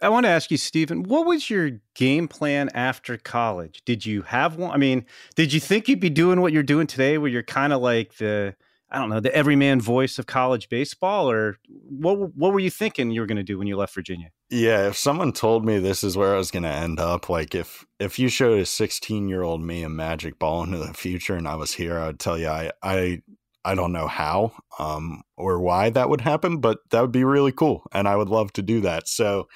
I 0.00 0.08
want 0.10 0.26
to 0.26 0.30
ask 0.30 0.50
you, 0.52 0.56
Stephen, 0.56 1.02
what 1.02 1.26
was 1.26 1.50
your 1.50 1.72
game 1.94 2.28
plan 2.28 2.70
after 2.72 3.16
college? 3.16 3.82
Did 3.84 4.06
you 4.06 4.22
have 4.22 4.56
one? 4.56 4.70
I 4.70 4.76
mean, 4.76 5.04
did 5.34 5.52
you 5.52 5.58
think 5.58 5.88
you'd 5.88 5.98
be 5.98 6.10
doing 6.10 6.40
what 6.40 6.52
you're 6.52 6.62
doing 6.62 6.86
today, 6.86 7.18
where 7.18 7.30
you're 7.30 7.42
kind 7.42 7.72
of 7.72 7.82
like 7.82 8.14
the 8.18 8.54
I 8.90 8.98
don't 8.98 9.10
know, 9.10 9.20
the 9.20 9.34
everyman 9.34 9.80
voice 9.80 10.18
of 10.18 10.26
college 10.26 10.68
baseball, 10.68 11.30
or 11.30 11.58
what? 11.68 12.34
What 12.34 12.52
were 12.52 12.60
you 12.60 12.70
thinking 12.70 13.10
you 13.10 13.20
were 13.20 13.26
going 13.26 13.36
to 13.36 13.42
do 13.42 13.58
when 13.58 13.66
you 13.66 13.76
left 13.76 13.94
Virginia? 13.94 14.30
Yeah, 14.48 14.88
if 14.88 14.96
someone 14.96 15.32
told 15.32 15.64
me 15.64 15.78
this 15.78 16.02
is 16.02 16.16
where 16.16 16.34
I 16.34 16.38
was 16.38 16.50
going 16.50 16.62
to 16.62 16.70
end 16.70 16.98
up, 16.98 17.28
like 17.28 17.54
if 17.54 17.84
if 18.00 18.18
you 18.18 18.28
showed 18.28 18.58
a 18.58 18.66
16 18.66 19.28
year 19.28 19.42
old 19.42 19.62
me 19.62 19.82
a 19.82 19.88
magic 19.88 20.38
ball 20.38 20.62
into 20.62 20.78
the 20.78 20.94
future 20.94 21.34
and 21.34 21.46
I 21.46 21.56
was 21.56 21.74
here, 21.74 21.98
I 21.98 22.06
would 22.06 22.18
tell 22.20 22.38
you 22.38 22.48
I 22.48 22.70
I 22.82 23.22
I 23.64 23.74
don't 23.74 23.92
know 23.92 24.06
how 24.06 24.52
um, 24.78 25.22
or 25.36 25.60
why 25.60 25.90
that 25.90 26.08
would 26.08 26.22
happen, 26.22 26.58
but 26.58 26.78
that 26.90 27.02
would 27.02 27.12
be 27.12 27.24
really 27.24 27.52
cool, 27.52 27.82
and 27.92 28.08
I 28.08 28.16
would 28.16 28.28
love 28.28 28.52
to 28.54 28.62
do 28.62 28.80
that. 28.80 29.08
So 29.08 29.48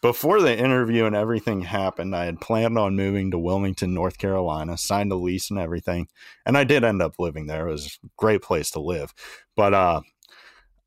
before 0.00 0.40
the 0.40 0.56
interview 0.56 1.04
and 1.04 1.16
everything 1.16 1.62
happened, 1.62 2.14
I 2.14 2.26
had 2.26 2.40
planned 2.40 2.78
on 2.78 2.96
moving 2.96 3.30
to 3.30 3.38
Wilmington, 3.38 3.94
North 3.94 4.18
Carolina, 4.18 4.78
signed 4.78 5.12
a 5.12 5.16
lease 5.16 5.50
and 5.50 5.58
everything. 5.58 6.08
And 6.46 6.56
I 6.56 6.64
did 6.64 6.84
end 6.84 7.02
up 7.02 7.14
living 7.18 7.46
there. 7.46 7.68
It 7.68 7.72
was 7.72 7.98
a 8.04 8.08
great 8.16 8.42
place 8.42 8.70
to 8.72 8.80
live. 8.80 9.12
But 9.56 9.74
uh, 9.74 10.02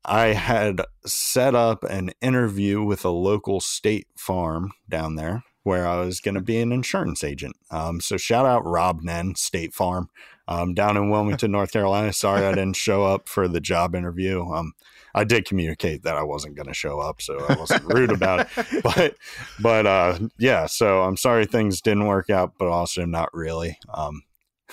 I 0.04 0.28
had 0.28 0.82
set 1.04 1.54
up 1.54 1.84
an 1.84 2.12
interview 2.20 2.82
with 2.82 3.04
a 3.04 3.10
local 3.10 3.60
state 3.60 4.08
farm 4.16 4.72
down 4.88 5.16
there 5.16 5.44
where 5.62 5.86
I 5.86 6.00
was 6.00 6.20
going 6.20 6.34
to 6.34 6.40
be 6.40 6.58
an 6.60 6.72
insurance 6.72 7.22
agent. 7.22 7.56
Um, 7.70 8.00
so 8.00 8.16
shout 8.16 8.46
out 8.46 8.66
Rob 8.66 9.02
Nen, 9.02 9.36
State 9.36 9.72
Farm, 9.72 10.08
um, 10.48 10.74
down 10.74 10.96
in 10.96 11.08
Wilmington, 11.08 11.52
North 11.52 11.70
Carolina. 11.72 12.12
Sorry 12.12 12.44
I 12.44 12.50
didn't 12.50 12.76
show 12.76 13.04
up 13.04 13.28
for 13.28 13.46
the 13.46 13.60
job 13.60 13.94
interview. 13.94 14.42
Um, 14.42 14.72
I 15.14 15.24
did 15.24 15.44
communicate 15.44 16.02
that 16.02 16.16
I 16.16 16.22
wasn't 16.22 16.56
going 16.56 16.68
to 16.68 16.74
show 16.74 17.00
up, 17.00 17.20
so 17.20 17.44
I 17.48 17.54
wasn't 17.54 17.84
rude 17.84 18.12
about 18.12 18.40
it. 18.40 18.48
But, 18.82 19.16
but 19.60 19.86
uh, 19.86 20.18
yeah, 20.38 20.66
so 20.66 21.02
I'm 21.02 21.16
sorry 21.16 21.46
things 21.46 21.80
didn't 21.80 22.06
work 22.06 22.30
out, 22.30 22.54
but 22.58 22.68
also 22.68 23.04
not 23.04 23.32
really. 23.32 23.78
Um, 23.92 24.22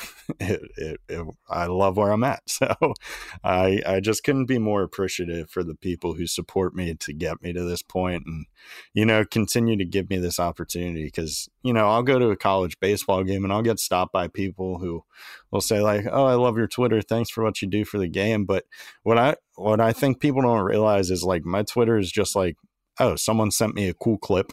it, 0.40 0.62
it, 0.78 1.02
it, 1.08 1.28
I 1.50 1.66
love 1.66 1.98
where 1.98 2.12
I'm 2.12 2.24
at. 2.24 2.42
So 2.60 2.94
I, 3.42 3.82
I 3.86 4.00
just 4.02 4.26
couldn't 4.26 4.48
be 4.48 4.58
more 4.58 4.84
appreciative 4.84 5.50
for 5.50 5.64
the 5.64 5.76
people 5.76 6.16
who 6.16 6.28
support 6.28 6.76
me 6.76 6.94
to 6.94 7.14
get 7.14 7.42
me 7.42 7.54
to 7.54 7.64
this 7.64 7.82
point 7.82 8.24
and, 8.26 8.48
you 8.94 9.06
know, 9.06 9.24
continue 9.24 9.78
to 9.78 9.86
give 9.86 10.10
me 10.10 10.18
this 10.18 10.42
opportunity 10.42 11.06
because, 11.06 11.48
you 11.64 11.72
know, 11.72 11.88
I'll 11.88 12.04
go 12.04 12.20
to 12.20 12.32
a 12.32 12.36
college 12.36 12.78
baseball 12.82 13.24
game 13.24 13.46
and 13.46 13.54
I'll 13.54 13.62
get 13.62 13.80
stopped 13.80 14.12
by 14.12 14.28
people 14.28 14.80
who 14.80 15.06
will 15.52 15.62
say 15.62 15.80
like, 15.80 16.06
Oh, 16.12 16.26
I 16.26 16.34
love 16.34 16.58
your 16.58 16.68
Twitter. 16.68 17.02
Thanks 17.02 17.30
for 17.30 17.46
what 17.46 17.62
you 17.62 17.70
do 17.70 17.86
for 17.86 17.98
the 17.98 18.10
game. 18.10 18.44
But 18.44 18.66
what 19.04 19.18
I, 19.18 19.38
what 19.56 19.80
I 19.80 19.94
think 19.94 20.20
people 20.20 20.42
don't 20.42 20.60
realize 20.60 21.10
is 21.12 21.24
like 21.24 21.46
my 21.46 21.64
Twitter 21.64 21.98
is 21.98 22.12
just 22.12 22.36
like, 22.36 22.58
Oh, 23.00 23.16
someone 23.16 23.52
sent 23.52 23.74
me 23.74 23.88
a 23.88 23.94
cool 23.94 24.18
clip 24.18 24.52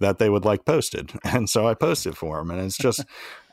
that 0.00 0.18
they 0.18 0.28
would 0.28 0.44
like 0.44 0.64
posted. 0.64 1.12
And 1.24 1.48
so 1.48 1.66
I 1.66 1.74
posted 1.74 2.16
for 2.16 2.38
them. 2.38 2.50
And 2.50 2.60
it's 2.60 2.76
just, 2.76 3.04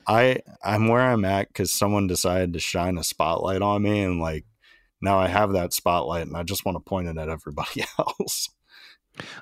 I 0.07 0.39
I'm 0.63 0.87
where 0.87 1.01
I'm 1.01 1.25
at 1.25 1.47
because 1.47 1.73
someone 1.73 2.07
decided 2.07 2.53
to 2.53 2.59
shine 2.59 2.97
a 2.97 3.03
spotlight 3.03 3.61
on 3.61 3.81
me, 3.81 4.03
and 4.03 4.19
like 4.19 4.45
now 5.01 5.19
I 5.19 5.27
have 5.27 5.53
that 5.53 5.73
spotlight, 5.73 6.27
and 6.27 6.35
I 6.35 6.43
just 6.43 6.65
want 6.65 6.75
to 6.75 6.89
point 6.89 7.07
it 7.07 7.17
at 7.17 7.29
everybody 7.29 7.83
else. 7.99 8.49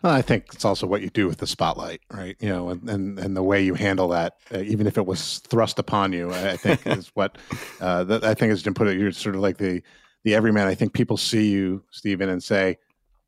Well, 0.04 0.14
I 0.14 0.22
think 0.22 0.48
it's 0.54 0.66
also 0.66 0.86
what 0.86 1.02
you 1.02 1.10
do 1.10 1.28
with 1.28 1.38
the 1.38 1.48
spotlight, 1.48 2.02
right? 2.12 2.36
You 2.40 2.50
know, 2.50 2.70
and 2.70 2.90
and, 2.90 3.20
and 3.20 3.38
the 3.38 3.44
way 3.44 3.64
you 3.64 3.74
handle 3.74 4.10
that, 4.10 4.34
uh, 4.54 4.60
even 4.60 4.86
if 4.86 4.98
it 4.98 5.06
was 5.06 5.40
thrust 5.40 5.80
upon 5.80 6.12
you, 6.12 6.32
I 6.32 6.58
think 6.58 6.86
is 6.86 7.08
what 7.14 7.38
uh, 7.80 8.04
that 8.06 8.24
I 8.24 8.34
think 8.34 8.52
is 8.52 8.64
to 8.64 8.74
put 8.74 8.88
it. 8.88 8.98
You're 8.98 9.12
sort 9.12 9.36
of 9.36 9.42
like 9.42 9.58
the 9.58 9.82
the 10.24 10.36
everyman. 10.36 10.68
I 10.68 10.76
think 10.76 10.94
people 10.94 11.18
see 11.18 11.50
you, 11.50 11.84
Stephen, 11.92 12.30
and 12.30 12.44
say, 12.44 12.78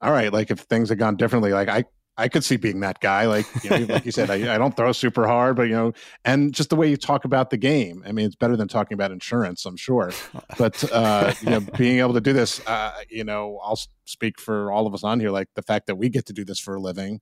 all 0.01 0.11
right, 0.11 0.33
like 0.33 0.51
if 0.51 0.59
things 0.59 0.89
had 0.89 0.99
gone 0.99 1.15
differently, 1.15 1.53
like 1.53 1.69
I 1.69 1.85
I 2.17 2.27
could 2.27 2.43
see 2.43 2.57
being 2.57 2.81
that 2.81 2.99
guy. 2.99 3.25
Like 3.25 3.45
you 3.63 3.69
know, 3.69 3.93
like 3.93 4.05
you 4.05 4.11
said, 4.11 4.29
I, 4.29 4.35
I 4.55 4.57
don't 4.57 4.75
throw 4.75 4.91
super 4.91 5.27
hard, 5.27 5.55
but 5.55 5.63
you 5.63 5.73
know, 5.73 5.93
and 6.23 6.53
just 6.53 6.69
the 6.69 6.75
way 6.75 6.89
you 6.89 6.97
talk 6.97 7.25
about 7.25 7.49
the 7.49 7.57
game. 7.57 8.03
I 8.05 8.11
mean, 8.11 8.25
it's 8.25 8.35
better 8.35 8.55
than 8.55 8.67
talking 8.67 8.93
about 8.93 9.11
insurance, 9.11 9.65
I'm 9.65 9.77
sure. 9.77 10.11
But 10.57 10.91
uh, 10.91 11.33
you 11.41 11.49
know, 11.49 11.59
being 11.77 11.99
able 11.99 12.13
to 12.13 12.21
do 12.21 12.33
this, 12.33 12.65
uh, 12.67 12.93
you 13.09 13.23
know, 13.23 13.59
I'll 13.63 13.79
speak 14.05 14.39
for 14.39 14.71
all 14.71 14.85
of 14.85 14.93
us 14.93 15.03
on 15.03 15.19
here. 15.19 15.31
Like 15.31 15.49
the 15.55 15.63
fact 15.63 15.87
that 15.87 15.95
we 15.95 16.09
get 16.09 16.25
to 16.27 16.33
do 16.33 16.45
this 16.45 16.59
for 16.59 16.75
a 16.75 16.79
living, 16.79 17.19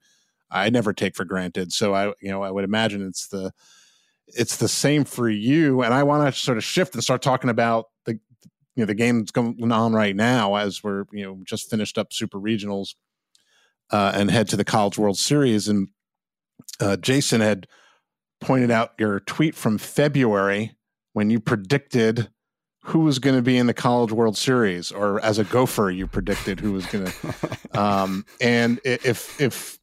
I 0.50 0.70
never 0.70 0.94
take 0.94 1.16
for 1.16 1.26
granted. 1.26 1.72
So 1.72 1.94
I, 1.94 2.08
you 2.22 2.30
know, 2.30 2.44
I 2.44 2.52
would 2.52 2.66
imagine 2.66 3.06
it's 3.08 3.28
the 3.28 3.54
it's 4.28 4.58
the 4.58 4.68
same 4.68 5.04
for 5.06 5.30
you. 5.30 5.82
And 5.82 5.94
I 5.94 6.04
want 6.04 6.34
to 6.34 6.40
sort 6.40 6.58
of 6.58 6.64
shift 6.64 6.94
and 6.96 7.04
start 7.04 7.22
talking 7.22 7.50
about 7.50 7.88
the 8.06 8.14
you 8.76 8.84
know 8.84 8.86
the 8.86 8.96
game 8.96 9.20
that's 9.20 9.32
going 9.32 9.72
on 9.72 9.94
right 9.94 10.16
now 10.16 10.56
as 10.56 10.84
we're 10.84 11.06
you 11.12 11.24
know 11.24 11.40
just 11.46 11.70
finished 11.70 11.98
up 11.98 12.12
super 12.12 12.40
regionals 12.40 12.96
uh, 13.92 14.12
and 14.16 14.32
head 14.32 14.48
to 14.50 14.58
the 14.58 14.64
College 14.64 14.98
World 14.98 15.18
Series. 15.18 15.68
And 15.68 15.90
uh, 16.80 16.98
Jason 16.98 17.42
had 17.42 17.68
pointed 18.40 18.72
out 18.72 18.94
your 18.98 19.20
tweet 19.20 19.56
from 19.56 19.78
February 19.78 20.76
when 21.14 21.30
you 21.30 21.40
predicted 21.40 22.30
who 22.86 23.00
was 23.00 23.20
going 23.20 23.36
to 23.36 23.42
be 23.42 23.58
in 23.58 23.68
the 23.68 23.74
College 23.74 24.12
World 24.12 24.36
Series, 24.36 24.92
or 24.92 25.24
as 25.24 25.38
a 25.38 25.44
gopher, 25.44 25.92
you 25.92 26.08
predicted 26.08 26.60
who 26.60 26.74
was 26.74 26.86
going 26.88 27.06
to. 27.12 27.80
Um, 27.80 28.26
and 28.40 28.80
if 28.84 29.40
if 29.40 29.80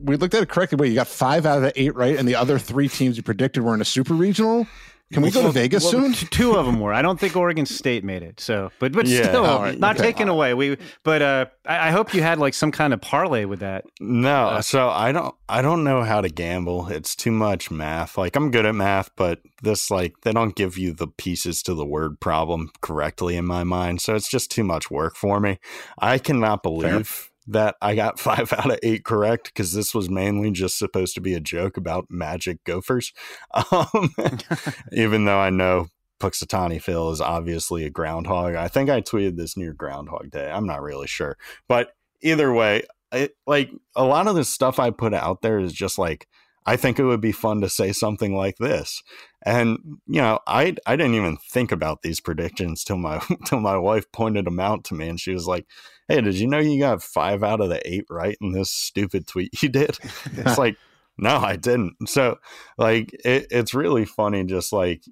we 0.00 0.16
looked 0.16 0.34
at 0.34 0.42
it 0.42 0.48
correctly, 0.50 0.76
wait, 0.76 0.88
you 0.88 0.94
got 0.94 1.08
five 1.08 1.46
out 1.46 1.56
of 1.56 1.62
the 1.62 1.80
eight 1.80 1.94
right, 1.94 2.16
and 2.16 2.28
the 2.28 2.34
other 2.34 2.58
three 2.58 2.88
teams 2.88 3.16
you 3.16 3.22
predicted 3.22 3.62
were 3.62 3.74
in 3.74 3.80
a 3.80 3.86
super 3.86 4.14
regional. 4.14 4.66
Can 5.12 5.22
we 5.22 5.30
go 5.30 5.42
to 5.42 5.50
Vegas 5.50 5.84
well, 5.84 5.92
soon? 5.92 6.12
Two 6.30 6.54
of 6.56 6.66
them 6.66 6.80
were. 6.80 6.92
I 6.92 7.00
don't 7.00 7.18
think 7.18 7.34
Oregon 7.34 7.64
State 7.64 8.04
made 8.04 8.22
it. 8.22 8.40
So, 8.40 8.70
but 8.78 8.92
but 8.92 9.06
yeah, 9.06 9.22
still, 9.22 9.44
right, 9.44 9.78
not 9.78 9.96
okay. 9.96 10.04
taken 10.04 10.28
away. 10.28 10.52
We, 10.52 10.76
but 11.02 11.22
uh, 11.22 11.46
I, 11.64 11.88
I, 11.88 11.90
hope 11.92 12.12
you 12.12 12.22
had 12.22 12.38
like 12.38 12.52
some 12.52 12.70
kind 12.70 12.92
of 12.92 13.00
parlay 13.00 13.46
with 13.46 13.60
that. 13.60 13.86
No, 14.00 14.48
uh, 14.48 14.62
so 14.62 14.90
I 14.90 15.12
don't. 15.12 15.34
I 15.48 15.62
don't 15.62 15.82
know 15.82 16.02
how 16.02 16.20
to 16.20 16.28
gamble. 16.28 16.88
It's 16.88 17.16
too 17.16 17.32
much 17.32 17.70
math. 17.70 18.18
Like 18.18 18.36
I'm 18.36 18.50
good 18.50 18.66
at 18.66 18.74
math, 18.74 19.10
but 19.16 19.40
this 19.62 19.90
like 19.90 20.20
they 20.22 20.32
don't 20.32 20.54
give 20.54 20.76
you 20.76 20.92
the 20.92 21.08
pieces 21.08 21.62
to 21.62 21.74
the 21.74 21.86
word 21.86 22.20
problem 22.20 22.70
correctly 22.82 23.36
in 23.36 23.46
my 23.46 23.64
mind. 23.64 24.02
So 24.02 24.14
it's 24.14 24.28
just 24.28 24.50
too 24.50 24.64
much 24.64 24.90
work 24.90 25.16
for 25.16 25.40
me. 25.40 25.58
I 25.98 26.18
cannot 26.18 26.62
believe. 26.62 27.30
That 27.50 27.76
I 27.80 27.94
got 27.94 28.18
five 28.20 28.52
out 28.52 28.70
of 28.70 28.78
eight 28.82 29.04
correct 29.04 29.46
because 29.46 29.72
this 29.72 29.94
was 29.94 30.10
mainly 30.10 30.50
just 30.50 30.78
supposed 30.78 31.14
to 31.14 31.20
be 31.20 31.34
a 31.34 31.40
joke 31.40 31.76
about 31.76 32.06
magic 32.10 32.62
gophers. 32.64 33.12
Um, 33.54 34.14
even 34.92 35.24
though 35.24 35.38
I 35.38 35.50
know 35.50 35.88
Punxsutawney 36.20 36.82
Phil 36.82 37.10
is 37.10 37.20
obviously 37.20 37.84
a 37.84 37.90
groundhog. 37.90 38.54
I 38.54 38.68
think 38.68 38.90
I 38.90 39.00
tweeted 39.00 39.36
this 39.36 39.56
near 39.56 39.72
Groundhog 39.72 40.30
Day. 40.30 40.50
I'm 40.50 40.66
not 40.66 40.82
really 40.82 41.06
sure. 41.06 41.36
But 41.68 41.92
either 42.22 42.52
way, 42.52 42.82
it, 43.12 43.32
like 43.46 43.70
a 43.96 44.04
lot 44.04 44.26
of 44.26 44.34
the 44.34 44.44
stuff 44.44 44.78
I 44.78 44.90
put 44.90 45.14
out 45.14 45.42
there 45.42 45.58
is 45.58 45.72
just 45.72 45.98
like, 45.98 46.26
I 46.66 46.76
think 46.76 46.98
it 46.98 47.04
would 47.04 47.20
be 47.20 47.32
fun 47.32 47.60
to 47.62 47.68
say 47.68 47.92
something 47.92 48.34
like 48.34 48.56
this. 48.58 49.02
And 49.42 49.78
you 50.06 50.20
know, 50.20 50.40
I 50.46 50.76
I 50.86 50.96
didn't 50.96 51.14
even 51.14 51.36
think 51.36 51.72
about 51.72 52.02
these 52.02 52.20
predictions 52.20 52.84
till 52.84 52.96
my 52.96 53.22
till 53.46 53.60
my 53.60 53.76
wife 53.76 54.10
pointed 54.12 54.46
them 54.46 54.60
out 54.60 54.84
to 54.84 54.94
me, 54.94 55.08
and 55.08 55.20
she 55.20 55.32
was 55.32 55.46
like, 55.46 55.66
"Hey, 56.08 56.20
did 56.20 56.34
you 56.34 56.46
know 56.46 56.58
you 56.58 56.80
got 56.80 57.02
five 57.02 57.42
out 57.42 57.60
of 57.60 57.68
the 57.68 57.80
eight 57.88 58.04
right 58.10 58.36
in 58.40 58.52
this 58.52 58.70
stupid 58.70 59.26
tweet 59.26 59.62
you 59.62 59.68
did?" 59.68 59.98
it's 60.32 60.58
like, 60.58 60.76
no, 61.18 61.36
I 61.36 61.56
didn't. 61.56 62.08
So, 62.08 62.38
like, 62.76 63.12
it, 63.24 63.46
it's 63.50 63.74
really 63.74 64.04
funny, 64.04 64.44
just 64.44 64.72
like 64.72 65.02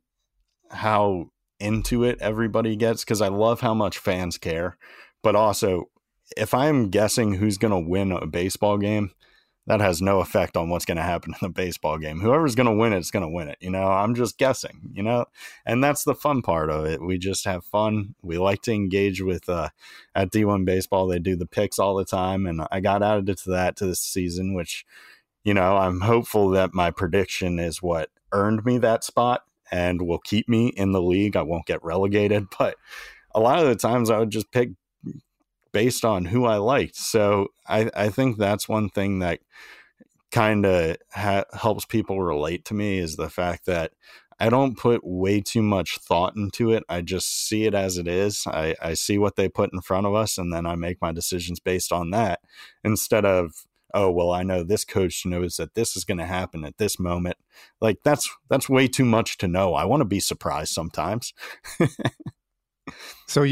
how 0.71 1.31
into 1.59 2.05
it 2.05 2.19
everybody 2.21 2.77
gets 2.77 3.05
because 3.05 3.23
I 3.23 3.29
love 3.29 3.61
how 3.61 3.75
much 3.75 3.99
fans 3.99 4.39
care, 4.39 4.77
but 5.23 5.35
also 5.35 5.89
if 6.37 6.55
I'm 6.55 6.91
guessing 6.91 7.35
who's 7.35 7.59
going 7.59 7.73
to 7.73 7.89
win 7.89 8.13
a 8.13 8.27
baseball 8.27 8.79
game, 8.79 9.13
that 9.67 9.81
has 9.81 10.01
no 10.01 10.21
effect 10.21 10.57
on 10.57 10.69
what's 10.69 10.85
going 10.85 10.97
to 10.97 11.03
happen 11.03 11.33
in 11.33 11.39
the 11.41 11.49
baseball 11.49 11.99
game. 11.99 12.21
Whoever's 12.21 12.55
going 12.55 12.69
to 12.69 12.75
win 12.75 12.93
it 12.93 12.99
is 12.99 13.11
going 13.11 13.25
to 13.25 13.29
win 13.29 13.49
it. 13.49 13.59
You 13.61 13.71
know, 13.71 13.83
I'm 13.83 14.15
just 14.15 14.39
guessing, 14.39 14.93
you 14.93 15.03
know, 15.03 15.27
and 15.65 15.83
that's 15.83 16.05
the 16.05 16.15
fun 16.15 16.43
part 16.43 16.71
of 16.71 16.87
it. 16.87 17.03
We 17.03 17.19
just 17.19 17.45
have 17.45 17.65
fun. 17.65 18.15
We 18.23 18.39
like 18.39 18.63
to 18.63 18.73
engage 18.73 19.21
with, 19.21 19.49
uh, 19.49 19.71
at 20.15 20.31
D1 20.31 20.65
baseball, 20.65 21.09
they 21.09 21.19
do 21.19 21.35
the 21.35 21.47
picks 21.47 21.79
all 21.79 21.97
the 21.97 22.05
time. 22.05 22.47
And 22.47 22.63
I 22.71 22.81
got 22.81 23.03
added 23.03 23.27
to 23.39 23.51
that 23.51 23.77
to 23.77 23.87
this 23.87 24.01
season, 24.01 24.55
which, 24.55 24.87
you 25.43 25.55
know, 25.55 25.77
I'm 25.77 26.01
hopeful 26.01 26.51
that 26.51 26.75
my 26.75 26.91
prediction 26.91 27.59
is 27.59 27.83
what 27.83 28.11
earned 28.33 28.65
me 28.65 28.79
that 28.79 29.03
spot 29.03 29.43
and 29.73 30.03
will 30.03 30.19
keep 30.19 30.49
me 30.49 30.69
in 30.69 30.93
the 30.93 31.03
league. 31.03 31.37
I 31.37 31.43
won't 31.43 31.67
get 31.67 31.85
relegated, 31.85 32.47
but 32.59 32.77
a 33.35 33.41
lot 33.41 33.59
of 33.59 33.67
the 33.67 33.77
times 33.77 34.11
I 34.11 34.19
would 34.19 34.31
just 34.31 34.53
pick 34.53 34.71
based 35.77 36.07
on 36.07 36.25
who 36.25 36.47
I 36.47 36.57
liked. 36.57 36.97
So 36.97 37.49
I, 37.69 37.91
I 37.95 38.09
think 38.09 38.39
that's 38.39 38.67
one 38.67 38.89
thing 38.89 39.19
that 39.19 39.41
kind 40.33 40.65
of 40.65 40.97
ha- 41.13 41.45
helps 41.53 41.85
people 41.85 42.23
relate 42.23 42.65
to 42.65 42.75
me 42.75 42.99
is 42.99 43.17
the 43.17 43.29
fact 43.29 43.67
that 43.67 43.93
I 44.41 44.49
don't 44.49 44.79
put 44.79 45.03
way 45.05 45.43
too 45.43 45.61
much 45.61 45.99
thought 45.99 46.35
into 46.35 46.71
it. 46.71 46.83
I 46.89 47.03
just 47.03 47.47
see 47.47 47.67
it 47.67 47.75
as 47.75 47.99
it 47.99 48.09
is. 48.09 48.45
I, 48.47 48.75
I 48.81 48.95
see 48.95 49.19
what 49.19 49.37
they 49.37 49.51
put 49.51 49.71
in 49.75 49.83
front 49.83 50.07
of 50.07 50.15
us, 50.15 50.39
and 50.39 50.51
then 50.51 50.65
I 50.65 50.77
make 50.77 51.03
my 51.03 51.13
decisions 51.13 51.61
based 51.61 51.93
on 51.93 52.09
that 52.13 52.41
instead 52.83 53.27
of, 53.27 53.67
oh, 53.93 54.11
well, 54.11 54.31
I 54.31 54.45
know 54.45 54.63
this 54.63 54.87
coach 54.87 55.27
knows 55.27 55.57
that 55.57 55.75
this 55.75 55.95
is 55.95 56.07
going 56.07 56.17
to 56.17 56.25
happen 56.25 56.65
at 56.65 56.79
this 56.79 56.99
moment. 56.99 57.37
Like 57.83 57.99
that's 58.03 58.35
that's 58.49 58.71
way 58.71 58.89
too 58.89 59.05
much 59.05 59.37
to 59.39 59.47
know. 59.47 59.75
I 59.75 59.85
want 59.85 60.01
to 60.01 60.07
be 60.07 60.21
surprised 60.21 60.73
sometimes. 60.73 61.35
so, 63.27 63.47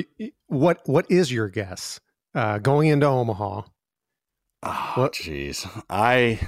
what 0.46 0.80
what 0.86 1.04
is 1.10 1.30
your 1.30 1.50
guess? 1.50 2.00
Uh, 2.34 2.58
going 2.58 2.88
into 2.88 3.06
Omaha. 3.06 3.62
Oh, 4.62 5.10
jeez. 5.12 5.68
I, 5.90 6.40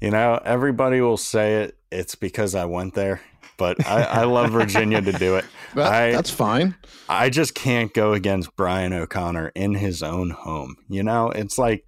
you 0.00 0.10
know, 0.10 0.40
everybody 0.44 1.00
will 1.00 1.16
say 1.16 1.64
it. 1.64 1.78
It's 1.90 2.14
because 2.14 2.54
I 2.54 2.66
went 2.66 2.94
there, 2.94 3.20
but 3.56 3.86
I, 3.86 4.02
I 4.02 4.24
love 4.24 4.50
Virginia 4.50 5.00
to 5.00 5.12
do 5.12 5.36
it. 5.36 5.44
That, 5.74 5.92
I, 5.92 6.12
that's 6.12 6.30
fine. 6.30 6.76
I 7.08 7.30
just 7.30 7.56
can't 7.56 7.92
go 7.92 8.12
against 8.12 8.54
Brian 8.54 8.92
O'Connor 8.92 9.50
in 9.56 9.74
his 9.74 10.04
own 10.04 10.30
home. 10.30 10.76
You 10.88 11.02
know, 11.02 11.30
it's 11.30 11.58
like 11.58 11.84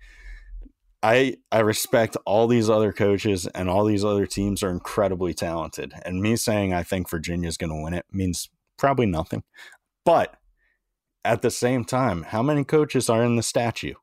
I 1.04 1.36
I 1.52 1.60
respect 1.60 2.16
all 2.26 2.48
these 2.48 2.68
other 2.68 2.92
coaches 2.92 3.46
and 3.46 3.70
all 3.70 3.84
these 3.84 4.04
other 4.04 4.26
teams 4.26 4.64
are 4.64 4.72
incredibly 4.72 5.34
talented. 5.34 5.92
And 6.04 6.20
me 6.20 6.34
saying 6.34 6.74
I 6.74 6.82
think 6.82 7.08
Virginia's 7.08 7.56
going 7.56 7.70
to 7.70 7.80
win 7.80 7.94
it 7.94 8.06
means 8.10 8.50
probably 8.76 9.06
nothing. 9.06 9.44
But 10.04 10.34
at 11.26 11.42
the 11.42 11.50
same 11.50 11.84
time, 11.84 12.22
how 12.22 12.42
many 12.42 12.64
coaches 12.64 13.10
are 13.10 13.24
in 13.24 13.36
the 13.36 13.42
statue? 13.42 13.94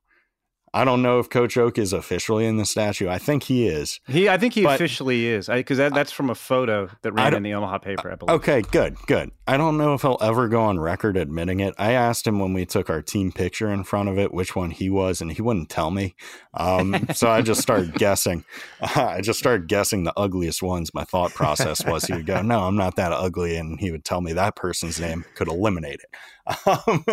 I 0.74 0.84
don't 0.84 1.02
know 1.02 1.20
if 1.20 1.30
Coach 1.30 1.56
Oak 1.56 1.78
is 1.78 1.92
officially 1.92 2.46
in 2.46 2.56
the 2.56 2.64
statue. 2.64 3.08
I 3.08 3.18
think 3.18 3.44
he 3.44 3.68
is. 3.68 4.00
He, 4.08 4.28
I 4.28 4.36
think 4.38 4.54
he 4.54 4.64
officially 4.64 5.28
is, 5.28 5.46
because 5.46 5.78
that, 5.78 5.94
that's 5.94 6.10
from 6.10 6.30
a 6.30 6.34
photo 6.34 6.90
that 7.02 7.12
ran 7.12 7.32
in 7.32 7.44
the 7.44 7.54
Omaha 7.54 7.78
paper. 7.78 8.10
I 8.10 8.16
believe. 8.16 8.34
Okay, 8.34 8.62
good, 8.72 8.96
good. 9.06 9.30
I 9.46 9.56
don't 9.56 9.78
know 9.78 9.94
if 9.94 10.02
he'll 10.02 10.18
ever 10.20 10.48
go 10.48 10.62
on 10.62 10.80
record 10.80 11.16
admitting 11.16 11.60
it. 11.60 11.74
I 11.78 11.92
asked 11.92 12.26
him 12.26 12.40
when 12.40 12.54
we 12.54 12.66
took 12.66 12.90
our 12.90 13.02
team 13.02 13.30
picture 13.30 13.70
in 13.70 13.84
front 13.84 14.08
of 14.08 14.18
it 14.18 14.34
which 14.34 14.56
one 14.56 14.72
he 14.72 14.90
was, 14.90 15.20
and 15.20 15.30
he 15.30 15.40
wouldn't 15.40 15.70
tell 15.70 15.92
me. 15.92 16.16
Um, 16.54 17.06
so 17.14 17.30
I 17.30 17.40
just 17.40 17.62
started 17.62 17.94
guessing. 17.98 18.44
I 18.80 19.20
just 19.20 19.38
started 19.38 19.68
guessing 19.68 20.02
the 20.02 20.18
ugliest 20.18 20.60
ones. 20.60 20.92
My 20.92 21.04
thought 21.04 21.32
process 21.34 21.84
was 21.84 22.06
he 22.06 22.14
would 22.14 22.26
go, 22.26 22.42
"No, 22.42 22.64
I'm 22.64 22.76
not 22.76 22.96
that 22.96 23.12
ugly," 23.12 23.54
and 23.54 23.78
he 23.78 23.92
would 23.92 24.04
tell 24.04 24.20
me 24.20 24.32
that 24.32 24.56
person's 24.56 24.98
name 24.98 25.24
could 25.36 25.46
eliminate 25.46 26.00
it. 26.00 26.10
Um, 26.66 27.06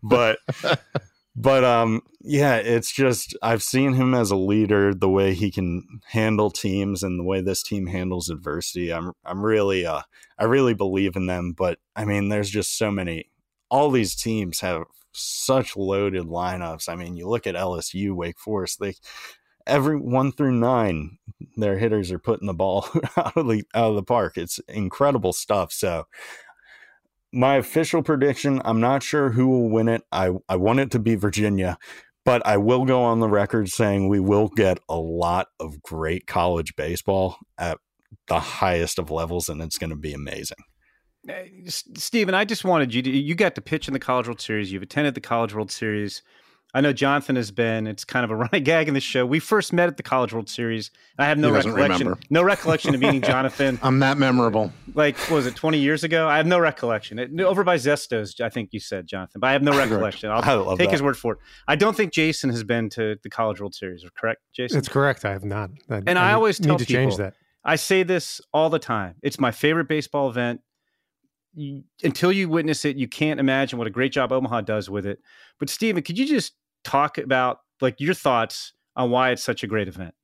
but 0.00 0.38
but 1.36 1.62
um 1.62 2.00
yeah 2.22 2.56
it's 2.56 2.90
just 2.90 3.36
i've 3.42 3.62
seen 3.62 3.92
him 3.92 4.14
as 4.14 4.30
a 4.30 4.36
leader 4.36 4.94
the 4.94 5.08
way 5.08 5.34
he 5.34 5.50
can 5.50 6.00
handle 6.06 6.50
teams 6.50 7.02
and 7.02 7.20
the 7.20 7.24
way 7.24 7.40
this 7.40 7.62
team 7.62 7.86
handles 7.86 8.30
adversity. 8.30 8.92
I'm 8.92 9.12
i'm 9.24 9.44
really 9.44 9.84
uh 9.84 10.02
i 10.38 10.44
really 10.44 10.74
believe 10.74 11.14
in 11.14 11.26
them 11.26 11.52
but 11.52 11.78
i 11.94 12.04
mean 12.04 12.30
there's 12.30 12.50
just 12.50 12.76
so 12.76 12.90
many 12.90 13.30
all 13.70 13.90
these 13.90 14.14
teams 14.14 14.60
have 14.60 14.84
such 15.12 15.76
loaded 15.76 16.24
lineups. 16.24 16.88
I 16.88 16.96
mean 16.96 17.16
you 17.16 17.28
look 17.28 17.46
at 17.46 17.54
lsu 17.54 18.14
wake 18.14 18.38
forest 18.38 18.80
they 18.80 18.94
every 19.66 19.96
one 19.96 20.32
through 20.32 20.52
nine 20.52 21.18
their 21.56 21.78
hitters 21.78 22.12
are 22.12 22.18
putting 22.18 22.46
the 22.46 22.54
ball 22.54 22.88
out 23.16 23.36
of 23.36 23.46
the 23.48 23.64
out 23.74 23.90
of 23.90 23.96
the 23.96 24.02
park. 24.02 24.38
It's 24.38 24.58
incredible 24.68 25.32
stuff. 25.32 25.72
So 25.72 26.06
my 27.32 27.56
official 27.56 28.02
prediction, 28.02 28.62
I'm 28.64 28.80
not 28.80 29.02
sure 29.02 29.30
who 29.30 29.48
will 29.48 29.68
win 29.68 29.88
it. 29.88 30.02
I, 30.12 30.30
I 30.48 30.56
want 30.56 30.80
it 30.80 30.90
to 30.92 30.98
be 30.98 31.14
Virginia, 31.14 31.78
but 32.24 32.44
I 32.46 32.56
will 32.56 32.84
go 32.84 33.02
on 33.02 33.20
the 33.20 33.28
record 33.28 33.68
saying 33.68 34.08
we 34.08 34.20
will 34.20 34.48
get 34.48 34.78
a 34.88 34.96
lot 34.96 35.48
of 35.60 35.82
great 35.82 36.26
college 36.26 36.74
baseball 36.76 37.36
at 37.58 37.78
the 38.28 38.40
highest 38.40 38.98
of 38.98 39.10
levels, 39.10 39.48
and 39.48 39.60
it's 39.62 39.78
going 39.78 39.90
to 39.90 39.96
be 39.96 40.12
amazing. 40.12 40.58
Uh, 41.28 41.42
Stephen, 41.66 42.34
I 42.34 42.44
just 42.44 42.64
wanted 42.64 42.94
you 42.94 43.02
to, 43.02 43.10
you 43.10 43.34
got 43.34 43.54
to 43.56 43.60
pitch 43.60 43.88
in 43.88 43.94
the 43.94 44.00
College 44.00 44.28
World 44.28 44.40
Series. 44.40 44.72
You've 44.72 44.82
attended 44.82 45.14
the 45.14 45.20
College 45.20 45.54
World 45.54 45.70
Series. 45.70 46.22
I 46.76 46.82
know 46.82 46.92
Jonathan 46.92 47.36
has 47.36 47.50
been. 47.50 47.86
It's 47.86 48.04
kind 48.04 48.22
of 48.22 48.30
a 48.30 48.36
running 48.42 48.62
gag 48.62 48.86
in 48.86 48.92
the 48.92 49.00
show. 49.00 49.24
We 49.24 49.38
first 49.38 49.72
met 49.72 49.88
at 49.88 49.96
the 49.96 50.02
College 50.02 50.34
World 50.34 50.50
Series. 50.50 50.90
I 51.18 51.24
have 51.24 51.38
no 51.38 51.48
He 51.48 51.54
recollection. 51.54 52.06
remember. 52.06 52.18
No 52.28 52.42
recollection 52.42 52.94
of 52.94 53.00
meeting 53.00 53.22
Jonathan. 53.22 53.78
I'm 53.82 53.98
that 54.00 54.18
memorable. 54.18 54.70
Like, 54.94 55.16
what 55.16 55.30
was 55.36 55.46
it 55.46 55.56
20 55.56 55.78
years 55.78 56.04
ago? 56.04 56.28
I 56.28 56.36
have 56.36 56.46
no 56.46 56.58
recollection. 56.58 57.18
It, 57.18 57.40
over 57.40 57.64
by 57.64 57.76
Zestos, 57.76 58.38
I 58.42 58.50
think 58.50 58.74
you 58.74 58.80
said, 58.80 59.06
Jonathan, 59.06 59.40
but 59.40 59.48
I 59.48 59.52
have 59.52 59.62
no 59.62 59.74
recollection. 59.76 60.30
I'll 60.30 60.42
I 60.44 60.52
love 60.52 60.78
take 60.78 60.88
that. 60.88 60.92
his 60.92 61.02
word 61.02 61.16
for 61.16 61.32
it. 61.32 61.38
I 61.66 61.76
don't 61.76 61.96
think 61.96 62.12
Jason 62.12 62.50
has 62.50 62.62
been 62.62 62.90
to 62.90 63.16
the 63.22 63.30
College 63.30 63.58
World 63.58 63.74
Series, 63.74 64.04
correct, 64.14 64.42
Jason? 64.54 64.76
It's 64.78 64.88
correct. 64.88 65.24
I 65.24 65.32
have 65.32 65.44
not. 65.44 65.70
I, 65.88 66.02
And 66.06 66.18
I 66.18 66.34
always 66.34 66.60
need 66.60 66.66
tell 66.68 66.78
to 66.78 66.84
change 66.84 67.16
that. 67.16 67.32
I 67.64 67.76
say 67.76 68.02
this 68.02 68.42
all 68.52 68.68
the 68.68 68.78
time. 68.78 69.14
It's 69.22 69.40
my 69.40 69.50
favorite 69.50 69.88
baseball 69.88 70.28
event. 70.28 70.60
Until 72.04 72.32
you 72.32 72.50
witness 72.50 72.84
it, 72.84 72.96
you 72.96 73.08
can't 73.08 73.40
imagine 73.40 73.78
what 73.78 73.86
a 73.86 73.90
great 73.90 74.12
job 74.12 74.30
Omaha 74.30 74.60
does 74.60 74.90
with 74.90 75.06
it. 75.06 75.20
But 75.58 75.70
Stephen, 75.70 76.02
could 76.02 76.18
you 76.18 76.26
just 76.26 76.52
talk 76.86 77.18
about 77.18 77.60
like 77.80 78.00
your 78.00 78.14
thoughts 78.14 78.72
on 78.94 79.10
why 79.10 79.30
it's 79.30 79.42
such 79.42 79.62
a 79.62 79.66
great 79.66 79.88
event? 79.88 80.14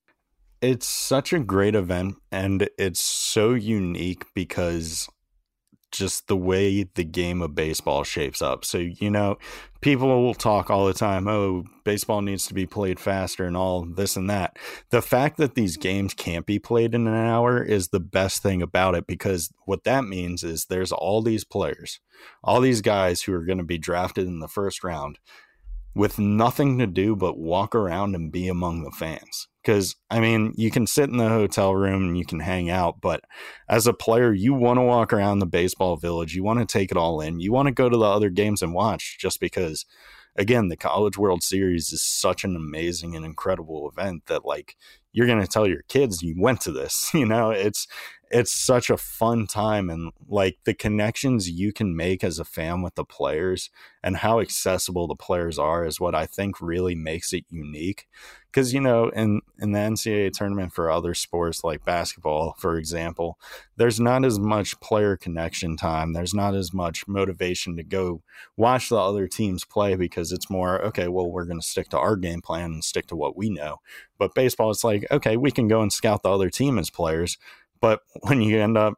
It's 0.60 0.86
such 0.86 1.32
a 1.32 1.40
great 1.40 1.74
event 1.74 2.16
and 2.30 2.68
it's 2.78 3.02
so 3.02 3.52
unique 3.52 4.24
because 4.34 5.08
just 5.90 6.26
the 6.26 6.36
way 6.36 6.84
the 6.94 7.04
game 7.04 7.42
of 7.42 7.54
baseball 7.54 8.02
shapes 8.02 8.40
up. 8.40 8.64
So, 8.64 8.78
you 8.78 9.10
know, 9.10 9.36
people 9.82 10.08
will 10.08 10.34
talk 10.34 10.70
all 10.70 10.86
the 10.86 10.94
time, 10.94 11.28
oh, 11.28 11.64
baseball 11.84 12.22
needs 12.22 12.46
to 12.46 12.54
be 12.54 12.64
played 12.64 12.98
faster 12.98 13.44
and 13.44 13.56
all 13.56 13.84
this 13.84 14.16
and 14.16 14.30
that. 14.30 14.56
The 14.90 15.02
fact 15.02 15.36
that 15.36 15.54
these 15.54 15.76
games 15.76 16.14
can't 16.14 16.46
be 16.46 16.58
played 16.58 16.94
in 16.94 17.06
an 17.06 17.14
hour 17.14 17.62
is 17.62 17.88
the 17.88 18.00
best 18.00 18.42
thing 18.42 18.62
about 18.62 18.94
it 18.94 19.06
because 19.06 19.52
what 19.66 19.84
that 19.84 20.04
means 20.04 20.42
is 20.42 20.64
there's 20.64 20.92
all 20.92 21.22
these 21.22 21.44
players, 21.44 22.00
all 22.42 22.60
these 22.60 22.80
guys 22.80 23.22
who 23.22 23.34
are 23.34 23.44
going 23.44 23.58
to 23.58 23.64
be 23.64 23.78
drafted 23.78 24.26
in 24.26 24.40
the 24.40 24.48
first 24.48 24.82
round 24.82 25.18
with 25.94 26.18
nothing 26.18 26.78
to 26.78 26.86
do 26.86 27.14
but 27.14 27.38
walk 27.38 27.74
around 27.74 28.14
and 28.14 28.32
be 28.32 28.48
among 28.48 28.82
the 28.82 28.90
fans. 28.90 29.48
Because, 29.62 29.94
I 30.10 30.18
mean, 30.18 30.54
you 30.56 30.70
can 30.70 30.86
sit 30.86 31.08
in 31.08 31.18
the 31.18 31.28
hotel 31.28 31.74
room 31.74 32.08
and 32.08 32.18
you 32.18 32.24
can 32.24 32.40
hang 32.40 32.68
out, 32.68 33.00
but 33.00 33.22
as 33.68 33.86
a 33.86 33.92
player, 33.92 34.32
you 34.32 34.54
want 34.54 34.78
to 34.78 34.82
walk 34.82 35.12
around 35.12 35.38
the 35.38 35.46
baseball 35.46 35.96
village. 35.96 36.34
You 36.34 36.42
want 36.42 36.58
to 36.58 36.66
take 36.66 36.90
it 36.90 36.96
all 36.96 37.20
in. 37.20 37.38
You 37.38 37.52
want 37.52 37.66
to 37.66 37.72
go 37.72 37.88
to 37.88 37.96
the 37.96 38.04
other 38.04 38.30
games 38.30 38.62
and 38.62 38.74
watch 38.74 39.18
just 39.20 39.38
because, 39.38 39.84
again, 40.34 40.68
the 40.68 40.76
College 40.76 41.16
World 41.16 41.44
Series 41.44 41.92
is 41.92 42.02
such 42.02 42.42
an 42.42 42.56
amazing 42.56 43.14
and 43.14 43.24
incredible 43.24 43.88
event 43.88 44.26
that, 44.26 44.44
like, 44.44 44.76
you're 45.12 45.26
going 45.26 45.40
to 45.40 45.46
tell 45.46 45.68
your 45.68 45.82
kids 45.88 46.22
you 46.22 46.34
went 46.38 46.60
to 46.62 46.72
this. 46.72 47.12
You 47.14 47.26
know, 47.26 47.50
it's 47.50 47.86
it's 48.32 48.52
such 48.52 48.88
a 48.88 48.96
fun 48.96 49.46
time 49.46 49.90
and 49.90 50.10
like 50.26 50.56
the 50.64 50.72
connections 50.72 51.50
you 51.50 51.72
can 51.72 51.94
make 51.94 52.24
as 52.24 52.38
a 52.38 52.44
fan 52.44 52.80
with 52.80 52.94
the 52.94 53.04
players 53.04 53.68
and 54.02 54.16
how 54.16 54.36
mm-hmm. 54.36 54.42
accessible 54.42 55.06
the 55.06 55.14
players 55.14 55.58
are 55.58 55.84
is 55.84 56.00
what 56.00 56.14
I 56.14 56.26
think 56.26 56.60
really 56.60 56.94
makes 56.94 57.32
it 57.32 57.44
unique. 57.50 58.08
Because 58.50 58.74
you 58.74 58.80
know, 58.80 59.08
in 59.08 59.40
in 59.60 59.72
the 59.72 59.78
NCAA 59.78 60.32
tournament 60.32 60.74
for 60.74 60.90
other 60.90 61.14
sports 61.14 61.64
like 61.64 61.86
basketball, 61.86 62.54
for 62.58 62.76
example, 62.76 63.38
there's 63.76 63.98
not 63.98 64.26
as 64.26 64.38
much 64.38 64.78
player 64.80 65.16
connection 65.16 65.76
time. 65.76 66.12
There's 66.12 66.34
not 66.34 66.54
as 66.54 66.74
much 66.74 67.08
motivation 67.08 67.76
to 67.76 67.82
go 67.82 68.22
watch 68.56 68.90
the 68.90 68.98
other 68.98 69.26
teams 69.26 69.64
play 69.64 69.94
because 69.94 70.32
it's 70.32 70.50
more 70.50 70.82
okay. 70.84 71.08
Well, 71.08 71.30
we're 71.30 71.46
going 71.46 71.60
to 71.60 71.66
stick 71.66 71.88
to 71.90 71.98
our 71.98 72.14
game 72.14 72.42
plan 72.42 72.72
and 72.72 72.84
stick 72.84 73.06
to 73.06 73.16
what 73.16 73.38
we 73.38 73.48
know. 73.48 73.78
But 74.18 74.34
baseball, 74.34 74.70
it's 74.70 74.84
like 74.84 75.06
okay, 75.10 75.38
we 75.38 75.50
can 75.50 75.66
go 75.66 75.80
and 75.80 75.92
scout 75.92 76.22
the 76.22 76.30
other 76.30 76.50
team 76.50 76.78
as 76.78 76.90
players, 76.90 77.38
but 77.82 78.00
when 78.22 78.40
you 78.40 78.58
end 78.58 78.78
up 78.78 78.94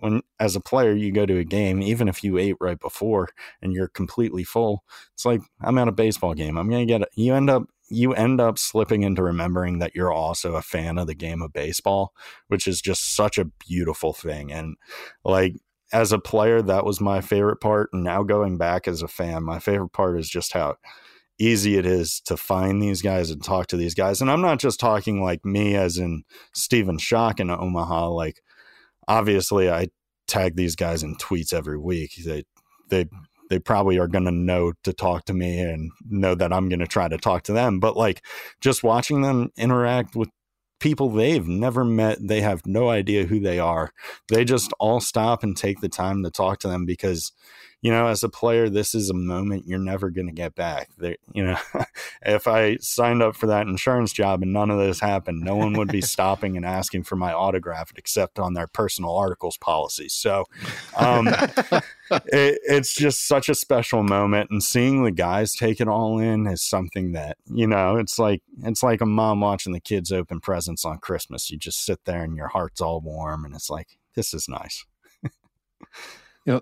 when 0.00 0.22
as 0.40 0.56
a 0.56 0.60
player 0.60 0.92
you 0.92 1.12
go 1.12 1.24
to 1.24 1.38
a 1.38 1.44
game 1.44 1.80
even 1.80 2.08
if 2.08 2.24
you 2.24 2.36
ate 2.36 2.56
right 2.60 2.80
before 2.80 3.28
and 3.62 3.72
you're 3.72 3.86
completely 3.86 4.42
full 4.42 4.82
it's 5.12 5.24
like 5.24 5.40
i'm 5.60 5.78
at 5.78 5.86
a 5.86 5.92
baseball 5.92 6.34
game. 6.34 6.58
I'm 6.58 6.68
gonna 6.68 6.84
get 6.86 7.02
it 7.02 7.08
you 7.14 7.32
end 7.34 7.48
up 7.48 7.64
you 7.90 8.12
end 8.14 8.40
up 8.40 8.58
slipping 8.58 9.02
into 9.02 9.22
remembering 9.22 9.78
that 9.78 9.94
you're 9.94 10.12
also 10.12 10.56
a 10.56 10.62
fan 10.62 10.98
of 10.98 11.06
the 11.06 11.14
game 11.14 11.42
of 11.42 11.52
baseball 11.52 12.12
which 12.48 12.66
is 12.66 12.80
just 12.80 13.14
such 13.14 13.38
a 13.38 13.44
beautiful 13.44 14.12
thing. 14.12 14.50
And 14.50 14.76
like 15.24 15.54
as 15.92 16.10
a 16.10 16.18
player 16.18 16.60
that 16.62 16.84
was 16.84 17.00
my 17.00 17.20
favorite 17.20 17.60
part. 17.60 17.90
And 17.92 18.02
now 18.02 18.24
going 18.24 18.58
back 18.58 18.88
as 18.88 19.02
a 19.02 19.08
fan 19.08 19.44
my 19.44 19.60
favorite 19.60 19.92
part 19.92 20.18
is 20.18 20.28
just 20.28 20.54
how 20.54 20.76
easy 21.38 21.76
it 21.76 21.84
is 21.86 22.20
to 22.20 22.36
find 22.36 22.80
these 22.80 23.02
guys 23.02 23.30
and 23.30 23.42
talk 23.42 23.66
to 23.66 23.76
these 23.76 23.94
guys 23.94 24.20
and 24.20 24.30
i'm 24.30 24.40
not 24.40 24.60
just 24.60 24.78
talking 24.78 25.22
like 25.22 25.44
me 25.44 25.74
as 25.74 25.98
in 25.98 26.22
stephen 26.54 26.96
Schoch 26.96 27.40
in 27.40 27.50
omaha 27.50 28.08
like 28.08 28.40
obviously 29.08 29.70
I 29.70 29.88
tag 30.26 30.56
these 30.56 30.76
guys 30.76 31.02
in 31.02 31.16
tweets 31.16 31.52
every 31.52 31.78
week. 31.78 32.12
They 32.24 32.44
they 32.88 33.06
they 33.50 33.58
probably 33.58 33.98
are 33.98 34.08
going 34.08 34.24
to 34.24 34.30
know 34.30 34.72
to 34.84 34.92
talk 34.92 35.26
to 35.26 35.34
me 35.34 35.60
and 35.60 35.90
know 36.08 36.34
that 36.34 36.52
I'm 36.52 36.68
going 36.68 36.78
to 36.78 36.86
try 36.86 37.08
to 37.08 37.18
talk 37.18 37.42
to 37.44 37.52
them. 37.52 37.78
But 37.78 37.96
like 37.96 38.24
just 38.60 38.82
watching 38.82 39.20
them 39.20 39.50
interact 39.56 40.16
with 40.16 40.30
people 40.80 41.10
they've 41.10 41.46
never 41.46 41.84
met, 41.84 42.18
they 42.20 42.40
have 42.40 42.62
no 42.66 42.88
idea 42.88 43.26
who 43.26 43.40
they 43.40 43.58
are. 43.58 43.90
They 44.28 44.44
just 44.44 44.72
all 44.80 45.00
stop 45.00 45.42
and 45.42 45.56
take 45.56 45.80
the 45.80 45.88
time 45.88 46.22
to 46.22 46.30
talk 46.30 46.58
to 46.60 46.68
them 46.68 46.86
because 46.86 47.32
you 47.84 47.90
know, 47.90 48.06
as 48.06 48.22
a 48.22 48.30
player, 48.30 48.70
this 48.70 48.94
is 48.94 49.10
a 49.10 49.14
moment 49.14 49.66
you're 49.66 49.78
never 49.78 50.08
going 50.08 50.26
to 50.26 50.32
get 50.32 50.54
back. 50.54 50.88
There, 50.96 51.18
you 51.34 51.44
know, 51.44 51.58
if 52.22 52.48
I 52.48 52.76
signed 52.76 53.22
up 53.22 53.36
for 53.36 53.46
that 53.48 53.66
insurance 53.66 54.10
job 54.10 54.42
and 54.42 54.54
none 54.54 54.70
of 54.70 54.78
this 54.78 55.00
happened, 55.00 55.42
no 55.42 55.54
one 55.54 55.74
would 55.74 55.88
be 55.92 56.00
stopping 56.14 56.56
and 56.56 56.64
asking 56.64 57.02
for 57.02 57.16
my 57.16 57.34
autograph 57.34 57.92
except 57.94 58.38
on 58.38 58.54
their 58.54 58.66
personal 58.66 59.14
articles 59.14 59.58
policy. 59.58 60.08
So, 60.08 60.46
um, 60.96 61.28
it, 62.10 62.58
it's 62.66 62.94
just 62.94 63.28
such 63.28 63.50
a 63.50 63.54
special 63.54 64.02
moment, 64.02 64.48
and 64.50 64.62
seeing 64.62 65.04
the 65.04 65.10
guys 65.10 65.52
take 65.52 65.78
it 65.78 65.86
all 65.86 66.18
in 66.18 66.46
is 66.46 66.62
something 66.62 67.12
that 67.12 67.36
you 67.52 67.66
know. 67.66 67.98
It's 67.98 68.18
like 68.18 68.40
it's 68.62 68.82
like 68.82 69.02
a 69.02 69.06
mom 69.06 69.42
watching 69.42 69.74
the 69.74 69.80
kids 69.80 70.10
open 70.10 70.40
presents 70.40 70.86
on 70.86 71.00
Christmas. 71.00 71.50
You 71.50 71.58
just 71.58 71.84
sit 71.84 72.06
there 72.06 72.22
and 72.22 72.34
your 72.34 72.48
heart's 72.48 72.80
all 72.80 73.02
warm, 73.02 73.44
and 73.44 73.54
it's 73.54 73.68
like 73.68 73.98
this 74.14 74.32
is 74.32 74.48
nice. 74.48 74.86
You 76.46 76.54
know, 76.54 76.60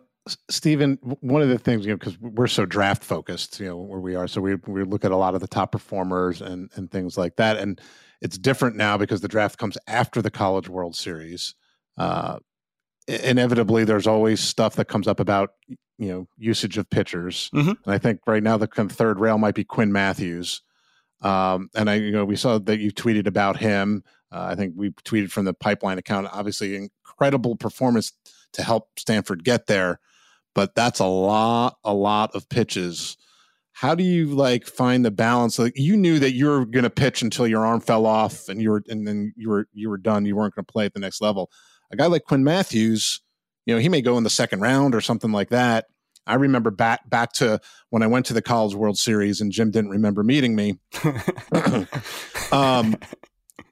Stephen, 0.49 0.99
one 1.21 1.43
of 1.43 1.49
the 1.49 1.59
things, 1.59 1.85
you 1.85 1.93
know, 1.93 1.97
because 1.97 2.19
we're 2.21 2.47
so 2.47 2.65
draft 2.65 3.03
focused, 3.03 3.59
you 3.59 3.67
know, 3.67 3.77
where 3.77 3.99
we 4.01 4.15
are, 4.15 4.29
so 4.29 4.41
we 4.41 4.55
we 4.67 4.85
look 4.85 5.05
at 5.05 5.11
a 5.11 5.17
lot 5.17 5.35
of 5.35 5.41
the 5.41 5.49
top 5.49 5.73
performers 5.73 6.41
and 6.41 6.71
and 6.77 6.91
things 6.91 7.19
like 7.19 7.37
that, 7.37 7.57
and 7.57 7.81
it's 8.21 8.39
different 8.39 8.77
now 8.77 8.97
because 8.97 9.21
the 9.21 9.29
draft 9.29 9.59
comes 9.59 9.77
after 9.89 10.23
the 10.23 10.31
College 10.31 10.69
World 10.69 10.95
Series. 10.95 11.55
Uh, 11.99 12.39
inevitably, 13.09 13.85
there's 13.85 14.07
always 14.07 14.41
stuff 14.41 14.77
that 14.77 14.87
comes 14.87 15.09
up 15.09 15.19
about 15.21 15.55
you 15.99 16.09
know 16.09 16.29
usage 16.39 16.79
of 16.79 16.89
pitchers, 16.89 17.51
Mhm. 17.53 17.77
and 17.85 17.95
I 17.95 17.99
think 17.99 18.21
right 18.27 18.43
now 18.43 18.57
the 18.57 18.69
third 18.69 19.19
rail 19.19 19.39
might 19.39 19.55
be 19.57 19.65
Quinn 19.65 19.93
Mathews. 19.93 20.63
Um, 21.21 21.69
and 21.75 21.89
I, 21.89 21.95
you 21.95 22.11
know, 22.11 22.25
we 22.25 22.35
saw 22.37 22.59
that 22.59 22.81
you 22.81 22.91
tweeted 22.93 23.27
about 23.29 23.57
him. 23.59 24.03
Uh, 24.33 24.47
I 24.51 24.55
think 24.57 24.75
we 24.77 24.91
tweeted 24.91 25.31
from 25.31 25.45
the 25.45 25.55
pipeline 25.55 25.99
account. 25.99 26.29
Obviously, 26.33 26.75
incredible 26.77 27.55
performance 27.57 28.13
to 28.55 28.63
help 28.63 28.89
Stanford 28.99 29.45
get 29.45 29.67
there, 29.67 30.01
but 30.55 30.75
that's 30.75 31.01
a 31.01 31.07
lot, 31.07 31.77
a 31.85 31.95
lot 31.95 32.35
of 32.35 32.49
pitches. 32.49 33.17
How 33.73 33.95
do 33.95 34.05
you 34.05 34.27
like 34.27 34.67
find 34.67 35.05
the 35.05 35.11
balance? 35.11 35.59
Like 35.59 35.73
you 35.77 35.97
knew 35.97 36.19
that 36.19 36.35
you 36.35 36.47
were 36.47 36.67
going 36.67 36.85
to 36.85 36.91
pitch 36.91 37.23
until 37.23 37.47
your 37.47 37.67
arm 37.67 37.81
fell 37.81 38.07
off, 38.07 38.49
and 38.49 38.61
you 38.61 38.71
were, 38.71 38.83
and 38.89 39.07
then 39.07 39.33
you 39.37 39.49
were, 39.49 39.67
you 39.73 39.89
were 39.89 39.99
done. 39.99 40.25
You 40.25 40.37
weren't 40.37 40.55
going 40.55 40.65
to 40.65 40.73
play 40.73 40.85
at 40.85 40.95
the 40.95 41.01
next 41.01 41.21
level. 41.21 41.51
A 41.91 41.97
guy 41.97 42.07
like 42.07 42.25
Quinn 42.25 42.45
Mathews, 42.45 43.21
you 43.67 43.75
know, 43.75 43.81
he 43.81 43.89
may 43.89 44.03
go 44.03 44.17
in 44.19 44.25
the 44.25 44.31
second 44.31 44.61
round 44.61 44.95
or 44.95 45.01
something 45.01 45.33
like 45.33 45.51
that. 45.51 45.87
I 46.27 46.35
remember 46.35 46.71
back 46.71 47.09
back 47.09 47.33
to 47.35 47.61
when 47.91 48.03
I 48.03 48.07
went 48.07 48.27
to 48.27 48.35
the 48.35 48.43
College 48.43 48.75
World 48.75 48.99
Series, 48.99 49.41
and 49.41 49.51
Jim 49.51 49.71
didn't 49.71 49.91
remember 49.91 50.23
meeting 50.23 50.55
me. 50.55 50.79
um, 52.53 52.97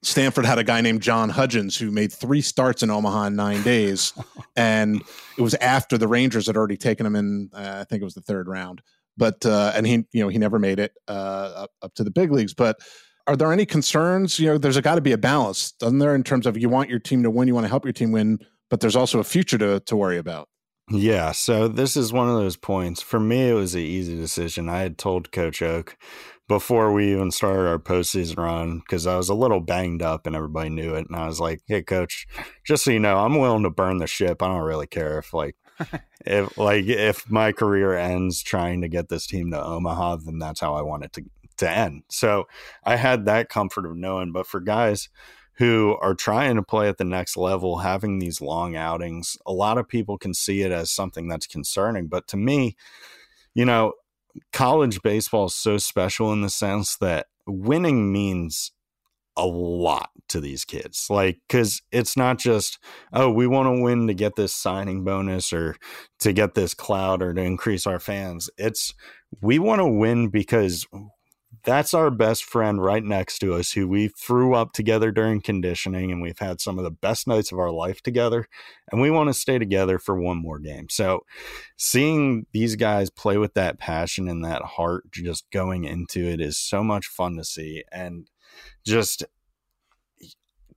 Stanford 0.02 0.46
had 0.46 0.58
a 0.58 0.64
guy 0.64 0.80
named 0.80 1.02
John 1.02 1.28
Hudgens 1.28 1.76
who 1.76 1.90
made 1.90 2.12
three 2.12 2.40
starts 2.40 2.82
in 2.82 2.90
Omaha 2.90 3.26
in 3.26 3.36
nine 3.36 3.62
days, 3.62 4.12
and 4.56 5.02
it 5.36 5.42
was 5.42 5.54
after 5.54 5.98
the 5.98 6.08
Rangers 6.08 6.46
had 6.46 6.56
already 6.56 6.76
taken 6.76 7.04
him 7.04 7.16
in. 7.16 7.50
Uh, 7.52 7.78
I 7.80 7.84
think 7.84 8.00
it 8.00 8.04
was 8.04 8.14
the 8.14 8.22
third 8.22 8.48
round, 8.48 8.82
but 9.16 9.44
uh, 9.44 9.72
and 9.74 9.86
he, 9.86 10.04
you 10.12 10.22
know, 10.22 10.28
he 10.28 10.38
never 10.38 10.58
made 10.58 10.78
it 10.78 10.92
uh, 11.08 11.52
up, 11.64 11.70
up 11.82 11.94
to 11.94 12.04
the 12.04 12.10
big 12.10 12.32
leagues. 12.32 12.54
But 12.54 12.78
are 13.26 13.36
there 13.36 13.52
any 13.52 13.66
concerns? 13.66 14.38
You 14.38 14.48
know, 14.48 14.58
there's 14.58 14.80
got 14.80 14.94
to 14.94 15.00
be 15.00 15.12
a 15.12 15.18
balance, 15.18 15.72
doesn't 15.72 15.98
there, 15.98 16.14
in 16.14 16.24
terms 16.24 16.46
of 16.46 16.56
you 16.56 16.68
want 16.68 16.88
your 16.88 16.98
team 16.98 17.22
to 17.22 17.30
win, 17.30 17.48
you 17.48 17.54
want 17.54 17.64
to 17.64 17.70
help 17.70 17.84
your 17.84 17.92
team 17.92 18.12
win, 18.12 18.38
but 18.70 18.80
there's 18.80 18.96
also 18.96 19.18
a 19.18 19.24
future 19.24 19.58
to 19.58 19.80
to 19.80 19.96
worry 19.96 20.18
about. 20.18 20.48
Yeah, 20.90 21.30
so 21.30 21.68
this 21.68 21.96
is 21.96 22.12
one 22.12 22.28
of 22.28 22.34
those 22.34 22.56
points. 22.56 23.00
For 23.00 23.20
me, 23.20 23.50
it 23.50 23.54
was 23.54 23.74
an 23.74 23.80
easy 23.80 24.16
decision. 24.16 24.68
I 24.68 24.80
had 24.80 24.98
told 24.98 25.30
Coach 25.30 25.62
Oak 25.62 25.96
before 26.50 26.92
we 26.92 27.12
even 27.12 27.30
started 27.30 27.68
our 27.68 27.78
postseason 27.78 28.38
run 28.38 28.80
because 28.80 29.06
I 29.06 29.16
was 29.16 29.28
a 29.28 29.34
little 29.34 29.60
banged 29.60 30.02
up 30.02 30.26
and 30.26 30.34
everybody 30.34 30.68
knew 30.68 30.96
it. 30.96 31.06
And 31.06 31.14
I 31.14 31.28
was 31.28 31.38
like, 31.38 31.62
"Hey, 31.68 31.80
Coach, 31.80 32.26
just 32.64 32.82
so 32.82 32.90
you 32.90 32.98
know, 32.98 33.18
I'm 33.18 33.38
willing 33.38 33.62
to 33.62 33.70
burn 33.70 33.98
the 33.98 34.08
ship. 34.08 34.42
I 34.42 34.48
don't 34.48 34.62
really 34.62 34.88
care 34.88 35.20
if 35.20 35.32
like 35.32 35.54
if 36.26 36.58
like 36.58 36.86
if 36.86 37.30
my 37.30 37.52
career 37.52 37.96
ends 37.96 38.42
trying 38.42 38.80
to 38.80 38.88
get 38.88 39.08
this 39.08 39.28
team 39.28 39.52
to 39.52 39.64
Omaha, 39.64 40.16
then 40.16 40.40
that's 40.40 40.58
how 40.58 40.74
I 40.74 40.82
want 40.82 41.04
it 41.04 41.12
to 41.12 41.24
to 41.58 41.70
end." 41.70 42.02
So 42.10 42.48
I 42.82 42.96
had 42.96 43.26
that 43.26 43.48
comfort 43.48 43.86
of 43.86 43.94
knowing. 43.94 44.32
But 44.32 44.48
for 44.48 44.58
guys 44.58 45.08
who 45.58 45.96
are 46.02 46.16
trying 46.16 46.56
to 46.56 46.64
play 46.64 46.88
at 46.88 46.98
the 46.98 47.04
next 47.04 47.36
level, 47.36 47.78
having 47.78 48.18
these 48.18 48.40
long 48.40 48.74
outings, 48.74 49.36
a 49.46 49.52
lot 49.52 49.78
of 49.78 49.86
people 49.86 50.18
can 50.18 50.34
see 50.34 50.62
it 50.62 50.72
as 50.72 50.90
something 50.90 51.28
that's 51.28 51.46
concerning. 51.46 52.08
But 52.08 52.26
to 52.26 52.36
me, 52.36 52.76
you 53.54 53.64
know, 53.64 53.92
college 54.52 55.02
baseball 55.02 55.46
is 55.46 55.54
so 55.54 55.78
special 55.78 56.32
in 56.32 56.42
the 56.42 56.50
sense 56.50 56.96
that 56.96 57.26
winning 57.46 58.12
means 58.12 58.72
a 59.36 59.46
lot 59.46 60.10
to 60.28 60.40
these 60.40 60.64
kids. 60.64 61.06
Like, 61.08 61.38
because 61.48 61.82
it's 61.92 62.16
not 62.16 62.38
just, 62.38 62.78
oh, 63.12 63.30
we 63.30 63.46
want 63.46 63.66
to 63.66 63.82
win 63.82 64.06
to 64.06 64.14
get 64.14 64.36
this 64.36 64.52
signing 64.52 65.04
bonus 65.04 65.52
or 65.52 65.76
to 66.20 66.32
get 66.32 66.54
this 66.54 66.74
cloud 66.74 67.22
or 67.22 67.32
to 67.32 67.40
increase 67.40 67.86
our 67.86 68.00
fans. 68.00 68.50
It's, 68.58 68.92
we 69.40 69.58
want 69.58 69.80
to 69.80 69.86
win 69.86 70.28
because 70.28 70.86
that's 71.64 71.94
our 71.94 72.10
best 72.10 72.44
friend 72.44 72.82
right 72.82 73.04
next 73.04 73.38
to 73.38 73.54
us 73.54 73.72
who 73.72 73.86
we 73.88 74.08
threw 74.08 74.54
up 74.54 74.72
together 74.72 75.10
during 75.10 75.40
conditioning 75.40 76.10
and 76.10 76.22
we've 76.22 76.38
had 76.38 76.60
some 76.60 76.78
of 76.78 76.84
the 76.84 76.90
best 76.90 77.26
nights 77.26 77.52
of 77.52 77.58
our 77.58 77.70
life 77.70 78.00
together 78.02 78.46
and 78.90 79.00
we 79.00 79.10
want 79.10 79.28
to 79.28 79.34
stay 79.34 79.58
together 79.58 79.98
for 79.98 80.18
one 80.20 80.36
more 80.36 80.58
game 80.58 80.88
so 80.88 81.20
seeing 81.76 82.46
these 82.52 82.76
guys 82.76 83.10
play 83.10 83.36
with 83.36 83.54
that 83.54 83.78
passion 83.78 84.28
and 84.28 84.44
that 84.44 84.62
heart 84.62 85.04
just 85.12 85.50
going 85.50 85.84
into 85.84 86.24
it 86.24 86.40
is 86.40 86.58
so 86.58 86.82
much 86.82 87.06
fun 87.06 87.36
to 87.36 87.44
see 87.44 87.82
and 87.92 88.28
just 88.84 89.24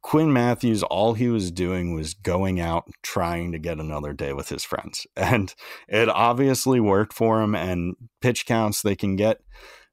Quinn 0.03 0.34
Mathews, 0.34 0.84
all 0.84 1.13
he 1.13 1.29
was 1.29 1.49
doing 1.49 1.95
was 1.95 2.13
going 2.13 2.59
out 2.59 2.89
trying 3.01 3.53
to 3.53 3.57
get 3.57 3.79
another 3.79 4.11
day 4.11 4.34
with 4.34 4.49
his 4.49 4.63
friends. 4.63 5.07
And 5.15 5.55
it 5.88 6.09
obviously 6.09 6.81
worked 6.81 7.13
for 7.13 7.41
him. 7.41 7.55
And 7.55 7.95
pitch 8.21 8.45
counts, 8.45 8.81
they 8.81 8.97
can 8.97 9.15
get 9.15 9.39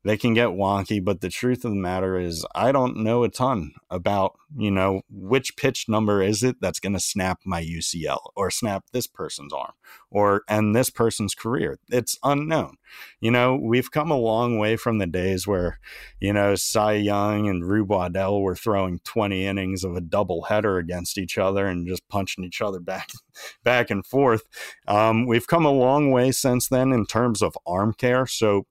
they 0.02 0.16
can 0.16 0.32
get 0.32 0.48
wonky, 0.48 1.04
but 1.04 1.20
the 1.20 1.28
truth 1.28 1.64
of 1.64 1.72
the 1.72 1.76
matter 1.76 2.18
is, 2.18 2.46
I 2.54 2.72
don't 2.72 2.96
know 2.96 3.22
a 3.22 3.28
ton 3.28 3.72
about, 3.90 4.38
you 4.56 4.70
know, 4.70 5.02
which 5.10 5.56
pitch 5.56 5.86
number 5.88 6.22
is 6.22 6.42
it 6.42 6.56
that's 6.60 6.80
going 6.80 6.94
to 6.94 7.00
snap 7.00 7.40
my 7.44 7.62
UCL 7.62 8.20
or 8.34 8.50
snap 8.50 8.84
this 8.92 9.06
person's 9.06 9.52
arm 9.52 9.72
or 10.10 10.42
end 10.48 10.74
this 10.74 10.88
person's 10.88 11.34
career. 11.34 11.78
It's 11.90 12.18
unknown. 12.24 12.76
You 13.20 13.30
know, 13.30 13.56
we've 13.56 13.90
come 13.90 14.10
a 14.10 14.18
long 14.18 14.58
way 14.58 14.76
from 14.76 14.98
the 14.98 15.06
days 15.06 15.46
where, 15.46 15.78
you 16.18 16.32
know, 16.32 16.54
Cy 16.54 16.94
Young 16.94 17.46
and 17.46 17.68
Rube 17.68 17.90
Waddell 17.90 18.40
were 18.40 18.56
throwing 18.56 19.00
20 19.04 19.46
innings 19.46 19.84
of 19.84 19.96
a 19.96 20.00
double 20.00 20.44
header 20.44 20.78
against 20.78 21.18
each 21.18 21.36
other 21.36 21.66
and 21.66 21.86
just 21.86 22.08
punching 22.08 22.42
each 22.42 22.62
other 22.62 22.80
back, 22.80 23.10
back 23.64 23.90
and 23.90 24.06
forth. 24.06 24.44
Um, 24.88 25.26
we've 25.26 25.46
come 25.46 25.66
a 25.66 25.70
long 25.70 26.10
way 26.10 26.32
since 26.32 26.68
then 26.68 26.90
in 26.92 27.04
terms 27.04 27.42
of 27.42 27.56
arm 27.66 27.92
care. 27.92 28.26
So, 28.26 28.66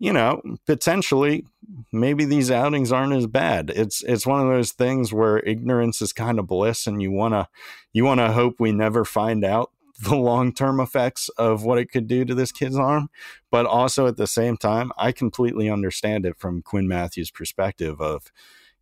you 0.00 0.14
know, 0.14 0.40
potentially 0.66 1.44
maybe 1.92 2.24
these 2.24 2.50
outings 2.50 2.90
aren't 2.90 3.12
as 3.12 3.26
bad. 3.26 3.70
It's 3.70 4.02
it's 4.02 4.26
one 4.26 4.40
of 4.40 4.48
those 4.48 4.72
things 4.72 5.12
where 5.12 5.40
ignorance 5.40 6.00
is 6.00 6.14
kind 6.14 6.38
of 6.38 6.46
bliss 6.46 6.86
and 6.86 7.02
you 7.02 7.12
want 7.12 7.34
to 7.34 7.46
you 7.92 8.06
want 8.06 8.18
to 8.18 8.32
hope 8.32 8.56
we 8.58 8.72
never 8.72 9.04
find 9.04 9.44
out 9.44 9.70
the 10.02 10.16
long-term 10.16 10.80
effects 10.80 11.28
of 11.36 11.64
what 11.64 11.78
it 11.78 11.90
could 11.90 12.06
do 12.08 12.24
to 12.24 12.34
this 12.34 12.50
kid's 12.50 12.76
arm, 12.76 13.10
but 13.50 13.66
also 13.66 14.06
at 14.06 14.16
the 14.16 14.26
same 14.26 14.56
time, 14.56 14.90
I 14.96 15.12
completely 15.12 15.68
understand 15.68 16.24
it 16.24 16.38
from 16.38 16.62
Quinn 16.62 16.88
Mathews' 16.88 17.30
perspective 17.30 18.00
of, 18.00 18.32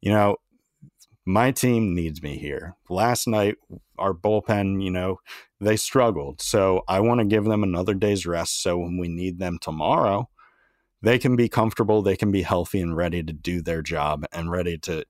you 0.01 0.13
know, 0.13 0.37
my 1.27 1.51
team 1.51 1.93
needs 1.93 2.23
me 2.23 2.39
here. 2.39 2.77
Last 2.89 3.27
night, 3.27 3.57
our 3.99 4.15
bullpen, 4.15 4.83
you 4.83 4.93
know, 4.93 5.19
they 5.61 5.77
struggled. 5.77 6.41
So 6.41 6.85
I 6.87 7.01
want 7.01 7.19
to 7.19 7.27
give 7.27 7.45
them 7.45 7.65
another 7.65 7.95
day's 7.95 8.25
rest. 8.25 8.63
So 8.63 8.79
when 8.79 8.97
we 8.97 9.09
need 9.09 9.41
them 9.41 9.59
tomorrow, 9.61 10.29
they 11.03 11.19
can 11.19 11.37
be 11.37 11.49
comfortable, 11.49 12.03
they 12.03 12.17
can 12.17 12.31
be 12.31 12.43
healthy 12.43 12.81
and 12.81 12.97
ready 12.97 13.23
to 13.23 13.33
do 13.33 13.63
their 13.63 13.83
job 13.83 14.25
and 14.33 14.51
ready 14.51 14.79
to, 14.79 15.05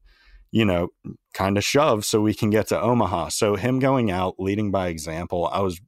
you 0.50 0.64
know, 0.64 0.88
kind 1.34 1.56
of 1.56 1.64
shove 1.64 2.04
so 2.04 2.20
we 2.20 2.34
can 2.34 2.50
get 2.50 2.68
to 2.68 2.80
Omaha. 2.80 3.28
So 3.28 3.56
him 3.56 3.78
going 3.78 4.10
out 4.10 4.34
leading 4.38 4.70
by 4.70 4.88
example, 4.88 5.48
I 5.52 5.60
was 5.60 5.80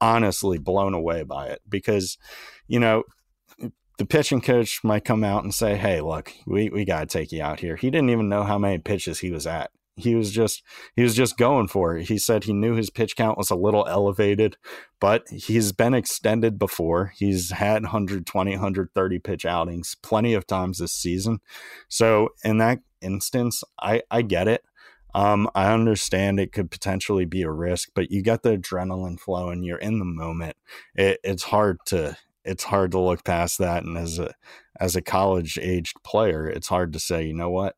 honestly 0.00 0.58
blown 0.58 0.94
away 0.94 1.22
by 1.22 1.48
it 1.48 1.60
because, 1.68 2.18
you 2.66 2.80
know, 2.80 3.04
the 3.98 4.06
pitching 4.06 4.40
coach 4.40 4.82
might 4.82 5.04
come 5.04 5.22
out 5.22 5.44
and 5.44 5.54
say, 5.54 5.76
Hey, 5.76 6.00
look, 6.00 6.32
we, 6.46 6.68
we 6.68 6.84
got 6.84 7.00
to 7.00 7.06
take 7.06 7.30
you 7.30 7.42
out 7.42 7.60
here. 7.60 7.76
He 7.76 7.90
didn't 7.90 8.10
even 8.10 8.28
know 8.28 8.42
how 8.42 8.58
many 8.58 8.78
pitches 8.78 9.20
he 9.20 9.30
was 9.30 9.46
at 9.46 9.70
he 9.96 10.14
was 10.14 10.32
just 10.32 10.62
he 10.96 11.02
was 11.02 11.14
just 11.14 11.36
going 11.36 11.68
for 11.68 11.96
it. 11.96 12.08
He 12.08 12.18
said 12.18 12.44
he 12.44 12.52
knew 12.52 12.74
his 12.74 12.90
pitch 12.90 13.16
count 13.16 13.38
was 13.38 13.50
a 13.50 13.56
little 13.56 13.86
elevated, 13.86 14.56
but 15.00 15.24
he's 15.30 15.72
been 15.72 15.94
extended 15.94 16.58
before. 16.58 17.12
He's 17.16 17.52
had 17.52 17.82
120, 17.82 18.50
130 18.50 19.18
pitch 19.20 19.44
outings 19.44 19.94
plenty 20.02 20.34
of 20.34 20.46
times 20.46 20.78
this 20.78 20.92
season. 20.92 21.38
So 21.88 22.30
in 22.44 22.58
that 22.58 22.80
instance, 23.00 23.62
I 23.80 24.02
I 24.10 24.22
get 24.22 24.48
it. 24.48 24.64
Um, 25.14 25.48
I 25.54 25.72
understand 25.72 26.40
it 26.40 26.52
could 26.52 26.72
potentially 26.72 27.24
be 27.24 27.42
a 27.42 27.50
risk, 27.50 27.90
but 27.94 28.10
you 28.10 28.20
got 28.20 28.42
the 28.42 28.58
adrenaline 28.58 29.20
flowing. 29.20 29.62
You're 29.62 29.78
in 29.78 30.00
the 30.00 30.04
moment. 30.04 30.56
It, 30.96 31.20
it's 31.22 31.44
hard 31.44 31.78
to 31.86 32.16
it's 32.44 32.64
hard 32.64 32.90
to 32.90 32.98
look 32.98 33.24
past 33.24 33.58
that. 33.58 33.84
And 33.84 33.96
as 33.96 34.18
a 34.18 34.34
as 34.80 34.96
a 34.96 35.02
college 35.02 35.56
aged 35.60 36.02
player, 36.02 36.48
it's 36.48 36.68
hard 36.68 36.92
to 36.94 36.98
say, 36.98 37.24
you 37.24 37.34
know 37.34 37.50
what, 37.50 37.76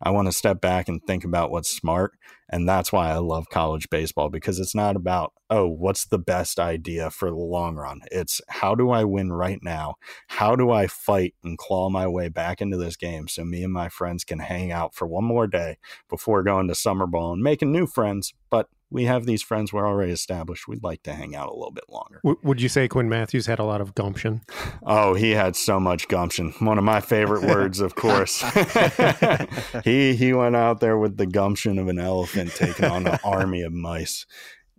I 0.00 0.10
want 0.10 0.26
to 0.26 0.32
step 0.32 0.60
back 0.60 0.88
and 0.88 1.02
think 1.02 1.24
about 1.24 1.50
what's 1.50 1.70
smart. 1.70 2.12
And 2.50 2.68
that's 2.68 2.92
why 2.92 3.10
I 3.10 3.18
love 3.18 3.50
college 3.50 3.90
baseball 3.90 4.30
because 4.30 4.58
it's 4.58 4.74
not 4.74 4.96
about, 4.96 5.32
oh, 5.50 5.66
what's 5.66 6.06
the 6.06 6.18
best 6.18 6.58
idea 6.58 7.10
for 7.10 7.30
the 7.30 7.36
long 7.36 7.76
run? 7.76 8.00
It's 8.10 8.40
how 8.48 8.74
do 8.74 8.90
I 8.90 9.04
win 9.04 9.32
right 9.32 9.58
now? 9.62 9.96
How 10.28 10.56
do 10.56 10.70
I 10.70 10.86
fight 10.86 11.34
and 11.44 11.58
claw 11.58 11.90
my 11.90 12.06
way 12.06 12.28
back 12.28 12.60
into 12.60 12.76
this 12.76 12.96
game 12.96 13.28
so 13.28 13.44
me 13.44 13.64
and 13.64 13.72
my 13.72 13.88
friends 13.88 14.24
can 14.24 14.38
hang 14.38 14.72
out 14.72 14.94
for 14.94 15.06
one 15.06 15.24
more 15.24 15.46
day 15.46 15.78
before 16.08 16.42
going 16.42 16.68
to 16.68 16.74
summer 16.74 17.06
ball 17.06 17.32
and 17.32 17.42
making 17.42 17.72
new 17.72 17.86
friends, 17.86 18.32
but 18.50 18.68
we 18.90 19.04
have 19.04 19.26
these 19.26 19.42
friends 19.42 19.72
we're 19.72 19.86
already 19.86 20.12
established. 20.12 20.66
We'd 20.66 20.82
like 20.82 21.02
to 21.02 21.12
hang 21.12 21.36
out 21.36 21.48
a 21.48 21.54
little 21.54 21.72
bit 21.72 21.84
longer. 21.88 22.20
W- 22.24 22.40
would 22.42 22.60
you 22.60 22.68
say 22.68 22.88
Quinn 22.88 23.08
Mathews 23.08 23.46
had 23.46 23.58
a 23.58 23.64
lot 23.64 23.80
of 23.80 23.94
gumption? 23.94 24.42
Oh, 24.90 25.12
he 25.12 25.32
had 25.32 25.54
so 25.54 25.78
much 25.78 26.08
gumption. 26.08 26.54
One 26.60 26.78
of 26.78 26.84
my 26.84 27.00
favorite 27.00 27.42
words, 27.42 27.80
of 27.80 27.94
course. 27.94 28.40
he 29.84 30.14
he 30.14 30.32
went 30.32 30.56
out 30.56 30.80
there 30.80 30.96
with 30.96 31.18
the 31.18 31.26
gumption 31.26 31.78
of 31.78 31.88
an 31.88 31.98
elephant 31.98 32.54
taking 32.54 32.86
on 32.86 33.06
an 33.06 33.18
army 33.24 33.62
of 33.62 33.72
mice 33.72 34.24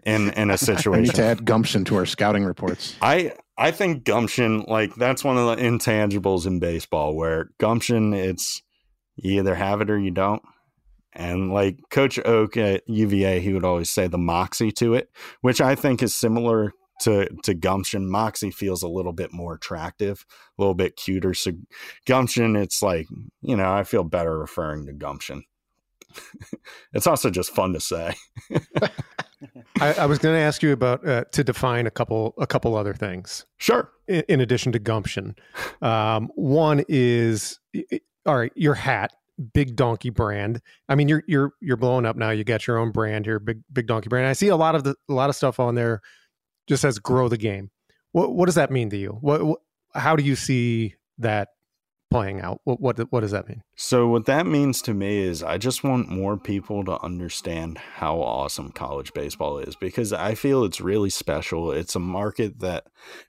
in 0.04 0.32
in 0.32 0.50
a 0.50 0.58
situation. 0.58 1.02
We 1.02 1.08
need 1.10 1.16
to 1.16 1.24
add 1.24 1.46
gumption 1.46 1.86
to 1.86 1.98
our 1.98 2.06
scouting 2.08 2.44
reports. 2.44 2.96
I 3.02 3.34
I 3.58 3.72
think 3.72 4.04
gumption 4.04 4.66
like 4.68 4.96
that's 4.96 5.24
one 5.24 5.38
of 5.38 5.46
the 5.46 5.64
intangibles 5.64 6.48
in 6.48 6.60
baseball 6.60 7.16
where 7.16 7.50
gumption 7.60 8.14
it's 8.14 8.64
you 9.16 9.40
either 9.40 9.54
have 9.56 9.82
it 9.82 9.90
or 9.92 10.00
you 10.00 10.12
don't. 10.12 10.42
And 11.20 11.52
like 11.52 11.82
Coach 11.90 12.18
Oak 12.24 12.56
at 12.56 12.88
UVA, 12.88 13.42
he 13.42 13.52
would 13.52 13.66
always 13.66 13.90
say 13.90 14.08
the 14.08 14.18
moxie 14.18 14.72
to 14.72 14.94
it, 14.94 15.12
which 15.42 15.60
I 15.60 15.76
think 15.76 16.02
is 16.02 16.16
similar 16.16 16.72
to 17.02 17.28
to 17.44 17.54
gumption. 17.54 18.10
Moxie 18.10 18.52
feels 18.52 18.84
a 18.84 18.88
little 18.88 19.12
bit 19.12 19.34
more 19.34 19.54
attractive, 19.54 20.26
a 20.58 20.62
little 20.62 20.76
bit 20.76 20.96
cuter. 20.96 21.34
So 21.34 21.52
gumption, 22.06 22.56
it's 22.56 22.82
like 22.82 23.08
you 23.42 23.58
know, 23.58 23.70
I 23.70 23.84
feel 23.84 24.06
better 24.06 24.40
referring 24.40 24.86
to 24.86 24.94
gumption. 24.94 25.44
it's 26.94 27.06
also 27.06 27.30
just 27.30 27.54
fun 27.54 27.74
to 27.74 27.82
say. 27.82 28.16
I, 29.82 29.94
I, 29.94 30.06
was 30.06 30.20
going 30.20 30.36
to 30.36 30.42
ask 30.42 30.64
you 30.64 30.72
about 30.72 31.08
uh, 31.08 31.26
to 31.32 31.44
define 31.44 31.86
a 31.86 31.92
couple 31.92 32.34
a 32.38 32.48
couple 32.48 32.76
other 32.78 32.94
things. 32.94 33.46
Sure. 33.58 33.92
In, 34.08 34.24
in 34.30 34.42
addition 34.42 34.72
to 34.72 34.80
gumption, 34.80 35.36
um, 35.82 36.30
one 36.36 36.86
is 36.88 37.60
all 38.26 38.38
right. 38.38 38.54
Your 38.56 38.74
hat 38.74 39.12
big 39.40 39.76
donkey 39.76 40.10
brand. 40.10 40.62
I 40.88 40.96
mean, 40.96 41.08
you're 41.08 41.24
you're 41.28 41.54
you're 41.62 41.78
blowing 41.78 42.06
up 42.06 42.16
now. 42.16 42.32
You 42.32 42.44
got 42.44 42.68
your 42.68 42.78
own 42.78 42.92
brand 42.92 43.26
here, 43.26 43.40
big 43.40 43.62
big 43.72 43.88
donkey 43.88 44.10
brand. 44.10 44.28
I 44.28 44.34
see 44.34 44.50
a 44.50 44.56
lot 44.56 44.76
of 44.76 44.84
the 44.84 44.96
a 45.10 45.14
lot 45.14 45.30
of 45.30 45.36
stuff 45.36 45.60
on 45.60 45.76
there 45.76 46.02
just 46.68 46.82
says 46.82 47.00
grow 47.00 47.28
the 47.30 47.38
game. 47.38 47.72
What 48.12 48.34
what 48.34 48.46
does 48.46 48.56
that 48.56 48.72
mean 48.72 48.90
to 48.92 48.98
you? 48.98 49.18
What, 49.22 49.44
what 49.44 49.60
how 49.94 50.16
do 50.16 50.24
you 50.24 50.36
see 50.36 50.96
that 51.18 51.50
playing 52.12 52.42
out? 52.42 52.62
What 52.64 52.82
what 52.82 53.00
what 53.12 53.22
does 53.22 53.32
that 53.32 53.48
mean? 53.48 53.62
So 53.76 54.08
what 54.08 54.26
that 54.26 54.46
means 54.46 54.82
to 54.84 54.94
me 54.94 55.20
is 55.20 55.44
I 55.44 55.58
just 55.58 55.84
want 55.84 56.10
more 56.10 56.38
people 56.38 56.84
to 56.86 57.02
understand 57.02 57.78
how 57.78 58.20
awesome 58.20 58.72
college 58.72 59.14
baseball 59.14 59.60
is 59.60 59.76
because 59.76 60.12
I 60.12 60.36
feel 60.36 60.64
it's 60.64 60.82
really 60.82 61.10
special. 61.10 61.72
It's 61.72 61.96
a 61.96 62.00
market 62.00 62.60
that 62.60 62.86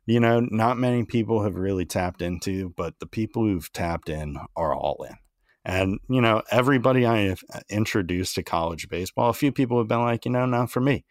you 0.06 0.20
know 0.20 0.40
not 0.40 0.78
many 0.78 1.04
people 1.04 1.42
have 1.42 1.56
really 1.56 1.84
tapped 1.84 2.22
into, 2.22 2.70
but 2.76 2.98
the 3.00 3.06
people 3.06 3.44
who've 3.44 3.72
tapped 3.72 4.08
in 4.08 4.38
are 4.56 4.74
all 4.74 5.04
in. 5.08 5.16
And, 5.64 5.98
you 6.08 6.20
know, 6.20 6.42
everybody 6.50 7.04
I 7.04 7.22
have 7.22 7.42
uh, 7.52 7.60
introduced 7.68 8.34
to 8.36 8.42
college 8.42 8.88
baseball, 8.88 9.28
a 9.28 9.34
few 9.34 9.52
people 9.52 9.78
have 9.78 9.88
been 9.88 10.02
like, 10.02 10.24
you 10.24 10.30
know, 10.30 10.46
not 10.46 10.70
for 10.70 10.80
me. 10.80 11.04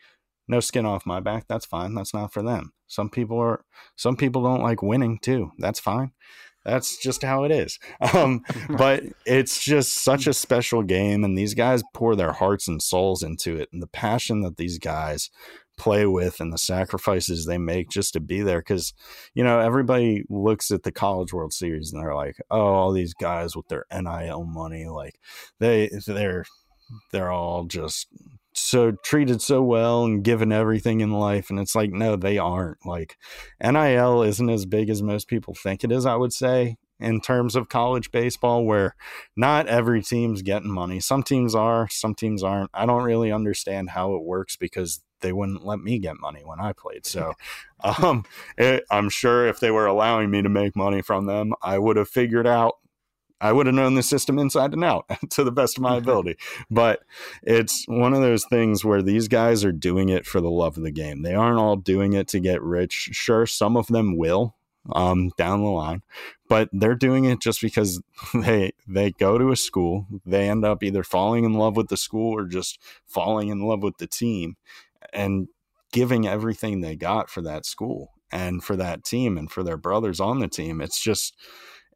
No 0.47 0.59
skin 0.59 0.85
off 0.85 1.05
my 1.05 1.19
back. 1.19 1.45
That's 1.47 1.65
fine. 1.65 1.93
That's 1.93 2.13
not 2.13 2.33
for 2.33 2.41
them. 2.41 2.71
Some 2.87 3.09
people 3.09 3.37
are, 3.39 3.63
some 3.95 4.15
people 4.15 4.41
don't 4.41 4.63
like 4.63 4.81
winning 4.81 5.19
too. 5.19 5.51
That's 5.59 5.79
fine. 5.79 6.11
That's 6.65 6.97
just 6.97 7.21
how 7.21 7.43
it 7.43 7.51
is. 7.51 7.79
Um, 8.13 8.43
but 8.77 9.03
it's 9.25 9.63
just 9.63 9.93
such 9.93 10.25
a 10.25 10.33
special 10.33 10.83
game. 10.83 11.23
And 11.23 11.37
these 11.37 11.53
guys 11.53 11.83
pour 11.93 12.15
their 12.15 12.33
hearts 12.33 12.67
and 12.67 12.81
souls 12.81 13.21
into 13.21 13.55
it. 13.55 13.69
And 13.71 13.81
the 13.83 13.87
passion 13.87 14.41
that 14.41 14.57
these 14.57 14.79
guys 14.79 15.29
play 15.80 16.05
with 16.05 16.39
and 16.39 16.53
the 16.53 16.57
sacrifices 16.57 17.45
they 17.45 17.57
make 17.57 17.89
just 17.89 18.13
to 18.13 18.19
be 18.19 18.41
there. 18.41 18.59
Because, 18.59 18.93
you 19.34 19.43
know, 19.43 19.59
everybody 19.59 20.23
looks 20.30 20.69
at 20.71 20.84
the 20.84 20.91
College 20.91 21.34
World 21.34 21.53
Series 21.53 21.91
and 21.91 22.01
they're 22.01 22.15
like, 22.15 22.38
oh, 22.51 22.73
all 22.73 22.91
these 22.91 23.13
guys 23.13 23.55
with 23.55 23.67
their 23.67 23.86
NIL 23.91 24.43
money, 24.43 24.86
like 24.86 25.19
they, 25.59 25.89
they're, 26.05 26.45
they're 27.11 27.32
all 27.32 27.65
just 27.65 28.07
so 28.53 28.91
treated 29.03 29.41
so 29.41 29.61
well 29.61 30.03
and 30.03 30.23
given 30.23 30.51
everything 30.51 31.01
in 31.01 31.11
life 31.11 31.49
and 31.49 31.59
it's 31.59 31.75
like 31.75 31.91
no 31.91 32.15
they 32.15 32.38
aren't 32.38 32.84
like 32.86 33.15
NIL 33.63 34.23
isn't 34.23 34.49
as 34.49 34.65
big 34.65 34.89
as 34.89 35.01
most 35.01 35.27
people 35.27 35.53
think 35.53 35.84
it 35.84 35.91
is 35.91 36.05
I 36.05 36.15
would 36.15 36.34
say 36.34 36.77
in 36.99 37.21
terms 37.21 37.55
of 37.55 37.69
college 37.69 38.11
baseball 38.11 38.65
where 38.65 38.95
not 39.36 39.67
every 39.67 40.01
team's 40.01 40.41
getting 40.41 40.71
money 40.71 40.99
some 40.99 41.23
teams 41.23 41.53
are 41.53 41.88
some 41.89 42.15
teams 42.15 42.43
aren't 42.43 42.71
I 42.73 42.86
don't 42.86 43.03
really 43.03 43.32
understand 43.32 43.91
how 43.91 44.15
it 44.15 44.23
works 44.23 44.57
because 44.57 45.01
they 45.22 45.34
wouldn't 45.34 45.65
let 45.65 45.80
me 45.80 45.99
get 45.99 46.20
money 46.20 46.41
when 46.43 46.59
I 46.59 46.74
played 46.74 47.05
so 47.05 47.34
um 47.84 48.26
it, 48.57 48.84
I'm 48.91 49.09
sure 49.09 49.47
if 49.47 49.59
they 49.59 49.72
were 49.72 49.86
allowing 49.86 50.30
me 50.32 50.41
to 50.41 50.49
make 50.49 50.76
money 50.76 51.01
from 51.01 51.26
them 51.26 51.53
I 51.61 51.78
would 51.78 51.97
have 51.97 52.09
figured 52.09 52.47
out 52.47 52.76
I 53.41 53.53
would 53.53 53.67
have 53.67 53.76
known 53.76 53.95
the 53.95 54.03
system 54.03 54.38
inside 54.38 54.74
and 54.74 54.84
out 54.84 55.05
to 55.32 55.43
the 55.43 55.51
best 55.51 55.78
of 55.78 55.84
my 55.84 55.97
ability. 55.97 56.38
But 56.70 57.01
it's 57.43 57.86
one 57.88 58.13
of 58.13 58.22
those 58.22 58.45
things 58.45 58.84
where 58.84 59.01
these 59.01 59.28
guys 59.28 59.63
are 59.63 59.72
doing 59.72 60.09
it 60.09 60.26
for 60.26 60.41
the 60.41 60.51
love 60.51 60.78
of 60.78 60.84
the 60.84 60.91
game. 60.91 61.22
They 61.22 61.34
aren't 61.34 61.59
all 61.59 61.76
doing 61.76 62.13
it 62.13 62.28
to 62.30 62.39
get 62.39 62.61
rich. 62.61 63.09
Sure, 63.11 63.45
some 63.45 63.78
of 63.78 63.88
them 63.88 64.17
will 64.17 64.55
um, 64.93 65.32
down 65.38 65.61
the 65.61 65.70
line, 65.70 66.01
but 66.47 66.70
they're 66.72 66.95
doing 66.95 67.26
it 67.26 67.41
just 67.41 67.61
because 67.61 68.01
they 68.34 68.72
they 68.88 69.11
go 69.11 69.38
to 69.38 69.51
a 69.51 69.55
school. 69.55 70.07
They 70.26 70.49
end 70.49 70.65
up 70.65 70.84
either 70.84 71.03
falling 71.03 71.45
in 71.45 71.53
love 71.53 71.76
with 71.76 71.89
the 71.89 71.97
school 71.97 72.36
or 72.38 72.45
just 72.45 72.80
falling 73.05 73.49
in 73.49 73.61
love 73.61 73.84
with 73.84 73.97
the 73.97 74.07
team, 74.07 74.55
and 75.14 75.47
giving 75.91 76.28
everything 76.28 76.82
they 76.82 76.95
got 76.95 77.30
for 77.30 77.41
that 77.41 77.66
school 77.66 78.12
and 78.32 78.64
for 78.64 78.76
that 78.76 79.03
team 79.03 79.38
and 79.38 79.51
for 79.51 79.64
their 79.64 79.78
brothers 79.78 80.20
on 80.20 80.39
the 80.39 80.47
team. 80.47 80.82
It's 80.82 81.01
just 81.01 81.36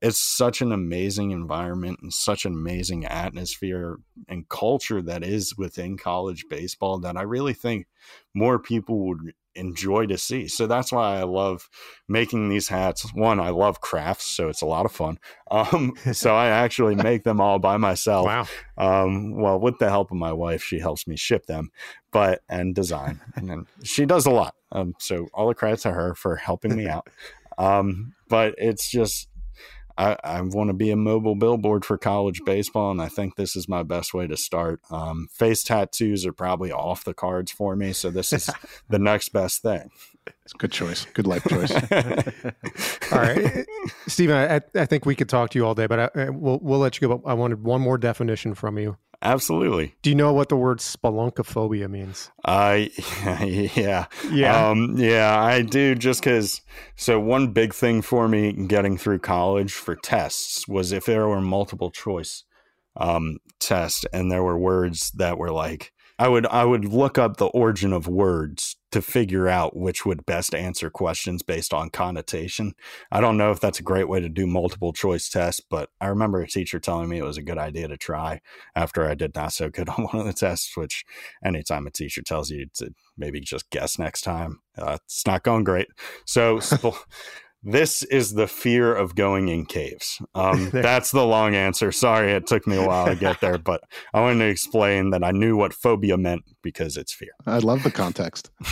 it's 0.01 0.19
such 0.19 0.61
an 0.61 0.73
amazing 0.73 1.31
environment 1.31 1.99
and 2.01 2.11
such 2.13 2.45
an 2.45 2.51
amazing 2.53 3.05
atmosphere 3.05 3.97
and 4.27 4.49
culture 4.49 5.01
that 5.01 5.23
is 5.23 5.57
within 5.57 5.97
college 5.97 6.43
baseball 6.49 6.99
that 6.99 7.15
I 7.15 7.21
really 7.21 7.53
think 7.53 7.87
more 8.33 8.59
people 8.59 9.07
would 9.07 9.33
enjoy 9.55 10.05
to 10.07 10.17
see. 10.17 10.47
So 10.47 10.67
that's 10.67 10.91
why 10.91 11.19
I 11.19 11.23
love 11.23 11.69
making 12.07 12.49
these 12.49 12.67
hats. 12.67 13.13
One, 13.13 13.39
I 13.39 13.49
love 13.49 13.81
crafts, 13.81 14.25
so 14.25 14.49
it's 14.49 14.61
a 14.61 14.65
lot 14.65 14.85
of 14.85 14.91
fun. 14.91 15.19
Um, 15.51 15.93
so 16.13 16.35
I 16.35 16.47
actually 16.47 16.95
make 16.95 17.23
them 17.23 17.39
all 17.39 17.59
by 17.59 17.77
myself. 17.77 18.25
Wow. 18.25 18.47
Um, 18.77 19.35
well, 19.35 19.59
with 19.59 19.77
the 19.79 19.89
help 19.89 20.11
of 20.11 20.17
my 20.17 20.33
wife, 20.33 20.63
she 20.63 20.79
helps 20.79 21.07
me 21.07 21.15
ship 21.15 21.45
them, 21.45 21.71
but 22.11 22.41
and 22.49 22.75
design, 22.75 23.21
and 23.35 23.49
then 23.49 23.65
she 23.83 24.05
does 24.05 24.25
a 24.25 24.31
lot. 24.31 24.55
Um, 24.71 24.95
so 24.99 25.27
all 25.33 25.47
the 25.47 25.55
credit 25.55 25.79
to 25.81 25.91
her 25.91 26.15
for 26.15 26.35
helping 26.35 26.75
me 26.75 26.87
out. 26.87 27.07
Um, 27.57 28.13
but 28.29 28.55
it's 28.57 28.89
just 28.89 29.29
I, 29.97 30.17
I 30.23 30.41
want 30.41 30.69
to 30.69 30.73
be 30.73 30.89
a 30.89 30.95
mobile 30.95 31.35
billboard 31.35 31.85
for 31.85 31.97
college 31.97 32.41
baseball, 32.45 32.91
and 32.91 33.01
I 33.01 33.09
think 33.09 33.35
this 33.35 33.55
is 33.55 33.69
my 33.69 33.83
best 33.83 34.13
way 34.13 34.27
to 34.27 34.35
start. 34.35 34.81
Um, 34.89 35.27
face 35.31 35.63
tattoos 35.63 36.25
are 36.25 36.33
probably 36.33 36.71
off 36.71 37.03
the 37.03 37.13
cards 37.13 37.51
for 37.51 37.75
me, 37.75 37.93
so 37.93 38.09
this 38.09 38.33
is 38.33 38.49
the 38.89 38.99
next 38.99 39.29
best 39.29 39.61
thing. 39.61 39.91
It's 40.45 40.53
a 40.53 40.57
good 40.57 40.71
choice, 40.71 41.05
good 41.13 41.27
life 41.27 41.43
choice. 41.43 41.71
all 43.11 43.19
right, 43.19 43.65
Stephen. 44.07 44.35
I, 44.35 44.61
I 44.79 44.85
think 44.85 45.05
we 45.05 45.15
could 45.15 45.29
talk 45.29 45.51
to 45.51 45.59
you 45.59 45.65
all 45.65 45.75
day, 45.75 45.85
but 45.85 46.15
I, 46.15 46.29
we'll 46.29 46.59
we'll 46.61 46.79
let 46.79 46.99
you 46.99 47.07
go. 47.07 47.17
But 47.17 47.29
I 47.29 47.33
wanted 47.33 47.63
one 47.63 47.81
more 47.81 47.97
definition 47.97 48.53
from 48.53 48.77
you. 48.77 48.97
Absolutely. 49.23 49.95
Do 50.01 50.09
you 50.09 50.17
know 50.17 50.33
what 50.33 50.49
the 50.49 50.57
word 50.57 50.79
spelunkophobia 50.79 51.89
means? 51.89 52.29
I, 52.43 52.91
uh, 53.25 53.45
yeah, 53.45 54.07
yeah, 54.29 54.67
um, 54.67 54.95
yeah, 54.97 55.41
I 55.41 55.61
do. 55.61 55.95
Just 55.95 56.21
because, 56.21 56.61
so 56.97 57.21
one 57.21 57.53
big 57.53 57.73
thing 57.73 58.01
for 58.01 58.27
me 58.27 58.51
getting 58.51 58.97
through 58.97 59.19
college 59.19 59.71
for 59.71 59.95
tests 59.95 60.67
was 60.67 60.91
if 60.91 61.05
there 61.05 61.25
were 61.27 61.39
multiple 61.39 61.89
choice 61.89 62.43
um, 62.97 63.37
tests 63.61 64.05
and 64.11 64.29
there 64.29 64.43
were 64.43 64.59
words 64.59 65.11
that 65.11 65.37
were 65.37 65.51
like, 65.51 65.93
I 66.19 66.27
would 66.27 66.45
I 66.47 66.63
would 66.65 66.85
look 66.85 67.17
up 67.17 67.37
the 67.37 67.47
origin 67.47 67.91
of 67.93 68.07
words 68.07 68.75
to 68.91 69.01
figure 69.01 69.47
out 69.47 69.75
which 69.75 70.05
would 70.05 70.25
best 70.25 70.53
answer 70.53 70.89
questions 70.89 71.41
based 71.41 71.73
on 71.73 71.89
connotation. 71.89 72.75
I 73.11 73.21
don't 73.21 73.37
know 73.37 73.49
if 73.49 73.59
that's 73.59 73.79
a 73.79 73.83
great 73.83 74.07
way 74.07 74.19
to 74.19 74.29
do 74.29 74.45
multiple 74.45 74.93
choice 74.93 75.29
tests, 75.29 75.61
but 75.67 75.89
I 75.99 76.07
remember 76.07 76.41
a 76.41 76.47
teacher 76.47 76.79
telling 76.79 77.09
me 77.09 77.17
it 77.17 77.23
was 77.23 77.37
a 77.37 77.43
good 77.43 77.57
idea 77.57 77.87
to 77.87 77.97
try 77.97 78.41
after 78.75 79.03
I 79.03 79.15
did 79.15 79.33
not 79.33 79.53
so 79.53 79.69
good 79.69 79.89
on 79.97 80.03
one 80.05 80.19
of 80.19 80.25
the 80.25 80.33
tests, 80.33 80.77
which 80.77 81.03
anytime 81.43 81.87
a 81.87 81.91
teacher 81.91 82.21
tells 82.21 82.51
you 82.51 82.67
to 82.75 82.93
maybe 83.17 83.39
just 83.39 83.69
guess 83.71 83.97
next 83.97 84.21
time, 84.21 84.59
uh, 84.77 84.97
it's 85.03 85.25
not 85.25 85.43
going 85.43 85.63
great. 85.63 85.87
So 86.25 86.59
this 87.63 88.03
is 88.03 88.33
the 88.33 88.47
fear 88.47 88.93
of 88.93 89.15
going 89.15 89.47
in 89.47 89.65
caves. 89.65 90.21
Um, 90.35 90.69
that's 90.73 91.11
the 91.11 91.25
long 91.25 91.55
answer. 91.55 91.91
Sorry, 91.91 92.31
it 92.31 92.45
took 92.45 92.67
me 92.67 92.77
a 92.77 92.85
while 92.85 93.07
to 93.07 93.15
get 93.15 93.39
there, 93.39 93.57
but 93.57 93.81
I 94.13 94.21
wanted 94.21 94.39
to 94.39 94.49
explain 94.49 95.11
that 95.11 95.23
I 95.23 95.31
knew 95.31 95.55
what 95.55 95.73
phobia 95.73 96.17
meant 96.17 96.43
because 96.61 96.97
it's 96.97 97.13
fear. 97.13 97.31
I 97.45 97.59
love 97.59 97.83
the 97.83 97.91
context. 97.91 98.51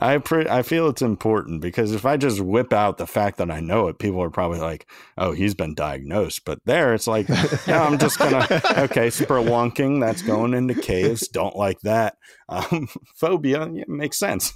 I 0.00 0.18
pre- 0.18 0.48
I 0.48 0.62
feel 0.62 0.88
it's 0.88 1.02
important 1.02 1.60
because 1.60 1.92
if 1.92 2.04
I 2.04 2.16
just 2.16 2.40
whip 2.40 2.72
out 2.72 2.98
the 2.98 3.06
fact 3.06 3.38
that 3.38 3.50
I 3.50 3.60
know 3.60 3.88
it, 3.88 3.98
people 3.98 4.22
are 4.22 4.30
probably 4.30 4.60
like, 4.60 4.88
"Oh, 5.16 5.32
he's 5.32 5.54
been 5.54 5.74
diagnosed." 5.74 6.44
But 6.44 6.58
there, 6.64 6.94
it's 6.94 7.06
like, 7.06 7.28
yeah, 7.66 7.82
I'm 7.82 7.98
just 7.98 8.18
gonna 8.18 8.38
okay, 8.78 9.08
spelunking. 9.08 10.00
That's 10.00 10.22
going 10.22 10.54
into 10.54 10.74
caves. 10.74 11.28
Don't 11.28 11.56
like 11.56 11.80
that. 11.80 12.16
Um, 12.48 12.88
phobia 13.14 13.68
yeah, 13.72 13.84
makes 13.86 14.18
sense. 14.18 14.52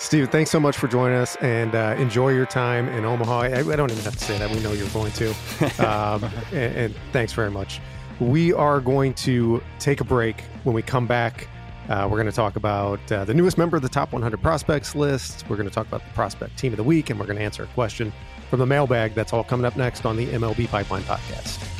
Steve, 0.00 0.30
thanks 0.30 0.50
so 0.50 0.60
much 0.60 0.76
for 0.76 0.86
joining 0.86 1.18
us 1.18 1.34
and 1.36 1.74
uh, 1.74 1.96
enjoy 1.98 2.30
your 2.30 2.46
time 2.46 2.88
in 2.88 3.04
Omaha. 3.04 3.40
I, 3.40 3.58
I, 3.58 3.76
don't 3.76 3.90
even 3.90 4.04
have 4.04 4.16
to 4.16 4.24
say 4.24 4.38
that. 4.38 4.48
We 4.48 4.60
know 4.60 4.72
you're 4.72 4.88
going 4.90 5.12
to. 5.12 5.34
Um, 5.78 6.24
and, 6.52 6.76
and, 6.76 6.94
thanks 7.12 7.32
very 7.32 7.50
much. 7.50 7.80
We 8.20 8.52
are 8.52 8.80
going 8.80 9.14
to 9.14 9.62
take 9.78 10.00
a 10.00 10.04
break. 10.04 10.42
When 10.64 10.74
we 10.74 10.82
come 10.82 11.06
back, 11.06 11.48
uh, 11.88 12.06
we're 12.10 12.16
going 12.16 12.26
to 12.26 12.32
talk 12.32 12.56
about 12.56 13.00
uh, 13.10 13.24
the 13.24 13.34
newest 13.34 13.58
member 13.58 13.76
of 13.76 13.82
the 13.82 13.88
top 13.88 14.12
100 14.12 14.40
prospects 14.42 14.94
list. 14.94 15.44
We're 15.48 15.56
going 15.56 15.68
to 15.68 15.74
talk 15.74 15.86
about 15.86 16.04
the 16.04 16.12
prospect 16.14 16.58
team 16.58 16.72
of 16.72 16.76
the 16.76 16.84
week, 16.84 17.10
and 17.10 17.18
we're 17.18 17.26
going 17.26 17.38
to 17.38 17.44
answer 17.44 17.64
a 17.64 17.68
question 17.68 18.12
from 18.50 18.60
the 18.60 18.66
mailbag. 18.66 19.14
That's 19.14 19.32
all 19.32 19.44
coming 19.44 19.66
up 19.66 19.76
next 19.76 20.04
on 20.04 20.16
the 20.16 20.26
MLB 20.26 20.68
Pipeline 20.68 21.02
Podcast. 21.02 21.77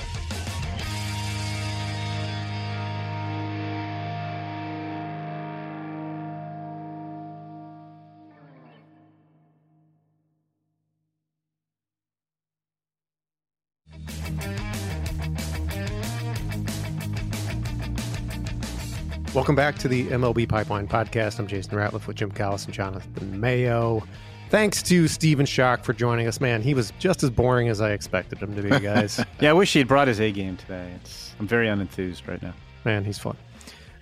Welcome 19.34 19.54
back 19.54 19.76
to 19.80 19.88
the 19.88 20.06
MLB 20.06 20.48
Pipeline 20.48 20.88
Podcast. 20.88 21.38
I'm 21.38 21.46
Jason 21.46 21.74
Ratliff 21.74 22.06
with 22.06 22.16
Jim 22.16 22.30
Callis 22.30 22.64
and 22.64 22.72
Jonathan 22.72 23.38
Mayo. 23.38 24.02
Thanks 24.48 24.82
to 24.84 25.06
Stephen 25.06 25.44
Schoch 25.44 25.84
for 25.84 25.92
joining 25.92 26.26
us. 26.26 26.40
Man, 26.40 26.62
he 26.62 26.72
was 26.72 26.94
just 26.98 27.22
as 27.22 27.28
boring 27.28 27.68
as 27.68 27.82
I 27.82 27.90
expected 27.90 28.38
him 28.38 28.56
to 28.56 28.62
be, 28.62 28.70
guys. 28.80 29.22
yeah, 29.40 29.50
I 29.50 29.52
wish 29.52 29.74
he 29.74 29.80
had 29.80 29.86
brought 29.86 30.08
his 30.08 30.18
A 30.18 30.32
game 30.32 30.56
today. 30.56 30.90
It's, 30.96 31.34
I'm 31.38 31.46
very 31.46 31.66
unenthused 31.66 32.26
right 32.26 32.42
now. 32.42 32.54
Man, 32.86 33.04
he's 33.04 33.18
fun. 33.18 33.36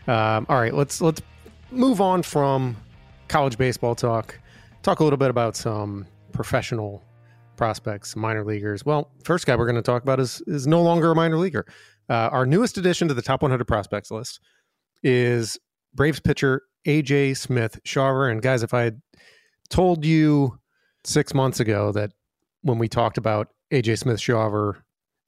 Um, 0.06 0.46
all 0.48 0.60
right, 0.60 0.72
let's 0.72 1.00
let's 1.00 1.20
move 1.72 2.00
on 2.00 2.22
from 2.22 2.76
college 3.26 3.58
baseball 3.58 3.96
talk. 3.96 4.38
Talk 4.84 5.00
a 5.00 5.04
little 5.04 5.18
bit 5.18 5.30
about 5.30 5.56
some 5.56 6.06
professional 6.32 7.02
prospects, 7.56 8.14
minor 8.14 8.44
leaguers. 8.44 8.86
Well, 8.86 9.10
first 9.24 9.44
guy 9.44 9.56
we're 9.56 9.66
going 9.66 9.74
to 9.74 9.82
talk 9.82 10.04
about 10.04 10.20
is 10.20 10.40
is 10.46 10.68
no 10.68 10.82
longer 10.82 11.10
a 11.10 11.14
minor 11.16 11.36
leaguer. 11.36 11.66
Uh, 12.08 12.30
our 12.30 12.46
newest 12.46 12.78
addition 12.78 13.08
to 13.08 13.14
the 13.14 13.22
top 13.22 13.42
100 13.42 13.64
prospects 13.66 14.12
list 14.12 14.38
is 15.02 15.58
Braves 15.94 16.20
pitcher 16.20 16.62
AJ 16.86 17.36
Smith 17.36 17.80
Shawver. 17.84 18.30
And 18.30 18.40
guys, 18.40 18.62
if 18.62 18.72
I 18.72 18.82
had 18.82 19.02
told 19.68 20.04
you 20.04 20.58
six 21.04 21.34
months 21.34 21.60
ago 21.60 21.92
that 21.92 22.12
when 22.62 22.78
we 22.78 22.88
talked 22.88 23.18
about 23.18 23.48
AJ 23.72 23.98
Smith 23.98 24.18
Shawver 24.18 24.76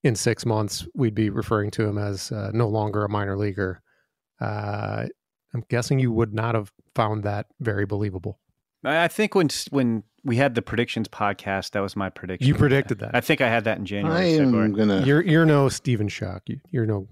in 0.04 0.14
six 0.14 0.46
months, 0.46 0.86
we'd 0.94 1.14
be 1.14 1.30
referring 1.30 1.70
to 1.72 1.84
him 1.84 1.98
as 1.98 2.30
uh, 2.32 2.50
no 2.52 2.68
longer 2.68 3.04
a 3.04 3.08
minor 3.08 3.36
leaguer, 3.36 3.82
uh, 4.40 5.06
I'm 5.54 5.64
guessing 5.68 5.98
you 5.98 6.12
would 6.12 6.34
not 6.34 6.54
have 6.54 6.72
found 6.94 7.24
that 7.24 7.46
very 7.60 7.86
believable. 7.86 8.38
I 8.84 9.08
think 9.08 9.34
when 9.34 9.48
when 9.70 10.04
we 10.24 10.36
had 10.36 10.54
the 10.54 10.62
predictions 10.62 11.08
podcast, 11.08 11.72
that 11.72 11.80
was 11.80 11.96
my 11.96 12.10
prediction. 12.10 12.46
You 12.46 12.54
predicted 12.54 13.00
that. 13.00 13.14
I 13.14 13.20
think 13.20 13.40
I 13.40 13.48
had 13.48 13.64
that 13.64 13.78
in 13.78 13.86
January. 13.86 14.16
I 14.16 14.24
am 14.24 14.72
gonna. 14.72 15.02
You're 15.04 15.22
you're 15.22 15.46
no 15.46 15.68
Stephen 15.68 16.08
Schoch. 16.08 16.42
You, 16.46 16.82
are 16.82 16.86
no 16.86 17.08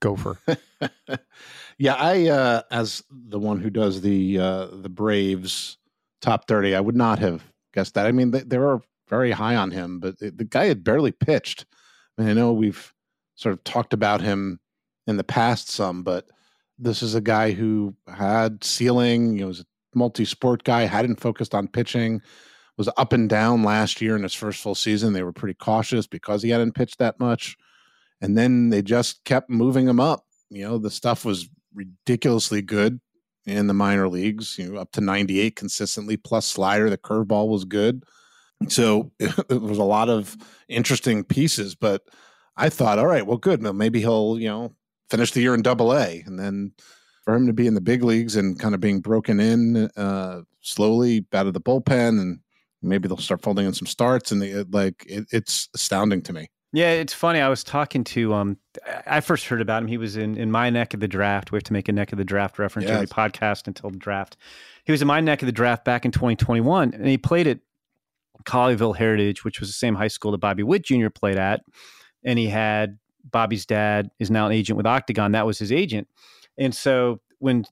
gopher. 0.00 0.38
yeah, 1.78 1.94
I 1.94 2.28
uh, 2.28 2.62
as 2.70 3.02
the 3.10 3.38
one 3.38 3.60
who 3.60 3.70
does 3.70 4.00
the 4.00 4.38
uh, 4.38 4.66
the 4.72 4.88
Braves 4.88 5.78
top 6.20 6.46
thirty, 6.46 6.74
I 6.74 6.80
would 6.80 6.96
not 6.96 7.18
have 7.18 7.42
guessed 7.74 7.94
that. 7.94 8.06
I 8.06 8.12
mean, 8.12 8.30
they, 8.30 8.40
they 8.40 8.58
were 8.58 8.80
very 9.08 9.30
high 9.30 9.56
on 9.56 9.70
him, 9.70 10.00
but 10.00 10.18
the 10.18 10.46
guy 10.48 10.66
had 10.66 10.84
barely 10.84 11.12
pitched. 11.12 11.66
I 12.16 12.22
mean, 12.22 12.30
I 12.30 12.34
know 12.34 12.52
we've 12.52 12.92
sort 13.34 13.52
of 13.52 13.62
talked 13.64 13.92
about 13.92 14.20
him 14.20 14.58
in 15.06 15.16
the 15.16 15.24
past 15.24 15.68
some, 15.68 16.02
but 16.02 16.26
this 16.78 17.02
is 17.02 17.14
a 17.14 17.20
guy 17.20 17.52
who 17.52 17.94
had 18.08 18.64
ceiling. 18.64 19.34
You 19.34 19.40
know, 19.42 19.46
was 19.48 19.60
a 19.60 19.66
multi-sport 19.94 20.64
guy, 20.64 20.82
hadn't 20.82 21.20
focused 21.20 21.54
on 21.54 21.68
pitching, 21.68 22.20
was 22.76 22.88
up 22.96 23.12
and 23.12 23.28
down 23.28 23.62
last 23.62 24.00
year 24.00 24.16
in 24.16 24.22
his 24.22 24.34
first 24.34 24.60
full 24.60 24.74
season. 24.74 25.12
They 25.12 25.22
were 25.22 25.32
pretty 25.32 25.54
cautious 25.54 26.06
because 26.06 26.42
he 26.42 26.50
hadn't 26.50 26.74
pitched 26.74 26.98
that 26.98 27.20
much 27.20 27.56
and 28.20 28.36
then 28.36 28.70
they 28.70 28.82
just 28.82 29.24
kept 29.24 29.50
moving 29.50 29.86
him 29.88 30.00
up 30.00 30.24
You 30.50 30.64
know, 30.64 30.78
the 30.78 30.90
stuff 30.90 31.24
was 31.24 31.48
ridiculously 31.74 32.62
good 32.62 33.00
in 33.46 33.66
the 33.68 33.74
minor 33.74 34.08
leagues, 34.08 34.58
you 34.58 34.72
know, 34.72 34.80
up 34.80 34.90
to 34.92 35.00
98 35.00 35.54
consistently, 35.54 36.16
plus 36.16 36.46
slider. 36.46 36.90
The 36.90 36.98
curveball 36.98 37.48
was 37.48 37.64
good. 37.64 38.02
So 38.68 39.12
it 39.20 39.60
was 39.60 39.78
a 39.78 39.84
lot 39.84 40.08
of 40.08 40.36
interesting 40.68 41.22
pieces, 41.22 41.74
but 41.74 42.02
I 42.56 42.70
thought, 42.70 42.98
all 42.98 43.06
right, 43.06 43.26
well, 43.26 43.36
good. 43.36 43.62
Maybe 43.62 44.00
he'll, 44.00 44.38
you 44.38 44.48
know, 44.48 44.74
finish 45.10 45.30
the 45.30 45.42
year 45.42 45.54
in 45.54 45.62
double 45.62 45.94
A. 45.94 46.22
And 46.26 46.38
then 46.38 46.72
for 47.24 47.34
him 47.34 47.46
to 47.46 47.52
be 47.52 47.66
in 47.66 47.74
the 47.74 47.80
big 47.80 48.02
leagues 48.02 48.36
and 48.36 48.58
kind 48.58 48.74
of 48.74 48.80
being 48.80 49.00
broken 49.00 49.40
in 49.40 49.90
uh, 49.96 50.42
slowly 50.60 51.26
out 51.32 51.46
of 51.46 51.52
the 51.52 51.60
bullpen 51.60 52.20
and 52.20 52.40
maybe 52.82 53.08
they'll 53.08 53.16
start 53.16 53.42
folding 53.42 53.66
in 53.66 53.74
some 53.74 53.86
starts 53.86 54.32
and 54.32 54.40
they, 54.40 54.54
like 54.64 55.04
it, 55.06 55.26
it's 55.30 55.68
astounding 55.74 56.22
to 56.22 56.32
me. 56.32 56.48
Yeah, 56.72 56.90
it's 56.90 57.14
funny. 57.14 57.40
I 57.40 57.48
was 57.48 57.64
talking 57.64 58.04
to 58.04 58.34
um 58.34 58.58
I 59.06 59.20
first 59.20 59.46
heard 59.46 59.60
about 59.60 59.82
him. 59.82 59.88
He 59.88 59.98
was 59.98 60.16
in 60.16 60.36
in 60.36 60.50
my 60.50 60.70
neck 60.70 60.94
of 60.94 61.00
the 61.00 61.08
draft. 61.08 61.52
We 61.52 61.56
have 61.56 61.64
to 61.64 61.72
make 61.72 61.88
a 61.88 61.92
neck 61.92 62.12
of 62.12 62.18
the 62.18 62.24
draft 62.24 62.58
reference 62.58 62.88
yes. 62.88 62.94
every 62.94 63.06
podcast 63.06 63.66
until 63.66 63.90
the 63.90 63.98
draft. 63.98 64.36
He 64.84 64.92
was 64.92 65.00
in 65.00 65.08
my 65.08 65.20
neck 65.20 65.42
of 65.42 65.46
the 65.46 65.52
draft 65.52 65.84
back 65.84 66.04
in 66.04 66.10
2021 66.10 66.94
and 66.94 67.06
he 67.06 67.18
played 67.18 67.46
at 67.46 67.60
Colleyville 68.44 68.96
Heritage, 68.96 69.44
which 69.44 69.60
was 69.60 69.68
the 69.68 69.74
same 69.74 69.94
high 69.94 70.08
school 70.08 70.32
that 70.32 70.38
Bobby 70.38 70.62
Witt 70.62 70.84
Jr. 70.84 71.08
played 71.08 71.36
at. 71.36 71.62
And 72.24 72.38
he 72.38 72.46
had 72.46 72.98
Bobby's 73.24 73.66
dad 73.66 74.10
is 74.18 74.30
now 74.30 74.46
an 74.46 74.52
agent 74.52 74.76
with 74.76 74.86
Octagon. 74.86 75.32
That 75.32 75.46
was 75.46 75.58
his 75.58 75.72
agent. 75.72 76.08
And 76.58 76.74
so 76.74 77.20
when 77.38 77.64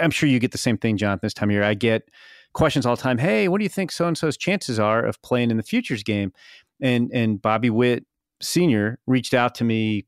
I'm 0.00 0.10
sure 0.10 0.28
you 0.28 0.38
get 0.38 0.52
the 0.52 0.58
same 0.58 0.78
thing, 0.78 0.96
Jonathan, 0.96 1.20
this 1.22 1.34
time 1.34 1.50
of 1.50 1.52
year, 1.52 1.62
I 1.62 1.74
get 1.74 2.08
questions 2.52 2.86
all 2.86 2.96
the 2.96 3.02
time. 3.02 3.18
Hey, 3.18 3.48
what 3.48 3.58
do 3.58 3.64
you 3.64 3.68
think 3.68 3.92
so 3.92 4.06
and 4.06 4.16
so's 4.16 4.36
chances 4.36 4.78
are 4.78 5.04
of 5.04 5.20
playing 5.22 5.50
in 5.50 5.56
the 5.56 5.62
futures 5.62 6.02
game? 6.02 6.32
And 6.80 7.10
and 7.12 7.40
Bobby 7.40 7.70
Witt 7.70 8.04
Sr. 8.40 8.98
reached 9.06 9.34
out 9.34 9.54
to 9.56 9.64
me, 9.64 10.06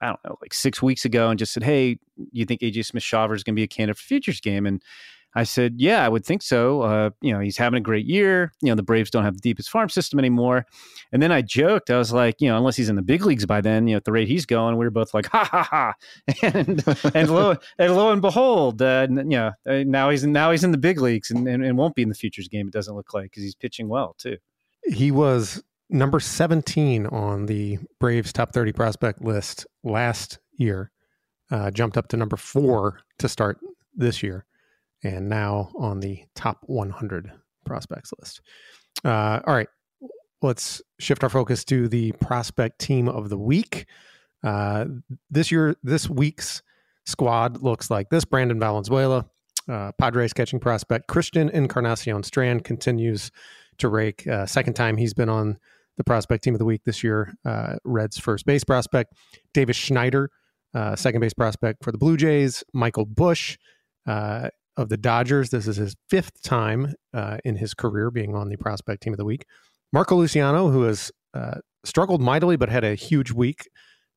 I 0.00 0.08
don't 0.08 0.20
know, 0.24 0.38
like 0.40 0.54
six 0.54 0.82
weeks 0.82 1.04
ago 1.04 1.30
and 1.30 1.38
just 1.38 1.52
said, 1.52 1.62
Hey, 1.62 1.98
you 2.32 2.44
think 2.44 2.60
AJ 2.60 2.86
Smith 2.86 3.02
Shawver 3.02 3.34
is 3.34 3.42
gonna 3.42 3.56
be 3.56 3.62
a 3.62 3.68
candidate 3.68 3.98
for 3.98 4.04
futures 4.04 4.40
game? 4.40 4.66
And 4.66 4.82
I 5.36 5.44
said, 5.44 5.74
yeah, 5.76 6.02
I 6.02 6.08
would 6.08 6.24
think 6.24 6.40
so. 6.40 6.80
Uh, 6.80 7.10
you 7.20 7.30
know, 7.30 7.40
he's 7.40 7.58
having 7.58 7.76
a 7.76 7.80
great 7.80 8.06
year. 8.06 8.54
You 8.62 8.70
know, 8.70 8.74
the 8.74 8.82
Braves 8.82 9.10
don't 9.10 9.22
have 9.22 9.34
the 9.34 9.40
deepest 9.40 9.68
farm 9.68 9.90
system 9.90 10.18
anymore. 10.18 10.64
And 11.12 11.22
then 11.22 11.30
I 11.30 11.42
joked, 11.42 11.90
I 11.90 11.98
was 11.98 12.10
like, 12.10 12.40
you 12.40 12.48
know, 12.48 12.56
unless 12.56 12.74
he's 12.74 12.88
in 12.88 12.96
the 12.96 13.02
big 13.02 13.26
leagues 13.26 13.44
by 13.44 13.60
then, 13.60 13.86
you 13.86 13.92
know, 13.92 13.96
at 13.98 14.04
the 14.04 14.12
rate 14.12 14.28
he's 14.28 14.46
going, 14.46 14.78
we 14.78 14.86
were 14.86 14.90
both 14.90 15.12
like, 15.12 15.26
ha 15.26 15.44
ha 15.44 15.62
ha. 15.62 15.94
And 16.42 16.82
and 17.14 17.28
lo 17.28 17.54
and 17.78 17.94
lo 17.94 18.12
and 18.12 18.22
behold, 18.22 18.80
uh, 18.80 19.06
you 19.10 19.24
know, 19.24 19.52
uh, 19.68 19.84
now 19.86 20.08
he's 20.08 20.24
now 20.24 20.50
he's 20.52 20.64
in 20.64 20.72
the 20.72 20.78
big 20.78 21.02
leagues 21.02 21.30
and, 21.30 21.46
and, 21.46 21.62
and 21.62 21.76
won't 21.76 21.94
be 21.94 22.02
in 22.02 22.08
the 22.08 22.14
futures 22.14 22.48
game. 22.48 22.68
It 22.68 22.72
doesn't 22.72 22.94
look 22.94 23.12
like 23.12 23.24
because 23.24 23.42
he's 23.42 23.54
pitching 23.54 23.88
well 23.88 24.14
too. 24.16 24.38
He 24.84 25.10
was 25.10 25.62
number 25.88 26.20
17 26.20 27.06
on 27.06 27.46
the 27.46 27.78
Braves 28.00 28.32
top 28.32 28.52
30 28.52 28.72
prospect 28.72 29.22
list 29.22 29.66
last 29.84 30.38
year. 30.52 30.90
Uh, 31.50 31.70
jumped 31.70 31.96
up 31.96 32.08
to 32.08 32.16
number 32.16 32.36
four 32.36 32.98
to 33.18 33.28
start 33.28 33.58
this 33.94 34.22
year 34.22 34.44
and 35.04 35.28
now 35.28 35.70
on 35.76 36.00
the 36.00 36.24
top 36.34 36.58
100 36.66 37.30
prospects 37.64 38.12
list. 38.18 38.40
Uh, 39.04 39.40
all 39.46 39.54
right, 39.54 39.68
let's 40.42 40.82
shift 40.98 41.22
our 41.22 41.30
focus 41.30 41.64
to 41.64 41.88
the 41.88 42.12
prospect 42.12 42.80
team 42.80 43.08
of 43.08 43.28
the 43.28 43.38
week. 43.38 43.86
Uh, 44.42 44.86
this 45.30 45.50
year, 45.50 45.76
this 45.82 46.08
week's 46.08 46.62
squad 47.04 47.62
looks 47.62 47.90
like 47.90 48.08
this: 48.10 48.24
Brandon 48.24 48.58
Valenzuela, 48.58 49.26
uh, 49.68 49.92
Padres 49.92 50.32
catching 50.32 50.60
prospect 50.60 51.06
Christian 51.08 51.48
Encarnacion 51.50 52.22
Strand 52.22 52.64
continues 52.64 53.30
to 53.78 53.88
rake. 53.88 54.26
Uh, 54.26 54.46
second 54.46 54.74
time 54.74 54.96
he's 54.96 55.14
been 55.14 55.28
on 55.28 55.58
the 55.96 56.04
prospect 56.04 56.44
team 56.44 56.54
of 56.54 56.58
the 56.58 56.64
week 56.64 56.82
this 56.84 57.02
year. 57.02 57.34
Uh, 57.44 57.76
Reds 57.84 58.18
first 58.18 58.46
base 58.46 58.64
prospect 58.64 59.14
Davis 59.54 59.76
Schneider, 59.76 60.30
uh, 60.74 60.96
second 60.96 61.20
base 61.20 61.34
prospect 61.34 61.82
for 61.82 61.92
the 61.92 61.98
Blue 61.98 62.16
Jays. 62.16 62.64
Michael 62.72 63.06
Busch 63.06 63.56
uh, 64.06 64.48
of 64.76 64.88
the 64.88 64.96
Dodgers. 64.96 65.50
This 65.50 65.66
is 65.66 65.76
his 65.76 65.96
fifth 66.08 66.42
time 66.42 66.94
uh, 67.14 67.38
in 67.44 67.56
his 67.56 67.74
career 67.74 68.10
being 68.10 68.34
on 68.34 68.48
the 68.48 68.56
prospect 68.56 69.02
team 69.02 69.12
of 69.12 69.18
the 69.18 69.24
week. 69.24 69.46
Marco 69.92 70.16
Luciano, 70.16 70.70
who 70.70 70.82
has 70.82 71.10
uh, 71.34 71.58
struggled 71.84 72.20
mightily 72.20 72.56
but 72.56 72.68
had 72.68 72.84
a 72.84 72.94
huge 72.94 73.32
week. 73.32 73.68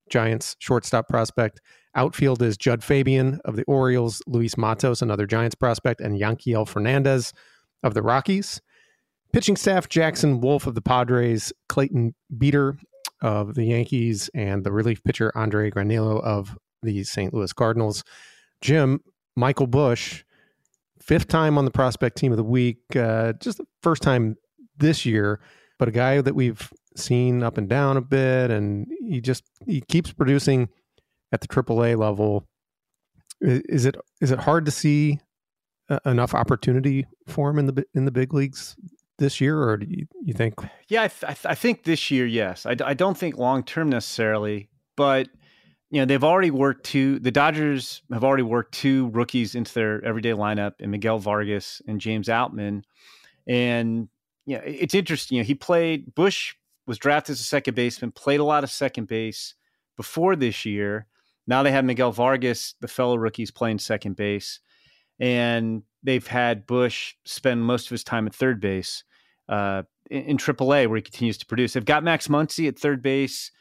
Giants 0.09 0.55
shortstop 0.59 1.07
prospect. 1.07 1.61
Outfield 1.95 2.41
is 2.41 2.57
Jud 2.57 2.83
Fabian 2.83 3.39
of 3.45 3.55
the 3.55 3.63
Orioles, 3.63 4.21
Luis 4.27 4.57
Matos, 4.57 5.01
another 5.01 5.25
Giants 5.25 5.55
prospect, 5.55 6.01
and 6.01 6.19
Yanquiel 6.19 6.67
Fernandez 6.67 7.33
of 7.83 7.93
the 7.93 8.01
Rockies. 8.01 8.61
Pitching 9.31 9.55
staff 9.55 9.87
Jackson 9.87 10.41
Wolf 10.41 10.65
of 10.65 10.73
the 10.73 10.81
Padres, 10.81 11.53
Clayton 11.67 12.15
Beeter 12.35 12.77
of 13.21 13.53
the 13.53 13.65
Yankees, 13.65 14.29
and 14.33 14.63
the 14.63 14.71
relief 14.71 15.03
pitcher 15.03 15.31
Andre 15.35 15.69
Granillo 15.69 16.21
of 16.23 16.57
the 16.81 17.03
St. 17.03 17.31
Louis 17.31 17.53
Cardinals. 17.53 18.03
Jim, 18.61 19.01
Michael 19.35 19.67
Busch, 19.67 20.23
fifth 20.99 21.27
time 21.27 21.59
on 21.59 21.65
the 21.65 21.71
prospect 21.71 22.17
team 22.17 22.31
of 22.31 22.37
the 22.37 22.43
week. 22.43 22.79
Uh, 22.95 23.33
just 23.33 23.59
the 23.59 23.65
first 23.83 24.01
time 24.01 24.35
this 24.77 25.05
year, 25.05 25.39
but 25.77 25.87
a 25.87 25.91
guy 25.91 26.21
that 26.21 26.33
we've 26.33 26.71
seen 26.95 27.43
up 27.43 27.57
and 27.57 27.69
down 27.69 27.97
a 27.97 28.01
bit, 28.01 28.49
and 28.49 28.87
he 29.07 29.21
just 29.21 29.43
he 29.67 29.81
keeps 29.81 30.11
producing 30.11 30.69
at 31.31 31.41
the 31.41 31.47
AAA 31.47 31.97
level. 31.97 32.47
Is 33.41 33.85
it 33.85 33.95
is 34.21 34.31
it 34.31 34.39
hard 34.39 34.65
to 34.65 34.71
see 34.71 35.19
uh, 35.87 35.99
enough 36.05 36.33
opportunity 36.33 37.05
for 37.27 37.51
him 37.51 37.59
in 37.59 37.67
the 37.67 37.85
in 37.93 38.05
the 38.05 38.11
big 38.11 38.33
leagues 38.33 38.75
this 39.19 39.39
year, 39.39 39.61
or 39.61 39.77
do 39.77 39.85
you, 39.87 40.07
you 40.23 40.33
think? 40.33 40.55
Yeah, 40.87 41.03
I, 41.03 41.07
th- 41.07 41.45
I 41.45 41.55
think 41.55 41.83
this 41.83 42.09
year, 42.09 42.25
yes. 42.25 42.65
I, 42.65 42.75
I 42.83 42.93
don't 42.93 43.17
think 43.17 43.37
long 43.37 43.63
term 43.63 43.89
necessarily, 43.89 44.69
but 44.97 45.29
you 45.91 45.99
know, 45.99 46.05
they've 46.05 46.23
already 46.23 46.51
worked 46.51 46.85
two, 46.85 47.19
the 47.19 47.31
Dodgers 47.31 48.03
have 48.11 48.23
already 48.23 48.43
worked 48.43 48.73
two 48.73 49.09
rookies 49.09 49.55
into 49.55 49.73
their 49.73 50.03
everyday 50.05 50.31
lineup 50.31 50.73
and 50.79 50.91
Miguel 50.91 51.17
Vargas 51.17 51.81
and 51.87 51.99
James 51.99 52.27
Outman. 52.27 52.83
And, 53.47 54.07
you 54.45 54.57
know, 54.57 54.63
it's 54.63 54.93
interesting. 54.93 55.37
You 55.37 55.43
know, 55.43 55.47
he 55.47 55.55
played, 55.55 56.13
Busch 56.13 56.53
was 56.85 56.99
drafted 56.99 57.33
as 57.33 57.39
a 57.39 57.43
second 57.43 57.73
baseman, 57.73 58.11
played 58.11 58.39
a 58.39 58.43
lot 58.43 58.63
of 58.63 58.69
second 58.69 59.07
base 59.07 59.55
before 59.97 60.35
this 60.35 60.63
year. 60.63 61.07
Now 61.47 61.63
they 61.63 61.71
have 61.71 61.85
Miguel 61.85 62.11
Vargas, 62.11 62.75
the 62.81 62.87
fellow 62.87 63.15
rookies, 63.15 63.49
playing 63.49 63.79
second 63.79 64.15
base. 64.15 64.59
And 65.19 65.81
they've 66.03 66.25
had 66.25 66.67
Busch 66.67 67.15
spend 67.25 67.63
most 67.63 67.87
of 67.87 67.91
his 67.91 68.03
time 68.03 68.27
at 68.27 68.35
third 68.35 68.61
base 68.61 69.03
uh, 69.49 69.83
in, 70.09 70.21
in 70.23 70.37
AAA, 70.37 70.87
where 70.87 70.95
he 70.95 71.01
continues 71.01 71.37
to 71.39 71.45
produce. 71.45 71.73
They've 71.73 71.83
got 71.83 72.03
Max 72.03 72.27
Muncy 72.27 72.67
at 72.67 72.79
third 72.79 73.01
base. 73.01 73.51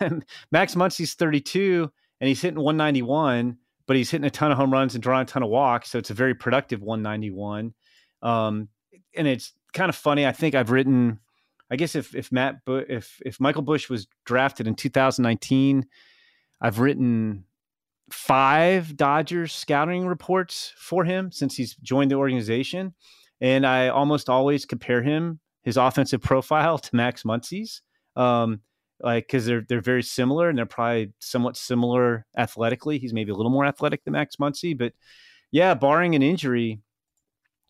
Max 0.50 0.74
Muncy's 0.74 1.14
32 1.14 1.90
and 2.20 2.28
he's 2.28 2.40
hitting 2.40 2.60
191, 2.60 3.58
but 3.86 3.96
he's 3.96 4.10
hitting 4.10 4.26
a 4.26 4.30
ton 4.30 4.50
of 4.50 4.56
home 4.56 4.72
runs 4.72 4.94
and 4.94 5.02
drawing 5.02 5.22
a 5.22 5.26
ton 5.26 5.42
of 5.42 5.50
walks. 5.50 5.90
So 5.90 5.98
it's 5.98 6.10
a 6.10 6.14
very 6.14 6.34
productive 6.34 6.80
191. 6.80 7.74
Um, 8.22 8.68
and 9.16 9.28
it's 9.28 9.52
kind 9.72 9.88
of 9.88 9.94
funny. 9.94 10.26
I 10.26 10.32
think 10.32 10.54
I've 10.54 10.70
written, 10.70 11.20
I 11.70 11.76
guess 11.76 11.94
if 11.94 12.14
if 12.14 12.32
Matt 12.32 12.56
if 12.66 13.20
if 13.24 13.38
Michael 13.40 13.62
Busch 13.62 13.90
was 13.90 14.06
drafted 14.24 14.66
in 14.66 14.74
2019, 14.74 15.86
I've 16.60 16.78
written 16.78 17.44
five 18.10 18.96
Dodgers 18.96 19.52
scouting 19.52 20.06
reports 20.06 20.72
for 20.76 21.04
him 21.04 21.30
since 21.30 21.56
he's 21.56 21.74
joined 21.76 22.10
the 22.10 22.16
organization, 22.16 22.94
and 23.40 23.66
I 23.66 23.88
almost 23.88 24.28
always 24.28 24.64
compare 24.64 25.02
him 25.02 25.40
his 25.62 25.76
offensive 25.76 26.20
profile 26.20 26.78
to 26.78 26.96
Max 26.96 27.24
Muncy's. 27.24 27.82
Um, 28.16 28.60
like 29.00 29.26
because 29.26 29.44
they're 29.44 29.64
they're 29.68 29.80
very 29.80 30.02
similar 30.02 30.48
and 30.48 30.56
they're 30.56 30.66
probably 30.66 31.12
somewhat 31.18 31.56
similar 31.56 32.26
athletically. 32.36 32.98
He's 32.98 33.12
maybe 33.12 33.32
a 33.32 33.34
little 33.34 33.50
more 33.50 33.66
athletic 33.66 34.04
than 34.04 34.12
Max 34.12 34.36
Muncy, 34.36 34.76
but 34.76 34.92
yeah, 35.50 35.74
barring 35.74 36.14
an 36.14 36.22
injury, 36.22 36.80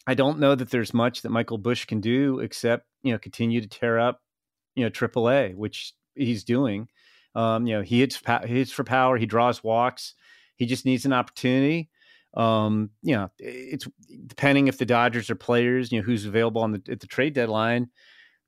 I 0.07 0.15
don't 0.15 0.39
know 0.39 0.55
that 0.55 0.71
there's 0.71 0.95
much 0.95 1.23
that 1.23 1.31
Michael 1.31 1.59
Busch 1.59 1.87
can 1.87 2.01
do 2.01 2.41
except 2.41 2.87
you 3.03 3.13
know 3.13 3.19
continue 3.19 3.61
to 3.61 3.69
tear 3.69 3.99
up 3.99 4.21
you 4.75 4.85
know 4.85 4.91
AAA, 4.91 5.55
which 5.55 5.95
he's 6.15 6.45
doing. 6.45 6.89
Um, 7.35 7.67
you 7.67 7.75
know 7.75 7.83
he 7.83 8.01
hits 8.01 8.21
he 8.47 8.59
hits 8.59 8.71
for 8.71 8.85
power, 8.85 9.17
he 9.17 9.27
draws 9.27 9.65
walks, 9.65 10.15
he 10.57 10.67
just 10.67 10.85
needs 10.85 11.05
an 11.05 11.13
opportunity. 11.13 11.89
Um, 12.37 12.91
you 13.03 13.15
know, 13.15 13.31
it's 13.39 13.87
depending 14.27 14.67
if 14.67 14.79
the 14.79 14.87
Dodgers 14.87 15.31
are 15.31 15.37
players, 15.37 15.93
you 15.93 16.01
know, 16.01 16.05
who's 16.05 16.27
available 16.27 16.63
on 16.63 16.73
the 16.73 16.83
at 16.91 17.01
the 17.01 17.07
trade 17.07 17.35
deadline. 17.35 17.89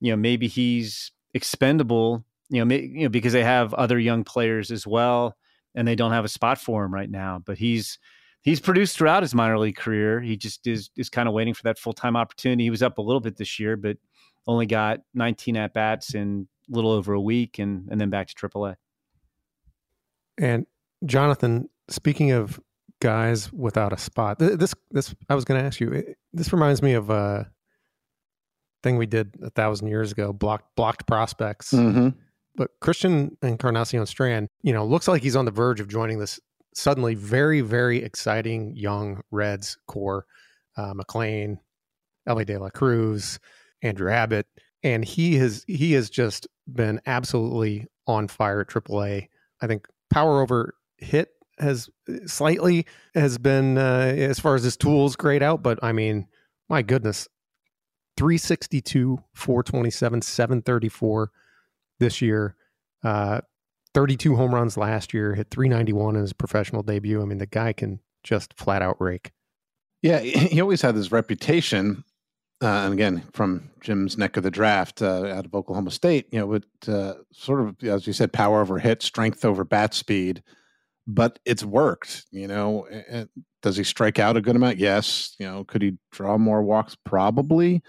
You 0.01 0.13
know, 0.13 0.17
maybe 0.17 0.49
he's 0.49 1.13
expendable 1.35 2.25
you 2.49 2.65
know, 2.65 2.75
you 2.75 3.05
know, 3.05 3.09
because 3.09 3.33
they 3.33 3.45
have 3.45 3.75
other 3.75 3.99
young 3.99 4.25
players 4.25 4.71
as 4.71 4.87
well, 4.87 5.37
and 5.75 5.87
they 5.87 5.97
don't 5.97 6.13
have 6.13 6.25
a 6.25 6.29
spot 6.29 6.59
for 6.59 6.85
him 6.85 6.95
right 6.95 7.11
now. 7.11 7.43
But 7.45 7.59
he's 7.59 7.99
he's 8.43 8.61
produced 8.61 8.97
throughout 8.97 9.23
his 9.23 9.35
minor 9.35 9.59
league 9.59 9.77
career. 9.77 10.21
He 10.21 10.37
just 10.37 10.67
is 10.67 10.91
is 10.97 11.11
kind 11.11 11.29
of 11.29 11.35
waiting 11.35 11.55
for 11.55 11.65
that 11.65 11.79
full 11.79 11.93
time 11.93 12.17
opportunity. 12.17 12.65
He 12.65 12.71
was 12.71 12.83
up 12.83 12.99
a 12.99 13.03
little 13.03 13.21
bit 13.21 13.37
this 13.37 13.59
year, 13.59 13.77
but 13.77 13.97
only 14.47 14.67
got 14.67 15.01
19 15.15 15.57
at 15.57 15.75
bats 15.75 16.15
in 16.15 16.47
a 16.71 16.75
little 16.75 16.93
over 16.93 17.13
a 17.13 17.21
week, 17.21 17.59
and 17.59 17.89
and 17.91 18.01
then 18.01 18.11
back 18.11 18.29
to 18.29 18.35
AAA. 18.35 18.77
And 20.39 20.67
Jonathan, 21.05 21.69
speaking 21.89 22.31
of 22.31 22.61
guys 23.01 23.53
without 23.53 23.93
a 23.93 23.99
spot, 23.99 24.39
this 24.39 24.75
this 24.91 25.15
I 25.29 25.35
was 25.35 25.45
going 25.45 25.61
to 25.61 25.67
ask 25.67 25.81
you. 25.81 26.15
This 26.33 26.53
reminds 26.53 26.83
me 26.83 26.95
of 26.95 27.11
a 27.11 27.51
thing 28.83 28.97
we 28.97 29.07
did 29.07 29.35
a 29.43 29.51
thousand 29.51 29.89
years 29.89 30.13
ago. 30.13 30.33
Blocked 30.33 30.75
blocked 30.77 31.07
prospects. 31.07 31.73
Mm-hmm 31.73 32.09
but 32.57 32.71
Christian 32.81 33.37
Encarnacion 33.43 34.05
Strand, 34.07 34.49
you 34.63 34.73
know, 34.73 34.85
looks 34.85 35.07
like 35.07 35.23
he's 35.23 35.37
on 35.37 35.45
the 35.45 35.51
verge 35.51 35.81
of 35.81 35.89
joining 35.89 36.19
this 36.19 36.41
suddenly 36.75 37.15
very, 37.15 37.61
very 37.61 38.03
exciting 38.03 38.75
young 38.75 39.21
Reds 39.31 39.79
core. 39.87 40.27
Uh, 40.77 40.93
McLain, 40.93 41.59
Elly 42.27 42.45
De 42.45 42.59
La 42.59 42.69
Cruz, 42.69 43.39
Andrew 43.83 44.11
Abbott, 44.11 44.47
and 44.83 45.05
he 45.05 45.37
has 45.37 45.65
he 45.67 45.93
has 45.93 46.11
just 46.11 46.47
been 46.71 47.01
absolutely 47.07 47.87
on 48.07 48.29
fire 48.29 48.61
at 48.61 48.69
AAA. 48.69 49.29
I 49.63 49.67
think 49.67 49.87
power 50.11 50.43
over 50.43 50.75
hit 50.99 51.31
has 51.59 51.89
slightly 52.27 52.87
has 53.15 53.39
been 53.39 53.79
uh, 53.79 54.15
as 54.17 54.39
far 54.39 54.55
as 54.55 54.63
his 54.63 54.77
tools 54.77 55.17
grayed 55.17 55.43
out, 55.43 55.63
but 55.63 55.79
I 55.83 55.93
mean, 55.93 56.27
my 56.69 56.83
goodness, 56.83 57.29
362, 58.17 59.19
427, 59.35 60.23
734 60.23 61.31
this 61.99 62.21
year. 62.21 62.57
Uh, 63.03 63.41
32 63.95 64.37
home 64.37 64.55
runs 64.55 64.77
last 64.77 65.15
year, 65.15 65.35
hit 65.35 65.49
391 65.51 66.17
in 66.17 66.23
his 66.23 66.33
professional 66.33 66.83
debut. 66.83 67.23
I 67.23 67.25
mean, 67.25 67.39
the 67.39 67.47
guy 67.47 67.73
can 67.73 68.01
just 68.23 68.53
flat 68.55 68.83
out 68.83 69.01
rake. 69.01 69.33
Yeah, 70.03 70.21
he 70.21 70.61
always 70.61 70.83
had 70.83 70.95
this 70.95 71.11
reputation, 71.11 72.05
uh, 72.63 72.67
and 72.67 72.93
again 72.93 73.23
from 73.33 73.71
Jim's 73.81 74.19
neck 74.19 74.37
of 74.37 74.43
the 74.43 74.51
draft 74.51 75.01
uh, 75.01 75.25
out 75.27 75.47
of 75.47 75.55
Oklahoma 75.55 75.91
State. 75.91 76.27
You 76.31 76.41
know, 76.41 76.47
with 76.47 76.67
uh, 76.87 77.15
sort 77.33 77.61
of 77.61 77.83
as 77.83 78.07
you 78.07 78.13
said, 78.13 78.33
power 78.33 78.61
over 78.61 78.79
hit, 78.79 79.03
strength 79.03 79.45
over 79.45 79.65
bat 79.65 79.95
speed, 79.95 80.43
but 81.07 81.39
it's 81.45 81.65
worked. 81.65 82.25
You 82.31 82.49
know, 82.49 82.87
and 82.87 83.29
does 83.63 83.77
he 83.77 83.85
strike 83.85 84.19
out 84.19 84.37
a 84.37 84.41
good 84.41 84.57
amount? 84.57 84.79
Yes. 84.79 85.35
You 85.39 85.47
know, 85.47 85.65
could 85.65 85.83
he 85.83 85.99
draw 86.13 86.39
more 86.39 86.63
walks? 86.63 86.97
Probably, 87.05 87.83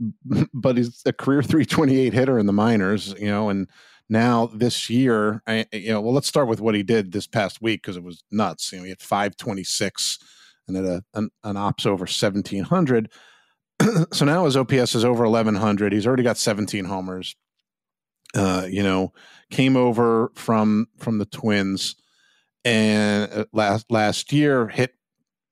but 0.54 0.76
he's 0.76 1.02
a 1.06 1.12
career 1.12 1.42
328 1.42 2.12
hitter 2.12 2.38
in 2.38 2.46
the 2.46 2.52
minors. 2.52 3.14
You 3.18 3.28
know, 3.28 3.48
and 3.48 3.68
now 4.08 4.46
this 4.52 4.90
year, 4.90 5.42
I, 5.46 5.66
you 5.72 5.90
know, 5.90 6.00
well, 6.00 6.14
let's 6.14 6.28
start 6.28 6.48
with 6.48 6.60
what 6.60 6.74
he 6.74 6.82
did 6.82 7.12
this 7.12 7.26
past 7.26 7.62
week 7.62 7.82
because 7.82 7.96
it 7.96 8.02
was 8.02 8.24
nuts. 8.30 8.72
You 8.72 8.78
know, 8.78 8.84
he 8.84 8.90
had 8.90 9.00
526 9.00 10.18
and 10.66 10.76
had 10.76 10.86
a, 10.86 11.04
an, 11.14 11.30
an 11.44 11.56
ops 11.56 11.86
over 11.86 12.02
1700. 12.02 13.10
so 14.12 14.24
now 14.24 14.44
his 14.44 14.56
OPS 14.56 14.94
is 14.94 15.04
over 15.04 15.24
1100. 15.24 15.92
He's 15.92 16.06
already 16.06 16.22
got 16.22 16.36
17 16.36 16.84
homers. 16.86 17.36
Uh, 18.34 18.66
you 18.70 18.82
know, 18.82 19.12
came 19.50 19.76
over 19.76 20.30
from 20.36 20.86
from 20.98 21.18
the 21.18 21.26
Twins 21.26 21.96
and 22.64 23.32
uh, 23.32 23.44
last 23.52 23.90
last 23.90 24.32
year 24.32 24.68
hit 24.68 24.94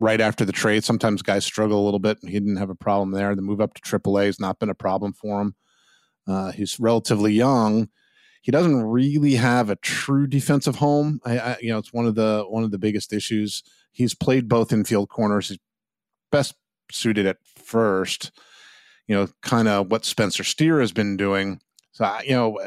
right 0.01 0.21
after 0.21 0.45
the 0.45 0.53
trade. 0.53 0.85
Sometimes 0.85 1.23
guys 1.23 1.45
struggle 1.45 1.83
a 1.83 1.85
little 1.85 2.01
bit, 2.01 2.19
and 2.23 2.31
he 2.31 2.39
didn't 2.39 2.57
have 2.57 2.71
a 2.71 2.75
problem 2.75 3.13
there. 3.13 3.35
The 3.35 3.43
move 3.43 3.61
up 3.61 3.75
to 3.75 3.83
AAA 3.83 4.27
has 4.27 4.41
not 4.41 4.59
been 4.59 4.71
a 4.71 4.75
problem 4.75 5.13
for 5.13 5.41
him. 5.41 5.55
Uh, 6.27 6.53
he's 6.53 6.79
relatively 6.79 7.33
young 7.33 7.89
he 8.43 8.53
doesn't 8.53 8.83
really 8.83 9.35
have 9.35 9.69
a 9.69 9.77
true 9.77 10.27
defensive 10.27 10.77
home. 10.77 11.21
I, 11.23 11.39
I, 11.39 11.57
you 11.61 11.71
know, 11.71 11.79
it's 11.79 11.93
one 11.93 12.07
of 12.07 12.15
the 12.15 12.45
one 12.49 12.65
of 12.65 12.71
the 12.71 12.79
biggest 12.79 13.13
issues. 13.13 13.63
He's 13.93 14.15
played 14.15 14.49
both 14.49 14.73
infield 14.73 15.09
corners. 15.09 15.49
He's 15.49 15.59
best 16.33 16.55
suited 16.91 17.27
at 17.27 17.37
first. 17.57 18.31
You 19.07 19.17
know, 19.17 19.29
kind 19.43 19.69
of 19.69 19.91
what 19.91 20.07
Spencer 20.07 20.45
Steer 20.45 20.81
has 20.81 20.93
been 20.93 21.17
doing. 21.19 21.61
So, 21.93 22.07
I, 22.07 22.23
you 22.25 22.33
know, 22.33 22.59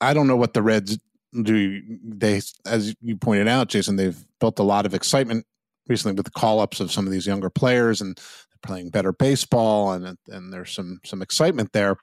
I 0.00 0.14
don't 0.14 0.26
know 0.28 0.36
what 0.36 0.54
the 0.54 0.62
Reds 0.62 0.98
do. 1.44 1.82
They, 2.02 2.40
as 2.64 2.94
you 3.00 3.16
pointed 3.16 3.48
out, 3.48 3.68
Jason, 3.68 3.96
they've 3.96 4.24
built 4.40 4.58
a 4.58 4.64
lot 4.64 4.86
of 4.86 4.94
excitement 4.94 5.46
recently 5.88 6.14
with 6.14 6.24
the 6.24 6.30
call 6.30 6.60
ups 6.60 6.80
of 6.80 6.92
some 6.92 7.06
of 7.06 7.12
these 7.12 7.26
younger 7.26 7.50
players, 7.50 8.00
and 8.00 8.16
they're 8.16 8.58
playing 8.62 8.90
better 8.90 9.12
baseball, 9.12 9.92
and 9.92 10.16
and 10.28 10.52
there's 10.52 10.72
some 10.72 11.00
some 11.04 11.22
excitement 11.22 11.72
there 11.72 11.96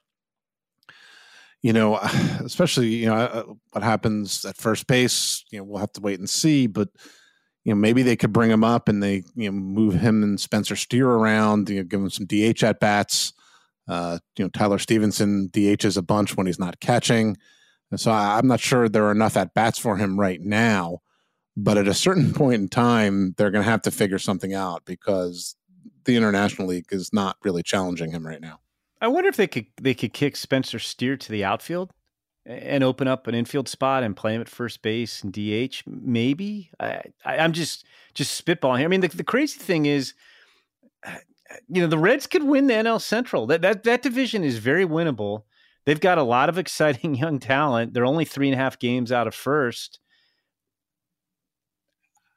you 1.63 1.73
know, 1.73 1.95
especially 2.43 2.89
you 2.89 3.07
know 3.07 3.15
uh, 3.15 3.43
what 3.71 3.83
happens 3.83 4.45
at 4.45 4.57
first 4.57 4.85
base. 4.85 5.43
You 5.49 5.59
know, 5.59 5.63
we'll 5.63 5.79
have 5.79 5.93
to 5.93 6.01
wait 6.01 6.19
and 6.19 6.29
see. 6.29 6.67
But 6.67 6.89
you 7.63 7.73
know, 7.73 7.79
maybe 7.79 8.03
they 8.03 8.17
could 8.17 8.33
bring 8.33 8.51
him 8.51 8.63
up 8.63 8.87
and 8.87 9.01
they 9.01 9.23
you 9.35 9.49
know 9.49 9.51
move 9.51 9.95
him 9.95 10.21
and 10.21 10.39
Spencer 10.39 10.75
Steer 10.75 11.09
around. 11.09 11.69
You 11.69 11.77
know, 11.77 11.83
give 11.83 12.01
him 12.01 12.09
some 12.11 12.27
DH 12.27 12.63
at 12.63 12.79
bats. 12.79 13.33
Uh, 13.87 14.19
you 14.37 14.45
know, 14.45 14.49
Tyler 14.49 14.79
Stephenson 14.79 15.49
DHs 15.49 15.97
a 15.97 16.01
bunch 16.01 16.37
when 16.37 16.45
he's 16.45 16.59
not 16.59 16.79
catching. 16.79 17.37
And 17.93 17.99
so 17.99 18.09
I, 18.09 18.39
I'm 18.39 18.47
not 18.47 18.59
sure 18.59 18.89
there 18.89 19.05
are 19.05 19.11
enough 19.11 19.37
at 19.37 19.53
bats 19.53 19.77
for 19.77 19.97
him 19.97 20.19
right 20.19 20.41
now. 20.41 21.03
But 21.55 21.77
at 21.77 21.87
a 21.87 21.93
certain 21.93 22.33
point 22.41 22.59
in 22.59 22.67
time, 22.67 23.35
they're 23.37 23.51
going 23.51 23.63
to 23.63 23.69
have 23.69 23.83
to 23.83 23.91
figure 23.91 24.17
something 24.17 24.51
out 24.51 24.83
because 24.83 25.55
the 26.05 26.15
International 26.15 26.67
League 26.67 26.87
is 26.89 27.13
not 27.13 27.37
really 27.43 27.61
challenging 27.61 28.09
him 28.09 28.25
right 28.25 28.41
now. 28.41 28.61
I 28.99 29.09
wonder 29.09 29.29
if 29.29 29.35
they 29.35 29.45
could 29.45 29.67
they 29.79 29.93
could 29.93 30.11
kick 30.11 30.35
Spencer 30.35 30.79
Steer 30.79 31.17
to 31.17 31.31
the 31.31 31.45
outfield 31.45 31.91
and 32.47 32.83
open 32.83 33.07
up 33.07 33.27
an 33.27 33.35
infield 33.35 33.69
spot 33.69 34.01
and 34.01 34.15
play 34.15 34.33
him 34.33 34.41
at 34.41 34.49
first 34.49 34.81
base 34.81 35.21
and 35.21 35.31
DH. 35.31 35.83
Maybe 35.85 36.71
I, 36.79 37.03
I 37.23 37.35
am 37.35 37.53
just 37.53 37.85
just 38.15 38.43
spitballing 38.43 38.79
here. 38.79 38.87
I 38.87 38.89
mean, 38.89 39.01
the, 39.01 39.09
the 39.09 39.23
crazy 39.23 39.59
thing 39.59 39.85
is, 39.85 40.15
uh, 41.05 41.17
you 41.67 41.79
know, 41.79 41.87
the 41.87 41.99
Reds 41.99 42.25
could 42.25 42.43
win 42.43 42.65
the 42.65 42.73
NL 42.73 42.99
Central. 42.99 43.45
That 43.45 43.61
that 43.61 43.83
that 43.83 44.01
division 44.01 44.43
is 44.43 44.57
very 44.57 44.83
winnable. 44.83 45.43
They've 45.85 45.99
got 45.99 46.17
a 46.17 46.23
lot 46.23 46.49
of 46.49 46.57
exciting 46.57 47.15
young 47.15 47.39
talent. 47.39 47.93
They're 47.93 48.05
only 48.05 48.25
three 48.25 48.47
and 48.47 48.55
a 48.55 48.61
half 48.61 48.79
games 48.79 49.11
out 49.11 49.27
of 49.27 49.35
first. 49.35 49.99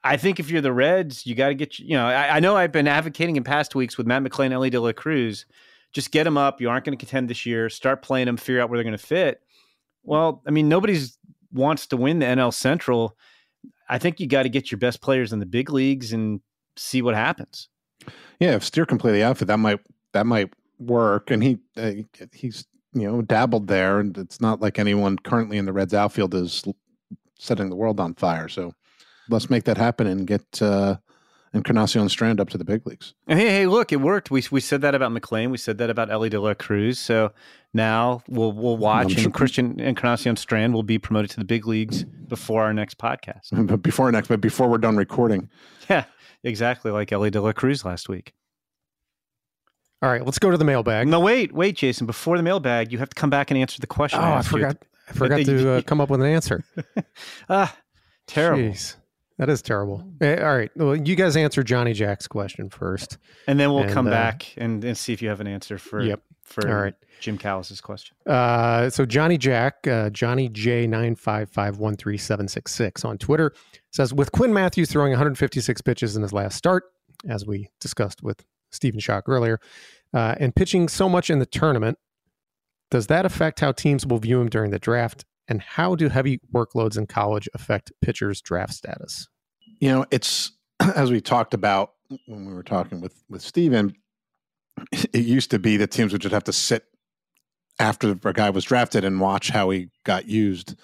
I 0.03 0.17
think 0.17 0.39
if 0.39 0.51
you're 0.51 0.61
the 0.61 0.73
Reds, 0.73 1.27
you 1.27 1.35
got 1.35 1.49
to 1.49 1.55
get 1.55 1.81
you 1.81 1.97
know. 1.97 2.07
I, 2.07 2.37
I, 2.37 2.41
know 2.41 2.57
I've 2.57 2.71
been 2.71 2.87
advocating 2.87 3.35
in 3.35 3.43
past 3.43 3.75
weeks 3.75 3.99
with 3.99 4.07
Matt 4.07 4.23
McLain, 4.23 4.53
Elly 4.53 4.71
De 4.71 4.81
La 4.81 4.93
Cruz 4.93 5.47
just 5.97 6.11
get 6.11 6.25
them 6.25 6.37
up. 6.37 6.61
You 6.61 6.69
aren't 6.69 6.85
going 6.85 6.97
to 6.97 7.03
contend 7.03 7.31
this 7.31 7.47
year. 7.47 7.71
Start 7.71 8.03
playing 8.03 8.27
them, 8.27 8.37
figure 8.37 8.61
out 8.61 8.69
where 8.69 8.77
they're 8.77 8.85
going 8.85 8.99
to 8.99 9.05
fit. 9.05 9.41
Well, 10.05 10.43
I 10.47 10.51
mean, 10.51 10.69
nobody's 10.69 11.19
wants 11.53 11.87
to 11.87 11.97
win 11.97 12.19
the 12.19 12.27
NL 12.27 12.53
Central. 12.53 13.17
I 13.89 13.99
think 13.99 14.21
you 14.21 14.27
got 14.27 14.43
to 14.43 14.51
get 14.51 14.71
your 14.71 14.79
best 14.79 15.01
players 15.01 15.33
in 15.33 15.39
the 15.39 15.47
big 15.47 15.71
leagues 15.71 16.13
and 16.13 16.43
see 16.77 17.01
what 17.01 17.15
happens. 17.15 17.71
Yeah, 18.41 18.55
if 18.57 18.63
Steer 18.63 18.85
can 18.85 18.99
play 18.99 19.13
the 19.13 19.23
outfit, 19.23 19.49
that 19.49 19.59
might 19.59 19.81
that 20.13 20.27
might 20.27 20.53
work. 20.79 21.31
And 21.31 21.43
he 21.43 21.59
uh, 21.79 21.93
he's 22.33 22.67
you 22.97 23.11
know 23.11 23.23
dabbled 23.23 23.69
there, 23.69 24.01
and 24.01 24.17
it's 24.17 24.41
not 24.41 24.61
like 24.61 24.79
anyone 24.79 25.19
currently 25.19 25.59
in 25.59 25.67
the 25.67 25.73
Reds 25.73 25.95
outfield 25.95 26.35
is 26.35 26.65
setting 27.39 27.71
the 27.71 27.77
world 27.77 28.01
on 28.01 28.15
fire. 28.15 28.49
So 28.49 28.73
let's 29.29 29.51
make 29.51 29.65
that 29.65 29.77
happen 29.77 30.07
and 30.07 30.27
get 30.27 30.63
uh, 30.63 30.97
Encarnacion 31.53 32.09
Strand 32.09 32.41
up 32.41 32.49
to 32.51 32.59
the 32.59 32.65
big 32.65 32.87
leagues. 32.87 33.15
And 33.27 33.39
hey, 33.39 33.49
hey, 33.49 33.67
look, 33.67 33.93
it 33.93 34.01
worked. 34.01 34.31
We 34.31 34.43
we 34.51 34.61
said 34.61 34.81
that 34.81 34.95
about 34.95 35.13
McLain. 35.13 35.51
We 35.51 35.59
said 35.59 35.79
that 35.79 35.91
about 35.91 36.11
Elly 36.11 36.29
De 36.29 36.41
La 36.41 36.55
Cruz. 36.55 36.99
So 36.99 37.33
now 37.75 38.23
we'll 38.29 38.53
we'll 38.53 38.77
watch, 38.77 39.17
and 39.17 39.33
Christian 39.33 39.79
Encarnacion 39.79 40.37
Strand 40.37 40.75
will 40.75 40.83
be 40.83 40.99
promoted 40.99 41.31
to 41.33 41.39
the 41.39 41.45
big 41.45 41.67
leagues 41.67 42.05
before 42.05 42.63
our 42.65 42.73
next 42.73 42.99
podcast. 42.99 43.49
but 43.67 43.77
before 43.83 44.11
next, 44.11 44.29
but 44.29 44.41
before 44.41 44.69
we're 44.69 44.79
done 44.79 44.97
recording. 44.97 45.49
Yeah, 45.89 46.05
exactly 46.43 46.91
like 46.91 47.13
Elly 47.13 47.31
De 47.31 47.41
La 47.41 47.53
Cruz 47.53 47.85
last 47.85 48.09
week. 48.09 48.33
All 50.03 50.11
right, 50.11 50.25
let's 50.25 50.39
go 50.39 50.51
to 50.51 50.59
the 50.59 50.65
mailbag. 50.65 51.09
No, 51.09 51.21
wait, 51.21 51.53
wait, 51.53 51.77
Jason. 51.77 52.07
Before 52.07 52.37
the 52.37 52.43
mailbag, 52.43 52.93
you 52.93 52.99
have 52.99 53.09
to 53.09 53.15
come 53.15 53.31
back 53.31 53.51
and 53.51 53.59
answer 53.59 53.81
the 53.81 53.87
question. 53.87 54.21
Oh, 54.21 54.25
I, 54.25 54.39
I 54.39 54.43
forgot. 54.43 54.77
I 55.09 55.13
forgot 55.13 55.45
to 55.45 55.71
uh, 55.71 55.83
come 55.83 56.01
up 56.01 56.11
with 56.11 56.21
an 56.21 56.27
answer. 56.27 56.65
ah, 57.49 57.75
terrible. 58.27 58.63
Jeez. 58.63 58.97
That 59.39 59.51
is 59.51 59.63
terrible. 59.63 60.03
Eh, 60.21 60.43
all 60.43 60.57
right. 60.57 60.71
Well, 60.77 60.97
you 60.97 61.15
guys 61.15 61.37
answer 61.37 61.63
Johnny 61.63 61.93
Jack's 61.93 62.27
question 62.27 62.71
first, 62.71 63.19
and 63.47 63.61
then 63.61 63.71
we'll 63.71 63.83
and, 63.83 63.93
come 63.93 64.07
uh, 64.07 64.11
back 64.11 64.55
and, 64.57 64.83
and 64.83 64.97
see 64.97 65.13
if 65.13 65.21
you 65.21 65.29
have 65.29 65.41
an 65.41 65.47
answer 65.47 65.79
for 65.79 66.03
yep. 66.03 66.23
for 66.43 66.69
all 66.69 66.83
right. 66.83 66.95
Jim 67.21 67.39
Callis's 67.39 67.81
question. 67.81 68.17
Uh, 68.27 68.91
so 68.91 69.07
Johnny 69.07 69.39
Jack, 69.39 69.87
uh, 69.87 70.11
Johnny 70.11 70.49
J 70.49 70.87
nine 70.87 71.15
five 71.15 71.51
five 71.51 71.79
one 71.79 71.97
three 71.97 72.19
seven 72.19 72.49
six 72.49 72.75
six 72.75 73.05
on 73.05 73.19
Twitter 73.19 73.53
says 73.91 74.13
with 74.13 74.33
Quinn 74.33 74.53
Mathews 74.53 74.91
throwing 74.91 75.11
156 75.11 75.81
pitches 75.81 76.17
in 76.17 76.23
his 76.23 76.33
last 76.33 76.57
start, 76.57 76.85
as 77.29 77.47
we 77.47 77.69
discussed 77.81 78.23
with 78.23 78.45
Stephen 78.77 79.01
Schoch 79.01 79.23
earlier, 79.27 79.59
uh, 80.15 80.37
and 80.39 80.55
pitching 80.55 80.89
so 80.89 81.09
much 81.09 81.31
in 81.31 81.39
the 81.39 81.47
tournament, 81.47 81.99
does 82.91 83.09
that 83.09 83.27
affect 83.27 83.61
how 83.61 83.73
teams 83.73 84.07
will 84.07 84.19
view 84.19 84.41
him 84.41 84.49
during 84.49 84.71
the 84.71 84.79
draft 84.79 85.25
and 85.49 85.61
how 85.61 85.95
do 85.95 86.09
heavy 86.09 86.41
workloads 86.53 86.97
in 86.97 87.07
college 87.07 87.49
affect 87.55 87.93
pitchers' 88.01 88.41
draft 88.41 88.75
status? 88.75 89.29
You 89.81 89.91
know, 89.91 90.07
it's 90.11 90.53
as 90.95 91.11
we 91.11 91.21
talked 91.21 91.55
about 91.55 91.93
when 92.27 92.47
we 92.47 92.55
were 92.55 92.63
talking 92.63 93.01
with 93.01 93.25
with 93.29 93.43
Stephen, 93.43 93.95
it 94.93 95.25
used 95.25 95.51
to 95.51 95.59
be 95.59 95.77
that 95.79 95.91
teams 95.91 96.13
would 96.13 96.23
just 96.23 96.35
have 96.35 96.45
to 96.45 96.53
sit 96.53 96.85
after 97.79 98.19
a 98.25 98.33
guy 98.33 98.51
was 98.51 98.65
drafted 98.65 99.05
and 99.05 99.21
watch 99.21 99.51
how 99.51 99.71
he 99.71 99.89
got 100.05 100.27
used 100.27 100.77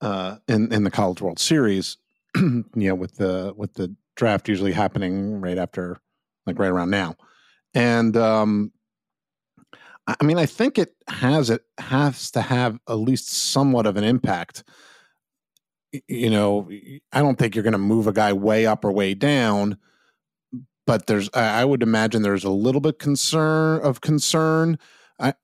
uh, 0.00 0.36
in 0.48 0.72
in 0.72 0.84
the 0.84 0.90
College 0.90 1.20
World 1.20 1.38
Series. 1.38 1.96
you 2.36 2.64
know, 2.74 2.94
with 2.94 3.16
the 3.16 3.52
with 3.56 3.74
the 3.74 3.94
draft 4.16 4.48
usually 4.48 4.72
happening 4.72 5.40
right 5.40 5.58
after, 5.58 5.98
like 6.46 6.58
right 6.58 6.70
around 6.70 6.90
now, 6.90 7.16
and 7.74 8.16
um, 8.16 8.72
I 10.06 10.24
mean, 10.24 10.38
I 10.38 10.46
think 10.46 10.78
it 10.78 10.94
has 11.08 11.48
it 11.48 11.62
has 11.78 12.30
to 12.32 12.42
have 12.42 12.78
at 12.88 12.94
least 12.94 13.30
somewhat 13.30 13.86
of 13.86 13.96
an 13.96 14.04
impact. 14.04 14.64
You 16.08 16.30
know, 16.30 16.68
I 17.12 17.20
don't 17.20 17.38
think 17.38 17.54
you're 17.54 17.62
going 17.62 17.72
to 17.72 17.78
move 17.78 18.06
a 18.06 18.12
guy 18.12 18.32
way 18.32 18.66
up 18.66 18.84
or 18.84 18.90
way 18.90 19.14
down, 19.14 19.78
but 20.86 21.06
there's 21.06 21.30
I 21.34 21.64
would 21.64 21.82
imagine 21.82 22.22
there's 22.22 22.44
a 22.44 22.50
little 22.50 22.80
bit 22.80 22.98
concern 22.98 23.80
of 23.82 24.00
concern. 24.00 24.78
I, 25.20 25.34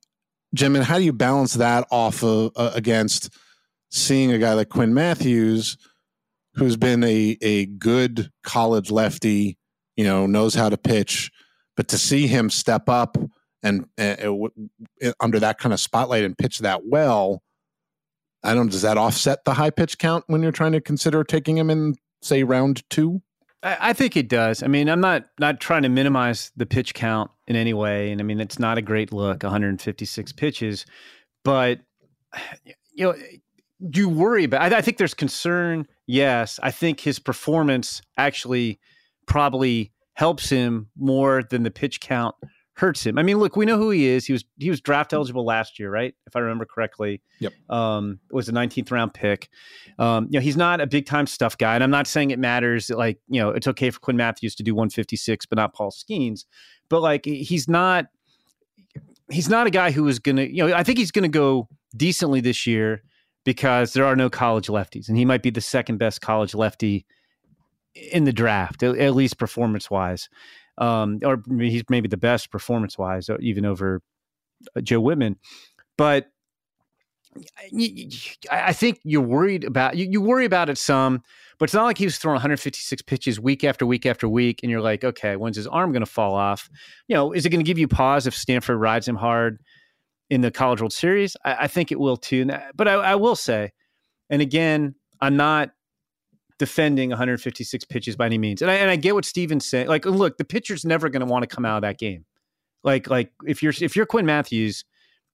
Jim, 0.54 0.74
and 0.74 0.84
how 0.84 0.98
do 0.98 1.04
you 1.04 1.12
balance 1.12 1.54
that 1.54 1.86
off 1.90 2.24
of 2.24 2.52
uh, 2.56 2.72
against 2.74 3.30
seeing 3.90 4.32
a 4.32 4.38
guy 4.38 4.54
like 4.54 4.70
Quinn 4.70 4.92
Mathews, 4.92 5.76
who's 6.54 6.76
been 6.76 7.04
a 7.04 7.38
a 7.42 7.66
good 7.66 8.30
college 8.42 8.90
lefty, 8.90 9.56
you 9.98 10.04
know, 10.04 10.26
knows 10.26 10.54
how 10.54 10.68
to 10.68 10.78
pitch, 10.78 11.30
but 11.76 11.88
to 11.88 11.98
see 11.98 12.28
him 12.28 12.48
step 12.48 12.88
up 12.88 13.18
and 13.64 13.84
uh, 13.98 14.14
w- 14.14 14.70
under 15.18 15.40
that 15.40 15.58
kind 15.58 15.72
of 15.72 15.80
spotlight 15.80 16.22
and 16.22 16.38
pitch 16.38 16.60
that 16.60 16.86
well, 16.86 17.42
I 18.44 18.54
don't. 18.54 18.70
Does 18.70 18.82
that 18.82 18.96
offset 18.96 19.44
the 19.44 19.54
high 19.54 19.70
pitch 19.70 19.98
count 19.98 20.22
when 20.28 20.40
you're 20.40 20.52
trying 20.52 20.70
to 20.70 20.80
consider 20.80 21.24
taking 21.24 21.58
him 21.58 21.68
in, 21.68 21.96
say, 22.22 22.44
round 22.44 22.88
two? 22.88 23.20
I, 23.64 23.76
I 23.80 23.92
think 23.92 24.16
it 24.16 24.28
does. 24.28 24.62
I 24.62 24.68
mean, 24.68 24.88
I'm 24.88 25.00
not 25.00 25.24
not 25.40 25.60
trying 25.60 25.82
to 25.82 25.88
minimize 25.88 26.52
the 26.56 26.64
pitch 26.64 26.94
count 26.94 27.32
in 27.48 27.56
any 27.56 27.74
way, 27.74 28.12
and 28.12 28.20
I 28.20 28.24
mean, 28.24 28.40
it's 28.40 28.60
not 28.60 28.78
a 28.78 28.82
great 28.82 29.12
look, 29.12 29.42
156 29.42 30.32
pitches, 30.34 30.86
but 31.44 31.80
you 32.92 33.04
know, 33.04 33.16
do 33.90 33.98
you 33.98 34.08
worry 34.08 34.44
about? 34.44 34.72
I, 34.72 34.78
I 34.78 34.80
think 34.80 34.98
there's 34.98 35.14
concern. 35.14 35.88
Yes, 36.06 36.60
I 36.62 36.70
think 36.70 37.00
his 37.00 37.18
performance 37.18 38.00
actually 38.16 38.78
probably 39.28 39.92
helps 40.14 40.50
him 40.50 40.88
more 40.96 41.44
than 41.48 41.62
the 41.62 41.70
pitch 41.70 42.00
count 42.00 42.34
hurts 42.78 43.04
him. 43.04 43.18
I 43.18 43.24
mean, 43.24 43.38
look, 43.38 43.56
we 43.56 43.66
know 43.66 43.76
who 43.76 43.90
he 43.90 44.06
is. 44.06 44.24
He 44.24 44.32
was 44.32 44.44
he 44.56 44.70
was 44.70 44.80
draft 44.80 45.12
eligible 45.12 45.44
last 45.44 45.78
year, 45.78 45.90
right? 45.90 46.14
If 46.26 46.36
I 46.36 46.40
remember 46.40 46.64
correctly. 46.64 47.22
Yep. 47.40 47.52
Um, 47.68 48.20
was 48.30 48.48
a 48.48 48.52
19th 48.52 48.90
round 48.90 49.14
pick. 49.14 49.48
Um, 49.98 50.28
you 50.30 50.38
know, 50.38 50.42
he's 50.42 50.56
not 50.56 50.80
a 50.80 50.86
big 50.86 51.06
time 51.06 51.26
stuff 51.26 51.58
guy, 51.58 51.74
and 51.74 51.84
I'm 51.84 51.90
not 51.90 52.06
saying 52.06 52.30
it 52.30 52.38
matters. 52.38 52.88
Like, 52.90 53.18
you 53.28 53.40
know, 53.40 53.50
it's 53.50 53.66
okay 53.68 53.90
for 53.90 54.00
Quinn 54.00 54.16
Mathews 54.16 54.54
to 54.56 54.62
do 54.62 54.74
156, 54.74 55.46
but 55.46 55.56
not 55.56 55.74
Paul 55.74 55.90
Skenes. 55.90 56.44
But 56.88 57.00
like, 57.00 57.24
he's 57.24 57.68
not 57.68 58.06
he's 59.30 59.48
not 59.48 59.66
a 59.66 59.70
guy 59.70 59.90
who 59.90 60.06
is 60.08 60.18
gonna. 60.18 60.44
You 60.44 60.68
know, 60.68 60.74
I 60.74 60.84
think 60.84 60.98
he's 60.98 61.10
gonna 61.10 61.28
go 61.28 61.68
decently 61.96 62.40
this 62.40 62.66
year 62.66 63.02
because 63.44 63.92
there 63.92 64.04
are 64.04 64.16
no 64.16 64.30
college 64.30 64.68
lefties, 64.68 65.08
and 65.08 65.18
he 65.18 65.24
might 65.24 65.42
be 65.42 65.50
the 65.50 65.60
second 65.60 65.98
best 65.98 66.20
college 66.20 66.54
lefty 66.54 67.06
in 68.12 68.24
the 68.24 68.32
draft, 68.32 68.82
at, 68.82 68.96
at 68.98 69.14
least 69.14 69.38
performance 69.38 69.90
wise 69.90 70.28
um, 70.78 71.18
or 71.24 71.42
he's 71.58 71.82
maybe 71.90 72.08
the 72.08 72.16
best 72.16 72.50
performance 72.50 72.96
wise, 72.96 73.28
uh, 73.28 73.36
even 73.40 73.66
over 73.66 74.00
uh, 74.76 74.80
Joe 74.80 75.00
Whitman. 75.00 75.36
But 75.96 76.26
I 78.50 78.72
think 78.72 79.00
you're 79.04 79.20
worried 79.20 79.64
about 79.64 79.96
you, 79.96 80.06
you 80.08 80.20
worry 80.20 80.44
about 80.44 80.70
it 80.70 80.78
some, 80.78 81.22
but 81.58 81.64
it's 81.64 81.74
not 81.74 81.84
like 81.84 81.98
he 81.98 82.04
was 82.04 82.16
throwing 82.16 82.36
156 82.36 83.02
pitches 83.02 83.38
week 83.38 83.64
after 83.64 83.84
week 83.84 84.06
after 84.06 84.28
week, 84.28 84.60
and 84.62 84.70
you're 84.70 84.80
like, 84.80 85.04
okay, 85.04 85.36
when's 85.36 85.56
his 85.56 85.66
arm 85.66 85.92
going 85.92 86.00
to 86.00 86.06
fall 86.06 86.34
off? 86.34 86.70
You 87.08 87.16
know, 87.16 87.32
is 87.32 87.44
it 87.44 87.50
going 87.50 87.64
to 87.64 87.68
give 87.68 87.78
you 87.78 87.88
pause 87.88 88.26
if 88.26 88.34
Stanford 88.34 88.78
rides 88.78 89.06
him 89.06 89.16
hard 89.16 89.60
in 90.30 90.40
the 90.40 90.50
College 90.50 90.80
World 90.80 90.92
Series? 90.92 91.36
I, 91.44 91.54
I 91.60 91.66
think 91.66 91.92
it 91.92 91.98
will 91.98 92.16
too. 92.16 92.48
But 92.74 92.88
I, 92.88 92.94
I 92.94 93.14
will 93.16 93.36
say, 93.36 93.72
and 94.30 94.40
again, 94.40 94.94
I'm 95.20 95.36
not 95.36 95.70
defending 96.58 97.10
156 97.10 97.84
pitches 97.84 98.16
by 98.16 98.26
any 98.26 98.38
means. 98.38 98.62
And 98.62 98.70
I, 98.70 98.74
and 98.74 98.90
I 98.90 98.96
get 98.96 99.14
what 99.14 99.24
Stephen's 99.24 99.66
saying. 99.66 99.88
Like, 99.88 100.04
look, 100.04 100.38
the 100.38 100.44
pitcher's 100.44 100.84
never 100.84 101.08
going 101.08 101.20
to 101.20 101.26
want 101.26 101.48
to 101.48 101.54
come 101.54 101.64
out 101.64 101.76
of 101.76 101.82
that 101.82 101.98
game. 101.98 102.24
Like, 102.84 103.08
like 103.08 103.32
if 103.46 103.62
you're 103.62 103.72
if 103.80 103.96
you're 103.96 104.06
Quinn 104.06 104.26
Mathews, 104.26 104.84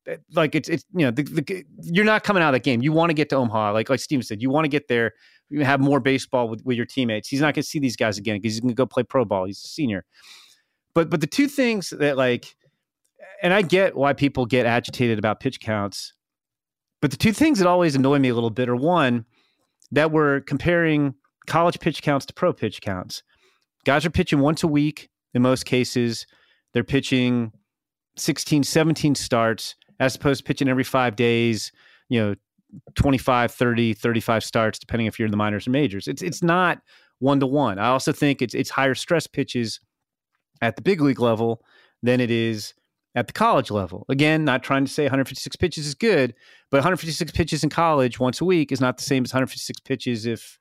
eh, 0.07 0.17
like 0.35 0.55
it's 0.55 0.69
it's 0.69 0.85
you 0.95 1.05
know 1.05 1.11
the, 1.11 1.23
the, 1.23 1.65
you're 1.83 2.05
not 2.05 2.25
coming 2.25 2.43
out 2.43 2.49
of 2.49 2.53
that 2.55 2.65
game. 2.65 2.83
You 2.83 2.93
want 2.93 3.11
to 3.11 3.15
get 3.15 3.29
to 3.31 3.37
Omaha, 3.37 3.73
like 3.73 3.91
like 3.91 4.01
Steven 4.01 4.23
said. 4.23 4.41
You 4.41 4.51
want 4.51 4.65
to 4.65 4.69
get 4.69 4.89
there. 4.89 5.13
You 5.51 5.65
have 5.65 5.79
more 5.79 6.01
baseball 6.01 6.49
with, 6.49 6.63
with 6.65 6.77
your 6.77 6.87
teammates. 6.87 7.29
He's 7.29 7.41
not 7.41 7.55
going 7.55 7.63
to 7.63 7.69
see 7.69 7.79
these 7.79 7.97
guys 7.97 8.17
again 8.17 8.37
because 8.37 8.55
he's 8.55 8.61
going 8.61 8.71
to 8.71 8.75
go 8.75 8.87
play 8.87 9.03
pro 9.03 9.25
ball. 9.25 9.45
He's 9.45 9.63
a 9.63 9.69
senior. 9.69 10.05
But 10.95 11.11
but 11.11 11.21
the 11.21 11.27
two 11.27 11.49
things 11.49 11.91
that 11.91 12.17
like, 12.17 12.57
and 13.43 13.53
I 13.53 13.63
get 13.63 13.95
why 13.95 14.15
people 14.15 14.47
get 14.47 14.65
agitated 14.65 15.19
about 15.19 15.41
pitch 15.41 15.61
counts. 15.61 16.15
But 17.03 17.11
the 17.11 17.19
two 17.19 17.33
things 17.33 17.59
that 17.59 17.69
always 17.69 17.95
annoy 17.95 18.19
me 18.19 18.31
a 18.31 18.35
little 18.35 18.49
bit 18.49 18.71
are 18.71 18.77
one, 18.77 19.27
that 19.95 20.11
we're 20.11 20.41
comparing 20.41 21.15
college 21.47 21.79
pitch 21.79 22.03
counts 22.03 22.27
to 22.27 22.35
pro 22.35 22.53
pitch 22.53 22.81
counts. 22.81 23.23
Guys 23.85 24.05
are 24.05 24.11
pitching 24.11 24.41
once 24.41 24.63
a 24.63 24.69
week 24.69 25.09
in 25.35 25.43
most 25.43 25.65
cases. 25.65 26.27
They're 26.73 26.85
pitching 26.85 27.53
16, 28.17 28.65
17 28.65 29.15
starts 29.15 29.77
as 30.01 30.17
opposed 30.17 30.41
to 30.41 30.45
pitching 30.45 30.69
every 30.69 30.85
five 30.85 31.17
days, 31.17 31.71
you 32.09 32.21
know, 32.21 32.35
25, 32.97 33.53
30, 33.53 33.95
35 33.95 34.43
starts, 34.45 34.79
depending 34.79 35.07
if 35.07 35.19
you're 35.19 35.27
in 35.27 35.31
the 35.31 35.37
minors 35.37 35.69
or 35.69 35.71
majors. 35.71 36.09
It's 36.09 36.23
it's 36.23 36.43
not 36.43 36.81
one 37.21 37.39
to 37.39 37.47
one. 37.47 37.79
I 37.79 37.89
also 37.89 38.13
think 38.13 38.43
it's 38.43 38.55
it's 38.55 38.71
higher 38.71 38.97
stress 38.97 39.29
pitches 39.29 39.79
at 40.61 40.75
the 40.75 40.83
big 40.83 41.01
league 41.01 41.21
level 41.21 41.63
than 42.03 42.21
it 42.21 42.33
is 42.33 42.75
at 43.15 43.27
the 43.27 43.33
college 43.33 43.71
level. 43.71 44.05
Again, 44.09 44.45
not 44.45 44.63
trying 44.63 44.85
to 44.85 44.91
say 44.91 45.05
156 45.05 45.57
pitches 45.57 45.87
is 45.87 45.95
good, 45.95 46.35
but 46.71 46.79
156 46.79 47.33
pitches 47.33 47.63
in 47.63 47.71
college 47.71 48.19
once 48.19 48.41
a 48.41 48.45
week 48.45 48.73
is 48.73 48.81
not 48.81 48.97
the 48.97 49.05
same 49.05 49.25
as 49.25 49.33
156 49.33 49.81
pitches 49.81 50.27
if 50.27 50.59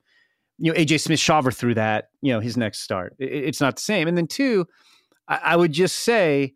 you 0.60 0.72
know 0.72 0.78
AJ 0.78 1.02
Smith 1.02 1.20
Shawver 1.20 1.54
threw 1.54 1.74
that 1.74 2.10
you 2.22 2.32
know 2.32 2.40
his 2.40 2.58
next 2.58 2.82
start. 2.82 3.16
It, 3.20 3.32
it's 3.32 3.62
not 3.62 3.78
the 3.78 3.82
same. 3.82 4.08
And 4.08 4.18
then 4.18 4.28
two, 4.28 4.68
I, 5.28 5.40
I 5.44 5.56
would 5.56 5.72
just 5.72 5.98
say 5.98 6.54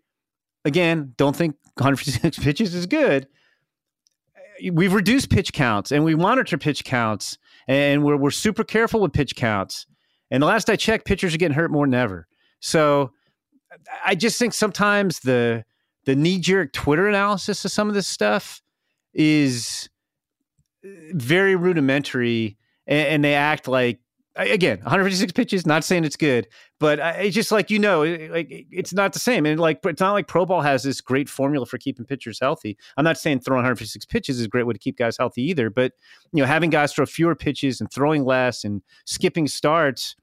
again, 0.66 1.14
don't 1.18 1.36
think 1.36 1.56
156 1.76 2.40
pitches 2.44 2.76
is 2.76 2.86
good. 2.86 3.28
We've 4.72 4.94
reduced 4.94 5.30
pitch 5.30 5.54
counts 5.54 5.92
and 5.92 6.04
we 6.04 6.16
monitor 6.16 6.58
pitch 6.58 6.84
counts 6.84 7.38
and 7.68 8.04
we're 8.04 8.18
we're 8.18 8.32
super 8.32 8.64
careful 8.64 9.02
with 9.02 9.14
pitch 9.14 9.36
counts. 9.36 9.88
And 10.30 10.44
the 10.44 10.48
last 10.48 10.70
I 10.70 10.76
checked, 10.76 11.06
pitchers 11.06 11.34
are 11.34 11.38
getting 11.38 11.56
hurt 11.56 11.72
more 11.72 11.86
than 11.86 11.94
ever. 11.94 12.28
So 12.60 13.12
I 14.06 14.16
just 14.16 14.38
think 14.38 14.54
sometimes 14.54 15.20
the 15.20 15.64
the 16.08 16.16
knee 16.16 16.40
jerk 16.40 16.72
Twitter 16.72 17.10
analysis 17.10 17.66
of 17.66 17.72
some 17.72 17.90
of 17.90 17.94
this 17.94 18.08
stuff 18.08 18.62
is 19.14 19.90
very 21.12 21.58
rudimentary, 21.58 22.58
and, 22.88 23.08
and 23.08 23.26
they 23.26 23.34
act 23.34 23.68
like 23.68 24.00
again 24.38 24.78
156 24.78 25.34
pitches. 25.34 25.66
Not 25.66 25.84
saying 25.84 26.06
it's 26.06 26.16
good, 26.16 26.48
but 26.80 27.00
it's 27.18 27.36
just 27.36 27.52
like 27.52 27.70
you 27.70 27.78
know, 27.78 28.04
like 28.32 28.48
it's 28.50 28.94
not 28.94 29.12
the 29.12 29.20
same. 29.20 29.46
And 29.46 29.60
like 29.60 29.82
it's 29.84 30.00
not 30.00 30.14
like 30.14 30.28
pro 30.28 30.46
ball 30.46 30.62
has 30.62 30.82
this 30.82 31.02
great 31.02 31.28
formula 31.28 31.66
for 31.66 31.78
keeping 31.78 32.06
pitchers 32.06 32.40
healthy. 32.40 32.78
I'm 32.96 33.04
not 33.04 33.18
saying 33.18 33.42
throwing 33.42 33.58
156 33.58 34.06
pitches 34.06 34.40
is 34.40 34.46
a 34.46 34.50
great 34.50 34.66
way 34.66 34.72
to 34.72 34.80
keep 34.80 34.98
guys 34.98 35.18
healthy 35.18 35.42
either, 35.42 35.70
but 35.70 35.92
you 36.32 36.42
know, 36.42 36.48
having 36.48 36.70
guys 36.70 36.94
throw 36.94 37.06
fewer 37.06 37.36
pitches 37.36 37.82
and 37.82 37.92
throwing 37.92 38.24
less 38.24 38.64
and 38.64 38.82
skipping 39.04 39.50
starts, 39.50 40.16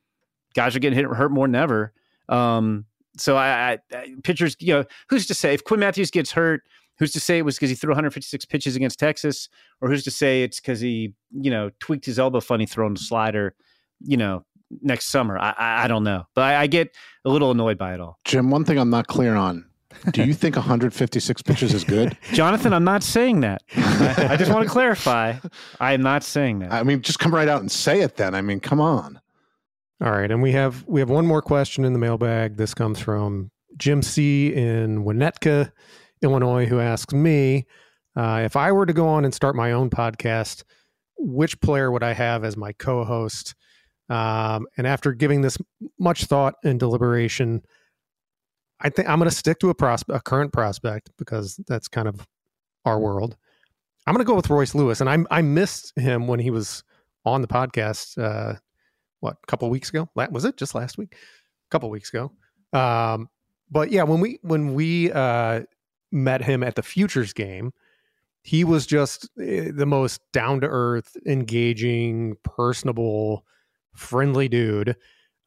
guys 0.55 0.75
are 0.75 0.79
getting 0.79 0.97
hit 0.97 1.05
hurt 1.05 1.31
more 1.31 1.47
than 1.47 1.57
ever. 1.57 1.93
Um, 2.31 2.87
so 3.17 3.37
I, 3.37 3.79
I, 3.93 4.15
pitchers, 4.23 4.57
you 4.59 4.75
know, 4.75 4.85
who's 5.09 5.27
to 5.27 5.35
say 5.35 5.55
if 5.55 5.65
Quinn 5.65 5.81
Mathews 5.81 6.11
gets 6.11 6.33
hurt, 6.33 6.63
who's 6.99 7.13
to 7.13 7.21
say 7.21 7.39
it 7.39 7.43
was 7.45 7.57
because 7.57 7.71
he 7.71 7.77
threw 7.77 7.91
156 7.91 8.45
pitches 8.47 8.77
against 8.77 8.99
Texas, 8.99 9.49
or 9.81 9.89
who's 9.89 10.05
to 10.05 10.11
say 10.11 10.43
it's 10.43 10.61
because 10.61 10.81
he, 10.81 11.13
you 11.33 11.51
know, 11.51 11.71
tweaked 11.81 12.07
his 12.07 12.19
elbow 12.19 12.41
funny 12.41 12.67
throwing 12.67 12.95
the 12.95 13.01
slider, 13.01 13.55
you 14.01 14.17
know, 14.17 14.45
next 14.83 15.07
summer. 15.07 15.39
I, 15.39 15.55
I, 15.57 15.85
I 15.85 15.89
don't 15.89 16.05
know, 16.05 16.27
but 16.35 16.43
I, 16.43 16.63
I, 16.63 16.67
get 16.67 16.95
a 17.25 17.31
little 17.31 17.51
annoyed 17.51 17.79
by 17.79 17.95
it 17.95 18.01
all. 18.01 18.19
Jim, 18.25 18.51
one 18.51 18.65
thing 18.65 18.79
I'm 18.79 18.91
not 18.91 19.07
clear 19.07 19.35
on. 19.35 19.67
Do 20.11 20.25
you 20.25 20.35
think 20.35 20.57
156 20.57 21.43
pitches 21.43 21.73
is 21.73 21.85
good? 21.85 22.17
Jonathan, 22.33 22.73
I'm 22.73 22.85
not 22.85 23.03
saying 23.03 23.41
that. 23.41 23.63
I, 23.77 24.29
I 24.31 24.37
just 24.37 24.53
want 24.53 24.67
to 24.67 24.71
clarify. 24.73 25.35
I 25.81 25.93
am 25.93 26.03
not 26.03 26.25
saying 26.25 26.59
that. 26.61 26.73
I 26.73 26.83
mean, 26.83 27.01
just 27.01 27.21
come 27.21 27.33
right 27.33 27.49
out 27.49 27.61
and 27.61 27.71
say 27.71 28.01
it 28.01 28.17
then. 28.17 28.35
I 28.35 28.43
mean, 28.43 28.61
come 28.61 28.81
on. 28.81 29.21
All 30.05 30.11
right, 30.11 30.31
and 30.31 30.43
we 30.43 30.53
have 30.53 30.85
we 30.87 31.01
have 31.01 31.09
one 31.09 31.27
more 31.27 31.41
question 31.41 31.83
in 31.83 31.95
the 31.95 31.99
mailbag. 31.99 32.59
This 32.59 32.75
comes 32.75 33.01
from 33.01 33.51
Jim 33.79 34.03
C 34.03 34.53
in 34.53 35.03
Winnetka, 35.03 35.73
Illinois, 36.21 36.67
who 36.67 36.79
asks 36.79 37.15
me 37.15 37.65
uh, 38.15 38.43
if 38.45 38.55
I 38.55 38.71
were 38.71 38.85
to 38.85 38.93
go 38.93 39.09
on 39.09 39.25
and 39.25 39.33
start 39.33 39.57
my 39.57 39.73
own 39.73 39.89
podcast, 39.89 40.63
which 41.17 41.59
player 41.63 41.91
would 41.91 42.03
I 42.03 42.13
have 42.13 42.45
as 42.45 42.55
my 42.55 42.73
co-host? 42.75 43.55
Um, 44.11 44.67
and 44.77 44.87
after 44.87 45.15
giving 45.15 45.41
this 45.41 45.57
much 45.99 46.27
thought 46.27 46.57
and 46.63 46.79
deliberation, 46.79 47.63
I 48.81 48.91
think 48.91 49.09
I'm 49.09 49.19
going 49.19 49.31
to 49.31 49.35
stick 49.35 49.59
to 49.61 49.71
a 49.71 49.75
prospect, 49.75 50.19
a 50.19 50.21
current 50.21 50.53
prospect, 50.53 51.13
because 51.17 51.59
that's 51.67 51.89
kind 51.89 52.09
of 52.09 52.27
our 52.85 53.01
world. 53.01 53.39
I'm 54.07 54.13
going 54.13 54.23
to 54.23 54.31
go 54.31 54.37
with 54.37 54.51
Royce 54.51 54.75
Lewis, 54.75 55.01
and 55.01 55.09
I 55.09 55.17
I 55.31 55.41
missed 55.41 55.99
him 55.99 56.27
when 56.27 56.41
he 56.41 56.51
was 56.51 56.85
on 57.25 57.41
the 57.41 57.49
podcast. 57.49 58.23
Uh, 58.23 58.57
what 59.25 59.39
a 59.43 59.47
couple 59.47 59.69
weeks 59.71 59.89
ago? 59.89 60.09
Was 60.15 60.45
it 60.45 60.57
just 60.57 60.75
last 60.75 60.99
week? 60.99 61.15
A 61.15 61.71
couple 61.71 61.91
weeks 61.91 62.11
ago. 62.11 62.31
Um, 62.73 63.29
but 63.71 63.91
yeah 63.91 64.03
when 64.03 64.21
we 64.21 64.39
when 64.43 64.75
we 64.75 65.11
uh, 65.13 65.63
met 66.13 66.43
him 66.43 66.63
at 66.63 66.75
the 66.75 66.83
futures 66.83 67.33
game 67.33 67.73
he 68.45 68.63
was 68.63 68.87
just 68.87 69.29
eh, 69.41 69.71
the 69.75 69.87
most 69.87 70.21
down 70.33 70.61
to 70.61 70.69
earth 70.69 71.17
engaging 71.27 72.37
personable 72.45 73.45
friendly 73.95 74.49
dude. 74.49 74.97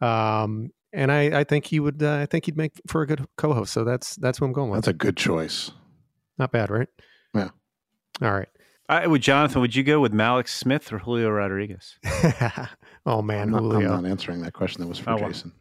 Um, 0.02 0.72
and 0.92 1.12
I, 1.12 1.42
I 1.42 1.44
think 1.44 1.66
he 1.66 1.80
would 1.80 2.02
uh, 2.02 2.16
I 2.16 2.26
think 2.26 2.46
he'd 2.46 2.58
make 2.58 2.72
for 2.88 3.04
a 3.04 3.08
good 3.08 3.26
co-host. 3.38 3.72
So 3.72 3.84
that's 3.84 4.16
that's 4.16 4.42
what 4.42 4.48
I'm 4.48 4.54
going 4.54 4.72
with. 4.72 4.80
That's 4.80 4.88
a 4.88 4.94
good 4.94 5.16
choice. 5.16 5.72
Not 6.40 6.52
bad 6.52 6.72
right? 6.72 6.88
Yeah. 7.36 7.50
All 8.22 8.34
right. 8.34 8.50
Uh, 8.90 9.04
would 9.06 9.22
Jonathan, 9.22 9.62
would 9.62 9.76
you 9.76 9.84
go 9.84 10.00
with 10.00 10.14
Malik 10.14 10.48
Smith 10.48 10.92
or 10.92 10.98
Julio 10.98 11.30
Rodriguez? 11.30 12.00
oh 13.08 13.22
man, 13.22 13.56
I'm 13.56 13.70
not, 13.70 13.76
I'm 13.78 13.84
not 13.84 14.06
answering 14.06 14.42
that 14.42 14.54
question. 14.54 14.82
That 14.82 14.88
was 14.88 15.00
for 15.00 15.12
oh, 15.12 15.18
Jason. 15.18 15.52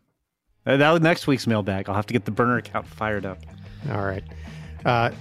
Well. 0.67 0.75
Uh, 0.75 0.77
that 0.77 1.03
next 1.03 1.27
week's 1.27 1.47
mailbag. 1.47 1.89
I'll 1.89 1.95
have 1.95 2.07
to 2.07 2.13
get 2.13 2.25
the 2.25 2.33
burner 2.33 2.59
account 2.59 2.87
fired 2.87 3.25
up. 3.25 3.39
All 3.91 4.05
right. 4.05 4.25
Uh, 4.85 5.13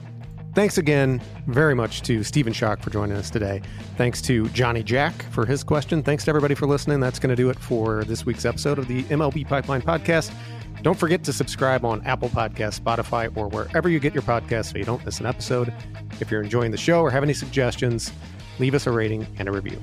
thanks 0.55 0.78
again 0.78 1.21
very 1.47 1.76
much 1.76 2.01
to 2.01 2.23
Stephen 2.23 2.51
Schoch 2.51 2.82
for 2.82 2.89
joining 2.89 3.15
us 3.15 3.30
today. 3.30 3.61
Thanks 3.95 4.21
to 4.23 4.49
Johnny 4.49 4.82
Jack 4.82 5.13
for 5.32 5.45
his 5.45 5.63
question. 5.63 6.01
Thanks 6.01 6.26
to 6.26 6.30
everybody 6.30 6.55
for 6.55 6.65
listening. 6.65 6.99
That's 6.99 7.19
going 7.19 7.30
to 7.30 7.36
do 7.36 7.49
it 7.51 7.59
for 7.59 8.03
this 8.05 8.26
week's 8.26 8.43
episode 8.43 8.80
of 8.80 8.88
the 8.88 9.03
MLB 9.03 9.47
Pipeline 9.47 9.84
Podcast. 9.84 10.34
Don't 10.82 10.99
forget 10.99 11.23
to 11.23 11.34
subscribe 11.34 11.86
on 11.86 12.05
Apple 12.05 12.30
Podcasts, 12.30 12.80
Spotify, 12.80 13.36
or 13.38 13.47
wherever 13.49 13.88
you 13.88 13.99
get 13.99 14.13
your 14.13 14.23
podcasts 14.23 14.71
so 14.71 14.78
you 14.78 14.84
don't 14.84 15.03
miss 15.05 15.19
an 15.19 15.26
episode. 15.26 15.73
If 16.19 16.32
you're 16.32 16.43
enjoying 16.43 16.71
the 16.71 16.78
show 16.78 17.01
or 17.01 17.11
have 17.11 17.23
any 17.23 17.34
suggestions, 17.34 18.11
leave 18.59 18.76
us 18.76 18.88
a 18.88 18.91
rating 18.91 19.28
and 19.38 19.47
a 19.47 19.51
review. 19.51 19.82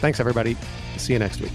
Thanks, 0.00 0.20
everybody. 0.20 0.56
See 0.96 1.12
you 1.12 1.18
next 1.18 1.40
week. 1.40 1.52